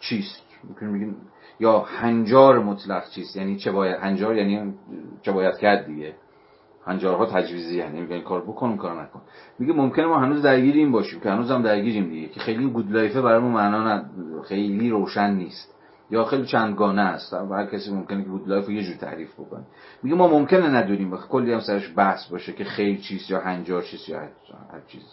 [0.00, 0.42] چیست.
[0.68, 1.16] می‌کنیم
[1.60, 4.74] یا هنجار مطلق چیست؟ یعنی چه باید هنجار یعنی
[5.22, 6.14] چه باید کرد دیگه؟
[6.86, 9.22] هنجارها تجویزی یعنی میگه این کار بکن کار نکن.
[9.58, 12.92] میگه ممکنه ما هنوز درگیر این باشیم که هنوز هم درگیریم دیگه که خیلی good
[12.92, 14.04] life ه برامون معنا
[14.48, 15.74] خیلی روشن نیست.
[16.10, 19.64] یا خیلی چندگانه است هر کسی ممکنه که good life رو یه جور تعریف بکنه.
[20.02, 23.82] میگه ما ممکنه ندونیم و کلی هم سرش بحث باشه که خیر چیست یا هنجار
[23.82, 25.04] چیست یا هر چیزی.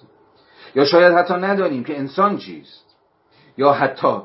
[0.76, 2.96] یا شاید حتی ندانیم که انسان چیست.
[3.58, 4.22] یا حتی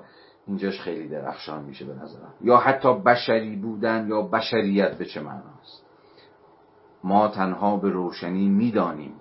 [0.47, 2.35] اینجاش خیلی درخشان میشه به نظرم.
[2.41, 5.87] یا حتی بشری بودن یا بشریت به چه معناست؟
[7.05, 9.15] ما تنها به روشنی می‌دانیم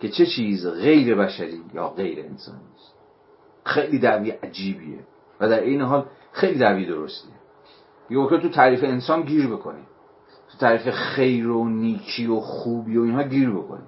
[0.00, 2.94] که چه چیز غیر بشری یا غیر انسانی است.
[3.64, 4.98] خیلی دعوی عجیبیه
[5.40, 7.34] و در این حال خیلی دعوی درستیه.
[8.10, 9.86] یا که تو تعریف انسان گیر بکنیم.
[10.48, 13.86] تو تعریف خیر و نیکی و خوبی و اینها گیر بکنیم.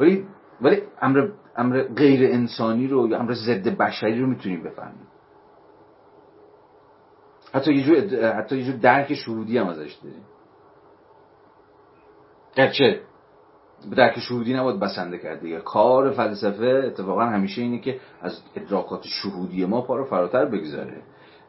[0.00, 0.26] ولی
[0.60, 5.06] ولی امر امر غیر انسانی رو یا امر ضد بشری رو می‌تونیم بفهمیم.
[7.56, 10.22] حتی یه جور حتی یه جور درک شهودی هم ازش داریم.
[12.56, 13.00] گرچه
[13.96, 15.60] درک شهودی نباید بسنده کرد دیگه.
[15.60, 21.02] کار فلسفه اتفاقا همیشه اینه که از ادراکات شهودی ما پا رو فراتر بگذاره.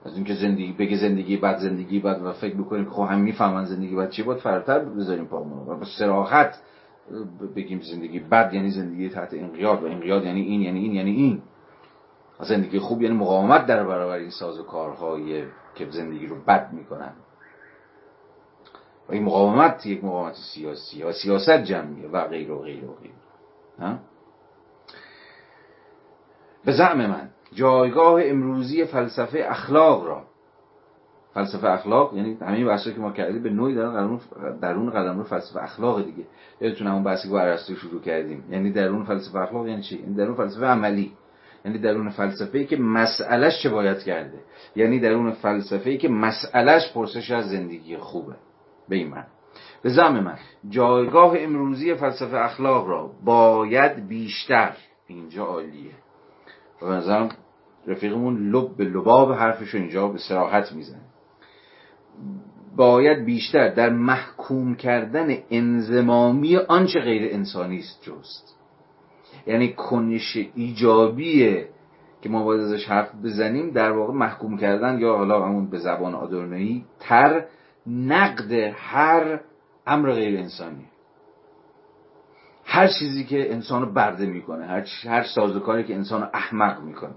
[0.06, 3.96] از اینکه زندگی بگه زندگی بعد زندگی بعد و فکر بکنیم خب هم می‌فهمن زندگی
[3.96, 6.62] بعد چی باید فراتر بذاریم پامون و با سراحت
[7.56, 11.42] بگیم زندگی بد یعنی زندگی تحت انقیاد و انقیاد یعنی این یعنی این یعنی این.
[12.46, 15.44] زندگی خوب یعنی مقاومت در برابر این ساز و کارهای
[15.76, 17.14] که زندگی رو بد می‌کنن.
[19.10, 23.12] و این مقاومت یک مقاومت سیاسی و سیاست جمعیه و غیر و غیر و غیر.
[26.66, 30.24] به زعم من جایگاه امروزی فلسفه اخلاق را.
[31.34, 34.20] فلسفه اخلاق یعنی همین بحثی که ما کردیم به نوعی درون
[34.62, 36.24] درون قلم رو فلسفه اخلاق دیگه.
[36.62, 38.44] یادتون همون بحثی که با ارسطو شروع کردیم.
[38.50, 41.14] یعنی درون فلسفه اخلاق یعنی چی؟ یعنی درون فلسفه عملی.
[41.66, 44.40] یعنی درون فلسفه ای که مسئلهش چه باید کرده؟
[44.76, 48.36] یعنی درون فلسفه ای که مسئلهش پرسش از زندگی خوبه.
[48.90, 49.26] به این من
[49.82, 50.38] به زم من
[50.70, 54.74] جایگاه امروزی فلسفه اخلاق را باید بیشتر
[55.08, 55.92] اینجا عالیه.
[56.82, 57.30] و نظرم
[57.88, 61.02] رفیقمون لب به لباب حرفش اینجا به سراحت می‌زنه.
[62.76, 68.57] باید بیشتر در محکوم کردن انزمامی آنچه غیر انسانی است جست.
[69.48, 71.70] یعنی کنش ایجابیه
[72.22, 76.16] که ما باید ازش حرف بزنیم در واقع محکوم کردن یا حالا همون به زبان
[76.16, 77.46] آدورنایی تر
[77.88, 79.40] نقد هر
[79.88, 80.86] امر غیر انسانی.
[82.64, 87.16] هر چیزی که انسان رو برده می‌کنه هر, هر سازوکاری که انسان رو احمق می‌کنه.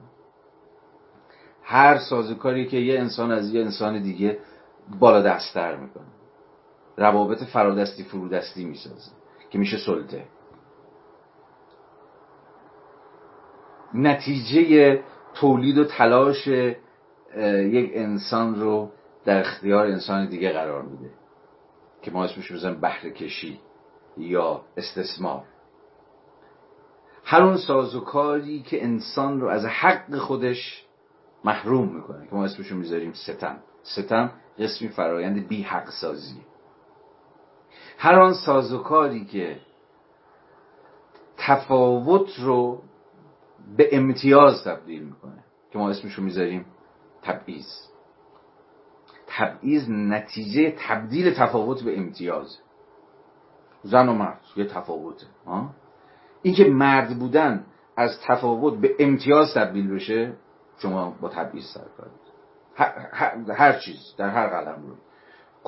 [1.62, 4.38] هر سازوکاری که یه انسان از یه انسان دیگه
[4.98, 6.04] بالا دستتر می‌کنه.
[6.96, 9.10] روابط فرادستی فرودستی می‌سازه
[9.50, 10.24] که میشه سلطه.
[13.94, 15.02] نتیجه
[15.34, 18.90] تولید و تلاش یک انسان رو
[19.24, 21.10] در اختیار انسان دیگه قرار میده
[22.02, 23.60] که ما اسمش بزنیم بهره کشی
[24.16, 25.44] یا استثمار.
[27.24, 30.86] هر اون سازوکاری که انسان رو از حق خودش
[31.44, 33.56] محروم می‌کنه که ما اسمشو می‌ذاریم ستم.
[33.82, 36.40] ستم قسمی فرایند بی حق سازی.
[37.98, 39.60] هر آن سازوکاری که
[41.36, 42.82] تفاوت رو
[43.76, 45.44] به امتیاز تبدیل می‌کنه.
[45.70, 46.66] که ما اسمشو می‌ذاریم
[47.22, 47.66] تبعیض.
[49.26, 52.58] تبعیض نتیجه تبدیل تفاوت به امتیاز.
[53.82, 55.26] زن و مرد یه تفاوته.
[56.42, 57.64] این که مرد بودن
[57.96, 60.32] از تفاوت به امتیاز تبدیل بشه
[60.78, 61.80] شما با تبعیض سر
[63.12, 64.94] هر, هر چیز در هر قلم رو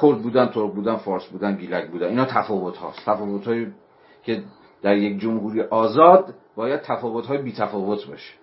[0.03, 3.05] کرد بودن ترک بودن فارس بودن گیلک بودن اینا تفاوت هاست.
[3.07, 3.75] تفاوت هایی
[4.23, 4.45] که
[4.83, 8.35] در یک جمهوری آزاد باید تفاوت های بی تفاوت باشه.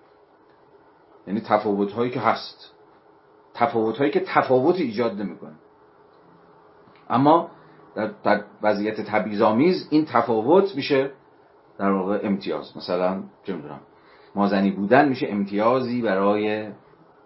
[1.26, 2.74] یعنی تفاوت هایی که هست.
[3.54, 5.54] تفاوت هایی که تفاوت ایجاد نمی‌کنه.
[7.10, 7.50] اما
[8.24, 11.10] در, وضعیت تبعیض‌آمیز این تفاوت میشه
[11.78, 12.76] در واقع امتیاز.
[12.76, 13.80] مثلا چه می‌دونم
[14.34, 16.72] مازنی بودن میشه امتیازی برای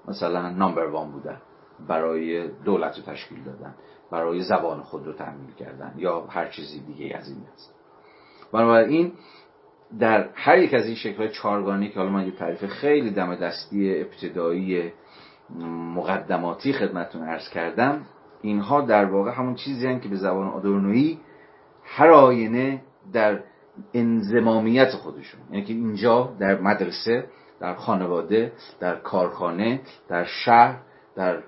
[0.09, 1.41] مثلا نامبر وان بودن
[1.89, 3.75] برای دولت رو تشکیل دادن
[4.11, 7.74] برای زبان خود رو تحمیل کردن یا هر چیزی دیگه از این است.
[8.55, 9.13] بنابراین
[9.99, 14.01] در هر یک از این شکل چارگانی که حالا من یه تعریف خیلی دم دستی
[14.01, 14.93] ابتدایی
[15.95, 18.07] مقدماتی خدمتتون عرض کردم
[18.43, 21.21] اینها در واقع همون چیزی که به زبان آدورنویی
[21.85, 22.83] هر آینه
[23.13, 23.41] در
[23.95, 25.41] انزمامیت خودشون.
[25.51, 27.25] یعنی که اینجا در مدرسه
[27.61, 30.79] در خانواده در کارخانه در شهر
[31.17, 31.43] در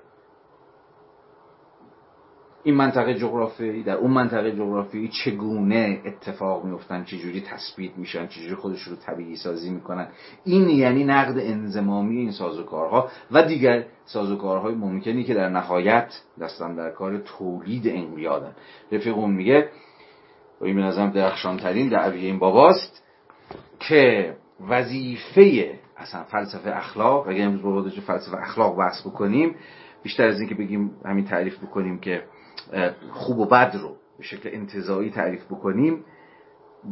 [2.67, 8.81] این منطقه جغرافیایی در اون منطقه جغرافیایی چگونه اتفاق میفتن چجوری تثبیت میشن؟ چجوری خودش
[8.81, 10.07] رو طبیعی سازی می‌کنن؟
[10.43, 16.91] این یعنی نقد انزمامی این سازوکارها و دیگر سازوکارهای ممکنی که در نهایت دستن در
[16.91, 18.51] کار تولید انقیادن
[18.91, 19.69] رفیقون میگه
[20.61, 23.03] و این به نظرم درخشانترین دعوی این باباست
[23.79, 24.35] که
[24.69, 29.55] وظیفه اصلا فلسفه اخلاق اگر امروز با فلسفه اخلاق بحث بکنیم
[30.03, 32.23] بیشتر از اینکه بگیم همین تعریف بکنیم که
[33.11, 36.05] خوب و بد رو به شکل انتظایی تعریف بکنیم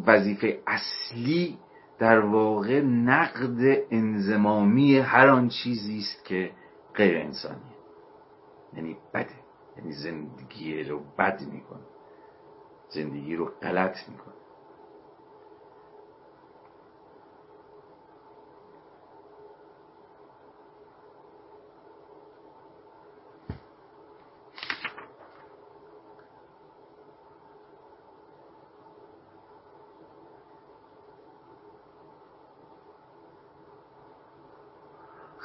[0.07, 1.57] وظیفه اصلی
[1.99, 6.51] در واقع نقد انزمامی هر آن چیزی است که
[6.95, 7.75] غیر انسانیه.
[8.73, 9.35] یعنی بده
[9.77, 11.85] یعنی زندگی رو بد می‌کنه.
[12.89, 14.33] زندگی رو غلط می‌کنه.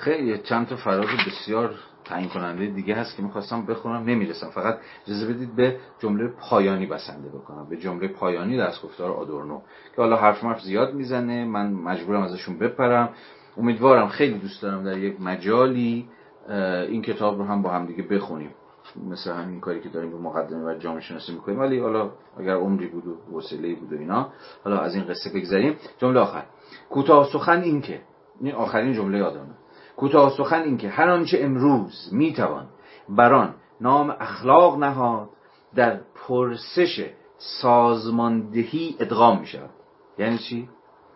[0.01, 1.74] خیلی چند تا فراز بسیار
[2.05, 4.51] تعیین کننده دیگه هست که می‌خواستم بخونم نمی‌رسم.
[4.51, 7.66] فقط اجازه بدید به جمله پایانی بسنده بکنم.
[7.70, 9.60] به جمله پایانی دستگفتار آدورنو
[9.97, 13.09] که حالا حرف مرف زیاد می‌زنه من مجبورم ازشون بپرم.
[13.56, 16.09] امیدوارم خیلی دوست دارم در یک مجالی
[16.89, 18.51] این کتاب رو هم با هم دیگه بخونیم.
[19.10, 21.59] مثل همین کاری که داریم به مقدمه و جامعه شناسی می‌کنیم.
[21.59, 24.28] ولی حالا اگر عمری بود و وسیله بود و اینا
[24.64, 25.77] حالا از این قصه بگذریم.
[25.98, 26.43] جمله آخر.
[26.90, 28.01] کوتاه سخن این که.
[28.40, 29.60] این آخرین جمله یادمه.
[30.01, 32.66] کوتاه سخن این که هر آنچه امروز می‌توان
[33.09, 35.28] بران نام اخلاق نهاد
[35.74, 39.70] در پرسش سازماندهی ادغام می شود
[40.18, 40.68] یعنی چی؟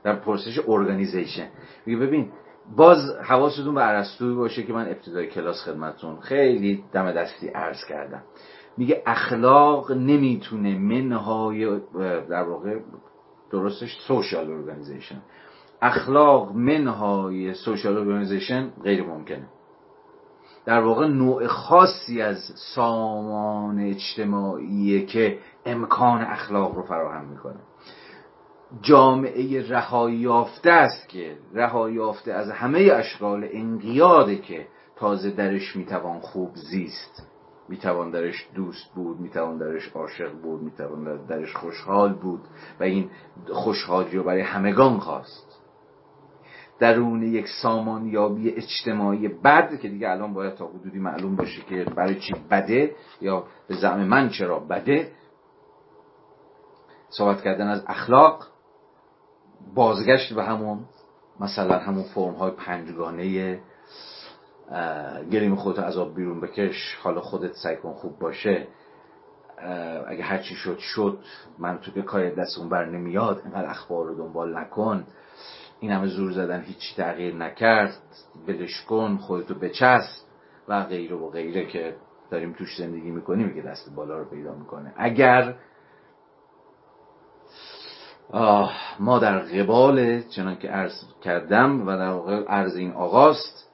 [0.02, 1.48] در پرسش ارگانیزیشن
[1.86, 2.30] میگه ببین
[2.76, 8.22] باز حواستون به عرستوی باشه که من ابتدای کلاس خدمتون خیلی دم دستی عرض کردم.
[8.76, 11.80] میگه اخلاق نمی‌تونه منهای
[12.30, 12.78] در واقع
[13.50, 15.22] درستش social organization
[15.82, 19.48] اخلاق منهای social organization غیر ممکنه.
[20.66, 22.38] در واقع نوع خاصی از
[22.74, 27.58] سامان اجتماعی که امکان اخلاق رو فراهم می‌کنه.
[28.82, 36.20] جامعه رهایی یافته است که رهایی یافته از همه اشکال انقیاده که تازه درش می‌توان
[36.20, 37.26] خوب زیست.
[37.68, 42.40] می‌توان درش دوست بود می‌توان درش عاشق بود می‌توان درش خوشحال بود
[42.80, 43.10] و این
[43.52, 45.53] خوشحالی رو برای همگان خواست.
[46.84, 52.20] درون یک سامانیابی اجتماعی بد که دیگه الان باید تا حدودی معلوم باشه که برای
[52.20, 55.12] چی بده یا به زعم من چرا بده.
[57.08, 58.46] صحبت کردن از اخلاق
[59.74, 60.84] بازگشت به همون
[61.40, 63.58] مثلا همون فرم های پنجگانه
[65.30, 68.66] گریم خودت از آب بیرون بکش حالا خودت سعی کن خوب باشه.
[70.08, 71.18] اگه هرچی شد شد.
[71.58, 75.06] من تو که کار دست اون بر نمیاد اینقدر اخبار رو دنبال نکن.
[75.80, 77.96] این همه زور زدن هیچ تغییر نکرد.
[78.46, 80.24] بلش کن خودتو بچسب
[80.68, 81.96] و غیره و غیره که
[82.30, 84.94] داریم توش زندگی می‌کنیم که دست بالا رو پیدا می‌کنه.
[84.96, 85.54] اگر
[89.00, 90.92] ما در قبال چنان که عرض
[91.22, 93.70] کردم و در واقع عرض این آغاست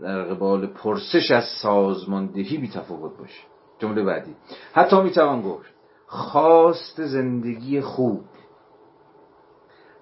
[0.00, 3.42] در قبال پرسش از سازماندهی بی تفاوت باشه.
[3.78, 4.36] جمله بعدی.
[4.72, 5.72] حتی می‌توان گفت
[6.06, 8.24] خواست زندگی خوب.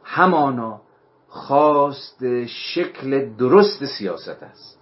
[0.05, 0.81] همانا
[1.31, 4.81] خواست شکل درست سیاست است.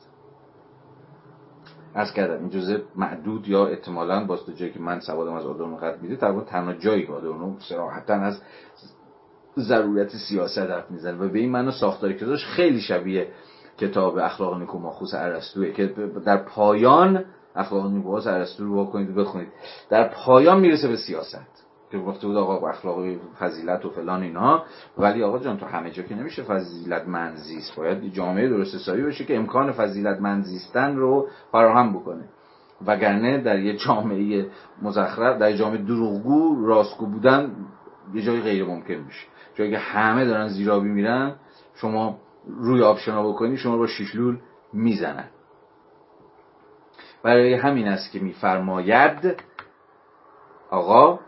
[1.95, 5.77] از کردم این جزء معدود یا احتمالا باز تو جایی که من سوادم از آدم
[5.77, 8.41] قد میده تقریبا تنها جایی که آدم سراحتا از
[9.59, 13.33] ضرورت سیاست حرف می‌زنه و به این ساختاری که داشت خیلی شبیه
[13.79, 15.87] کتاب اخلاق نیکو ماخوس ارسطوئه که
[16.25, 17.25] در پایان
[17.57, 19.49] اخلاق نیکو ارسطو رو بکنید بخونید
[19.91, 21.68] در پایان می‌رسه به سیاست.
[21.91, 22.99] که گفته بود آقا اخلاق
[23.39, 24.63] فضیلت و فلان اینا.
[24.99, 27.77] ولی آقا جان تو همه جا که نمیشه فضیلت منزیست.
[27.77, 32.25] باید جامعه درست حسابی باشه که امکان فضیلت منزیستن رو فراهم بکنه.
[32.87, 34.51] وگرنه در یه جامعه
[34.83, 37.53] مزخرف در جامعه دروغگو راستگو بودن
[38.15, 39.27] یه جای غیر ممکن میشه.
[39.55, 41.35] جایی که همه دارن زیرابی میرن
[41.75, 44.39] شما روی آبشنا بکنی شما رو شیشلول
[44.73, 45.29] می‌زنن.
[47.23, 49.43] برای همین است که میفرماید
[50.71, 51.21] آقا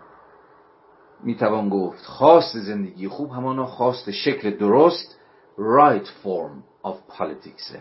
[1.22, 5.20] می‌توان گفت خواست زندگی خوب همانا خواست شکل درست
[5.59, 7.76] right form of politics.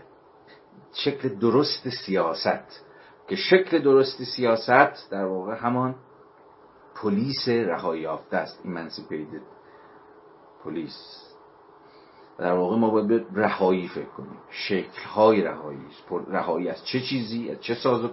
[0.93, 2.85] شکل درست سیاست.
[3.27, 5.95] که شکل درست سیاست در واقع همان
[6.95, 9.41] پلیس رهایی یافته است emancipated
[10.63, 11.25] پلیس.
[12.37, 14.37] در واقع ما باید به رهایی فکر کنیم.
[14.49, 15.79] شکلهای رهایی
[16.27, 18.09] رهایی از چه چیزی از چه ساز و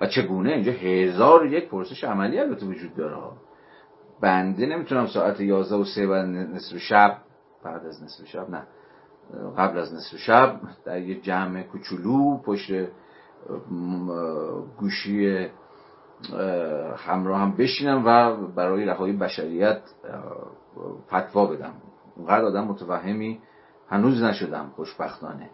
[0.00, 3.16] و چگونه اینجا هزار یک پرسش عملی البته وجود داره.
[4.22, 7.16] بنده نمی‌تونم ساعت 11 و 3 و نصف شب
[7.64, 8.62] بعد از نصف شب نه
[9.58, 12.72] قبل از نصف شب در یه جمع کوچولو پشت
[14.78, 15.48] گوشی
[16.96, 19.82] همراه هم بشینم و برای رهایی بشریت
[21.08, 21.72] فتوا بدم.
[22.16, 23.40] اونقدر آدم متوهمی
[23.88, 25.50] هنوز نشدم خوشبختانه.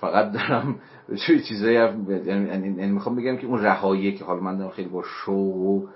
[0.00, 0.80] فقط دارم
[1.48, 5.56] چیزایی یعنی-, یعنی می‌خوام بگم که اون رهایی که حالا من دارم خیلی با شوق
[5.56, 5.86] و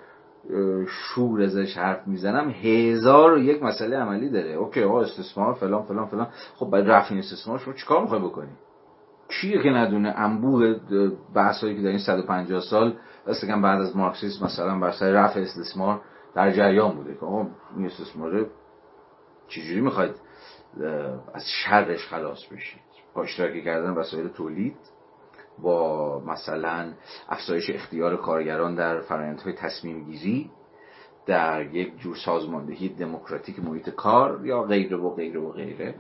[0.89, 2.51] شور ازش حرف می‌زنم.
[2.51, 4.53] هزار و یک مسئله عملی داره.
[4.53, 6.29] اوکی آقا استثمار فلان فلان فلان.
[6.57, 8.53] خب برای رفع این استثمار شما چیکار می‌خوای بکنی؟
[9.41, 10.77] کیه که ندونه؟ انبوه
[11.35, 12.97] بحثایی که در این 150 سال
[13.27, 16.01] مثلا بعد از مارکسیسم مثلا بر سر رفع استثمار
[16.35, 17.15] در جریان بوده.
[17.15, 17.47] که آقا
[17.77, 18.47] این استثمار
[19.49, 20.15] چجوری می‌خواید
[21.35, 22.81] از شرش خلاص بشید؟
[23.15, 24.77] با اشتراکی کردن وسایل تولید؟
[25.63, 26.93] با مثلا
[27.29, 30.51] افزایش اختیار کارگران در فرآیندهای تصمیم گیری
[31.27, 35.95] در یک جور سازماندهی دموکراتیک محیط کار یا غیره و غیره و غیره.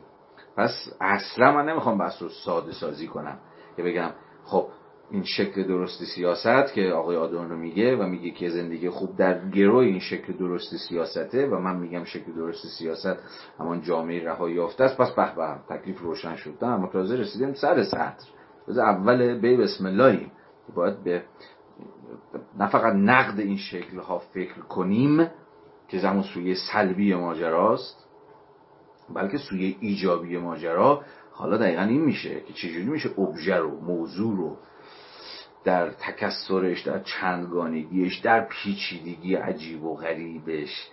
[0.56, 3.38] پس اصلا من نمی‌خوام بحث رو ساده سازی کنم
[3.76, 4.10] که بگم
[4.44, 4.68] خب
[5.10, 9.84] این شکل درست سیاست که آقای آدورنو میگه و میگه که زندگی خوب در گروه
[9.84, 13.16] این شکل درست سیاسته و من میگم شکل درست سیاست
[13.58, 14.96] همان جامعه رهایی یافته است.
[14.96, 16.64] پس به تکلیف روشن شد.
[16.64, 18.37] اما تازه رسیدیم سر سطر.
[18.68, 20.30] از اول بی بسم اللهی.
[20.74, 21.22] باید به
[22.58, 25.30] نه فقط نقد این شکل ها فکر کنیم
[25.88, 28.08] که زمان سوی سلبی ماجراست
[29.14, 31.02] بلکه سوی ایجابی ماجرا.
[31.32, 34.56] حالا دقیقا این میشه که چجوری میشه ابژه رو موضوع رو
[35.64, 40.90] در تکسرش در چندگانگیش در پیچیدگی عجیب و غریبش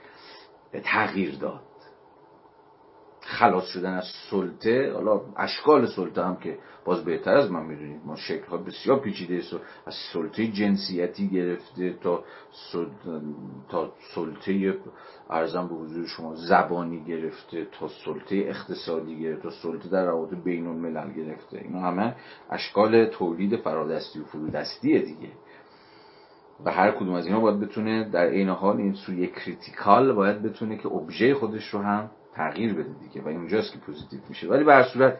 [0.83, 1.61] تغییر داد.
[3.27, 8.01] خلاص شدن از سلطه حالا اشکال سلطه هم که باز بهتر از من می‌دونید.
[8.05, 9.41] ما شکل ها بسیار پیچیده
[9.85, 12.23] از سلطه جنسیتی گرفته تا
[13.69, 14.77] تا سلطه
[15.29, 20.67] ارزم به حضور شما زبانی گرفته تا سلطه اقتصادی گرفته تا سلطه در روابط بین
[20.67, 21.57] الملل گرفته.
[21.57, 22.15] اینا همه
[22.49, 25.29] اشکال تولید فرادستی و فرودستیه دیگه.
[26.65, 30.77] و هر کدوم از اینا باید بتونه در عین حال این سوی کریتیکال باید بتونه
[30.77, 34.47] که ابژه خودش رو هم تغییر بده دیگه و اینجاست که پوزیتیو میشه.
[34.47, 35.19] ولی به هر صورت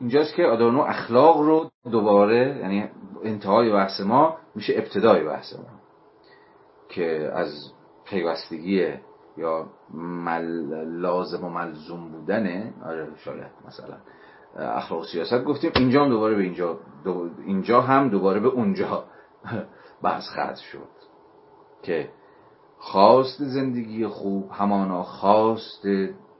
[0.00, 2.90] اینجاست که آدانو اخلاق رو دوباره یعنی
[3.24, 5.64] انتهای بحث ما میشه ابتدای بحث ما.
[6.88, 7.72] که از
[8.04, 8.94] پیوستگی
[9.36, 10.84] یا مل...
[11.00, 13.96] لازم و ملزوم بودن آره شاید مثلا
[14.56, 16.78] اخلاق و سیاست گفتیم اینجا هم دوباره به اینجا
[17.46, 19.04] اینجا هم دوباره به اونجا
[20.02, 20.88] بحث خط شد.
[21.82, 22.08] که
[22.78, 25.86] خواست زندگی خوب همانا خواست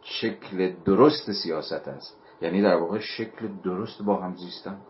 [0.08, 2.16] شکل درست سیاست است.
[2.40, 4.80] یعنی در واقع شکل درست با هم زیستن.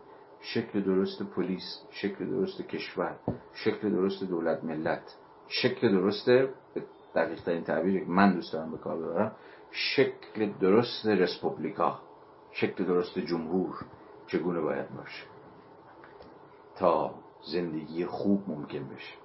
[0.41, 3.15] شکل درست پلیس شکل درست کشور
[3.53, 5.15] شکل درست دولت ملت.
[5.47, 6.29] شکل درست
[7.15, 9.35] دقیق این تعبیر من دوست دارم به کار ببرم
[9.71, 11.99] شکل درست رسپوبلیکا.
[12.51, 13.85] شکل درست جمهور.
[14.27, 15.23] چگونه باید باشه؟
[16.75, 19.15] تا زندگی خوب ممکن بشه.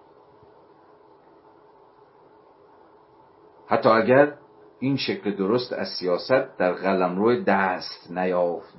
[3.66, 4.38] حتی اگر
[4.84, 8.78] این شکل درست از سیاست در قلمرو دست نیافت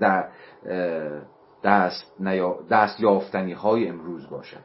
[1.64, 2.14] دست,
[2.72, 4.64] دست یافتنی های امروز باشد.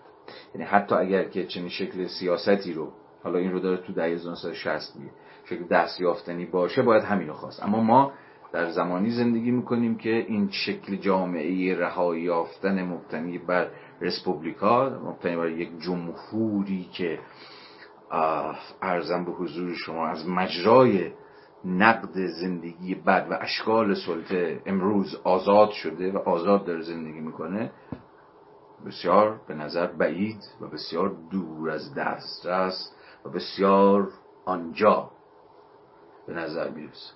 [0.55, 2.93] یعنی حتی اگر که چنین شکل سیاستی رو
[3.25, 5.11] حالا این رو داره تو دهه 1960 میگه.
[5.45, 7.63] شکل دست یافتنی باشه باید همینو خواست.
[7.63, 8.13] اما ما
[8.53, 15.49] در زمانی زندگی می‌کنیم که این شکل جامعه رهایی یافتن مبتنی بر رسپوبلیکا مبتنی بر
[15.49, 17.19] یک جمهوری که
[18.83, 21.11] ارزم به حضور شما از مجرای
[21.65, 27.73] نقد زندگی بد و اشکال سلطه امروز آزاد شده و آزاد داره زندگی می‌کنه
[28.87, 32.93] بسیار به نظر بعید و بسیار دور از دسترس
[33.25, 34.09] و بسیار
[34.45, 35.11] آنجا
[36.27, 37.15] به نظر می‌رسه.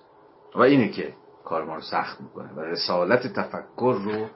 [0.55, 1.13] و اینه که
[1.45, 4.27] کار ما رو سخت می‌کنه و رسالت تفکر رو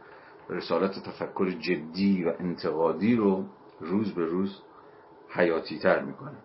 [0.50, 3.44] رسالت تفکر جدی و انتقادی رو
[3.80, 4.62] روز به روز
[5.30, 6.38] حیاتی تر می‌کنه.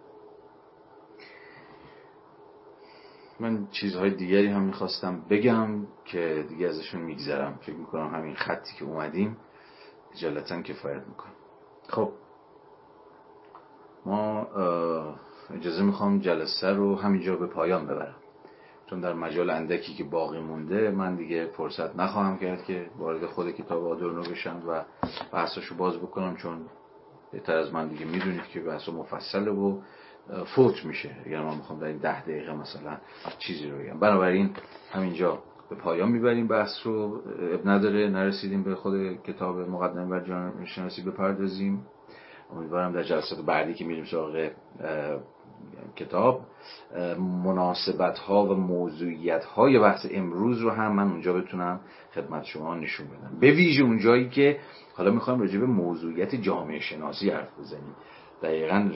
[3.45, 5.69] من چیزهای دیگری هم می‌خواستم بگم
[6.05, 7.59] که دیگه ازشون میگذرم.
[7.62, 9.37] فکر می‌کنم همین خطی که اومدیم
[10.12, 11.33] اجالتا کفایت می‌کنم.
[11.89, 12.12] خب.
[14.07, 14.47] ما
[15.55, 18.16] اجازه می‌خوام جلسه رو همینجا به پایان ببرم.
[18.87, 23.51] چون در مجال اندکی که باقی مونده من دیگه فرصت نخواهم کرد که وارد خود
[23.51, 24.85] کتاب آدورنو بشم و
[25.33, 26.61] بحثاشو باز بکنم چون
[27.33, 29.81] بهتر از من دیگه می‌دونید که بحث مفصله و
[30.55, 31.11] فوت میشه.
[31.27, 32.97] اگر من می‌خوام در این ده دقیقه مثلا
[33.39, 33.99] چیزی رو بگم.
[34.01, 34.51] بنابراین
[34.93, 35.39] همینجا
[35.71, 37.23] به پایان می‌بریم بحث رو.
[37.53, 41.87] اب نداره نرسیدیم به خود کتاب مقدمه بر جامعه شناسی بپردازیم.
[42.57, 44.51] امیدوارم در جلسات بعدی که میریم سراغ
[45.97, 46.41] کتاب
[47.45, 51.81] مناسبت ها و موضوعیت های بحث امروز رو هم من اونجا بتونم
[52.15, 53.39] خدمت شما نشون بدم.
[53.41, 54.59] به ویژه اونجایی که
[54.97, 57.95] حالا می‌خوایم راجع به موضوعیت جامعه شناسی حرف بزنیم.
[58.45, 58.91] دقیقا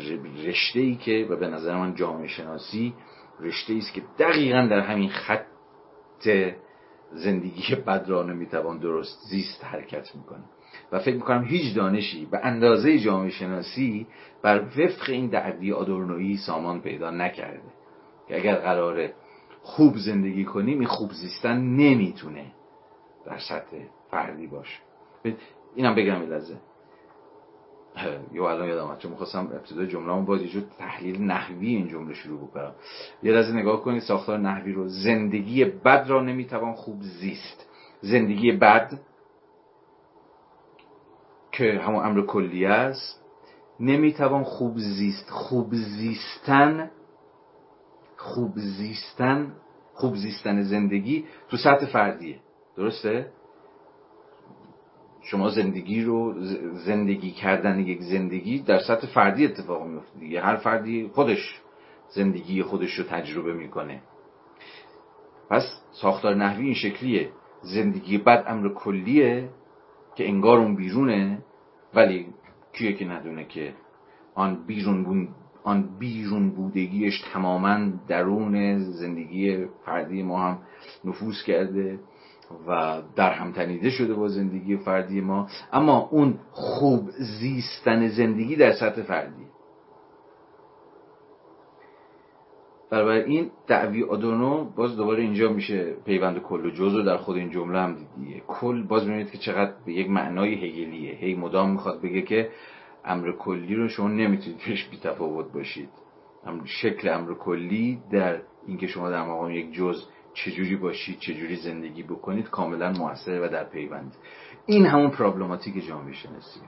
[0.45, 2.95] رشته ای که و به نظر من جامعه شناسی
[3.41, 5.47] رشته است که دقیقا در همین خط
[7.12, 10.45] زندگی بد را نمی‌توان درست زیست حرکت می‌کنه.
[10.93, 14.07] و فکر می‌کنم هیچ دانشی به اندازه جامعه شناسی
[14.43, 17.73] بر وفق این دعوی آدورنویی سامان پیدا نکرده.
[18.29, 19.15] که اگر قراره
[19.62, 22.53] خوب زندگی کنیم این خوب زیستن نمی‌تونه
[23.27, 23.77] در سطح
[24.11, 24.79] فردی باشه.
[25.75, 26.57] اینم بگم لحظه.
[28.33, 32.73] یه الان یادم چون می‌خواستم ابتدای جمله باز یه تحلیل نحوی این جمله شروع بکنم.
[33.23, 37.66] یه لحظه نگاه کنید ساختار نحوی رو زندگی بد را نمی‌توان خوب زیست.
[38.01, 39.01] زندگی بد
[41.53, 43.25] که همون امر کلی است
[43.81, 45.31] نمی‌توان خوب زیست.
[45.31, 46.91] خوب زیستن
[48.16, 49.53] خوب زیستن
[49.95, 52.39] خوب زیستن زندگی تو سطح فردیه.
[52.77, 53.33] درسته؟
[55.31, 56.35] شما زندگی رو
[56.75, 60.41] زندگی کردن یک زندگی در سطح فردی اتفاق میفته دیگه.
[60.41, 61.61] هر فردی خودش
[62.09, 64.03] زندگی خودش رو تجربه می‌کنه.
[65.51, 67.31] پس ساختار نحوی این شکلیه.
[67.63, 69.49] زندگی بد امر کلیه
[70.17, 71.39] که انگار اون بیرونه
[71.95, 72.27] ولی
[72.73, 73.75] کیه که ندونه که
[74.35, 75.29] آن بیرون
[75.65, 80.59] آن بیرون بودگیش تماما درون زندگی فردی ما هم
[81.05, 81.99] نفوذ کرده.
[82.69, 85.49] و در هم تنیده شده با زندگی فردی ما.
[85.73, 89.47] اما اون خوب زیستن زندگی در سطح فردی.
[92.93, 97.79] این دعوی آدونو باز دوباره اینجا میشه پیوند کل و جزء در خود این جمله
[97.79, 101.15] هم دیدیه کل باز می‌بینید که چقدر به یک معنای هگلیه.
[101.15, 102.51] هی مدام می‌خواد بگه که
[103.05, 105.89] امر کلی رو شما نمی‌تونید پیش بی تفاوت باشید.
[106.65, 110.05] شکل امر کلی در اینکه شما در مقام یک جز
[110.44, 114.16] چجوری باشید چجوری زندگی بکنید کاملا موثره و در پیوند.
[114.66, 116.60] این همون پرابلماتیک جامعه شناسی.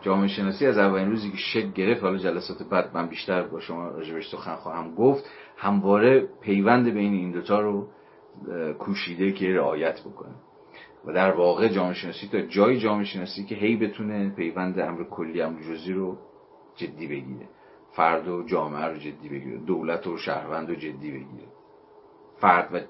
[0.00, 3.88] جامعه شناسی از اولین روزی که شکل گرفت حالا جلسات بعد من بیشتر با شما
[3.88, 7.88] راجبش سخن خواهم گفت همواره پیوند بین این دوتا رو
[8.78, 10.34] کوشیده که رعایت بکنه.
[11.04, 15.42] و در واقع جامعه شناسی تا جای جامعه شناسی که هی بتونه پیوند امر کلی
[15.42, 16.18] امر جزی رو
[16.76, 17.48] جدی بگیره.
[17.92, 19.58] فرد و جامعه رو جدی بگیره.
[19.58, 21.57] دولت و شهروند رو جدی بگیره.
[22.40, 22.80] فرد و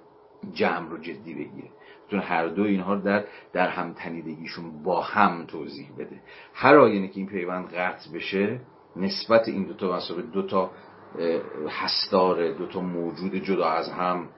[0.53, 1.69] جمع رو جدی بگیره.
[2.11, 6.21] چون هر دو اینها رو در در هم تنیدگیشون با هم توضیح بده.
[6.55, 8.61] هر آینه که این پیوند قطع بشه
[8.97, 10.71] نسبت این دوتا مسابقه دوتا
[11.69, 14.29] هستار دوتا موجود جدا از هم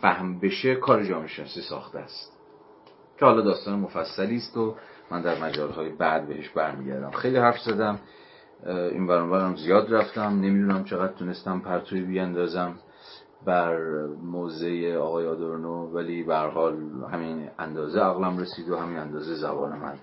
[0.00, 2.38] فهم بشه کار جامعه شناسی ساخته است.
[3.18, 4.76] که حالا داستان مفصلی است و
[5.10, 7.10] من در مجالهای بعد بهش برمیگردم.
[7.10, 7.98] خیلی حرف زدم
[8.66, 10.40] این برانورم زیاد رفتم.
[10.40, 12.74] نمی‌دونم چقدر تونستم پرتوی بیاندازم.
[13.44, 13.76] بر
[14.22, 16.76] موزه آقای آدورنو ولی به حال
[17.12, 19.98] همین اندازه عقلم رسید و همین اندازه زبان من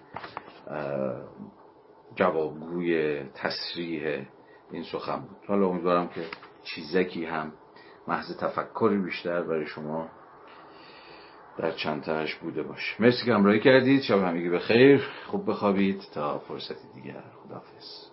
[2.15, 4.25] جوابگوی تصریح
[4.71, 5.37] این سخن بود.
[5.47, 6.21] حالا امیدوارم که
[6.63, 7.51] چیزکی هم
[8.07, 10.09] محض تفکری بیشتر برای شما
[11.57, 12.95] در چند تاش بوده باشه.
[12.99, 14.01] مرسی که همراهی کردید.
[14.01, 17.23] شب همگی به خیر خوب بخوابید تا فرصتی دیگر.
[17.43, 18.09] خداحافظ.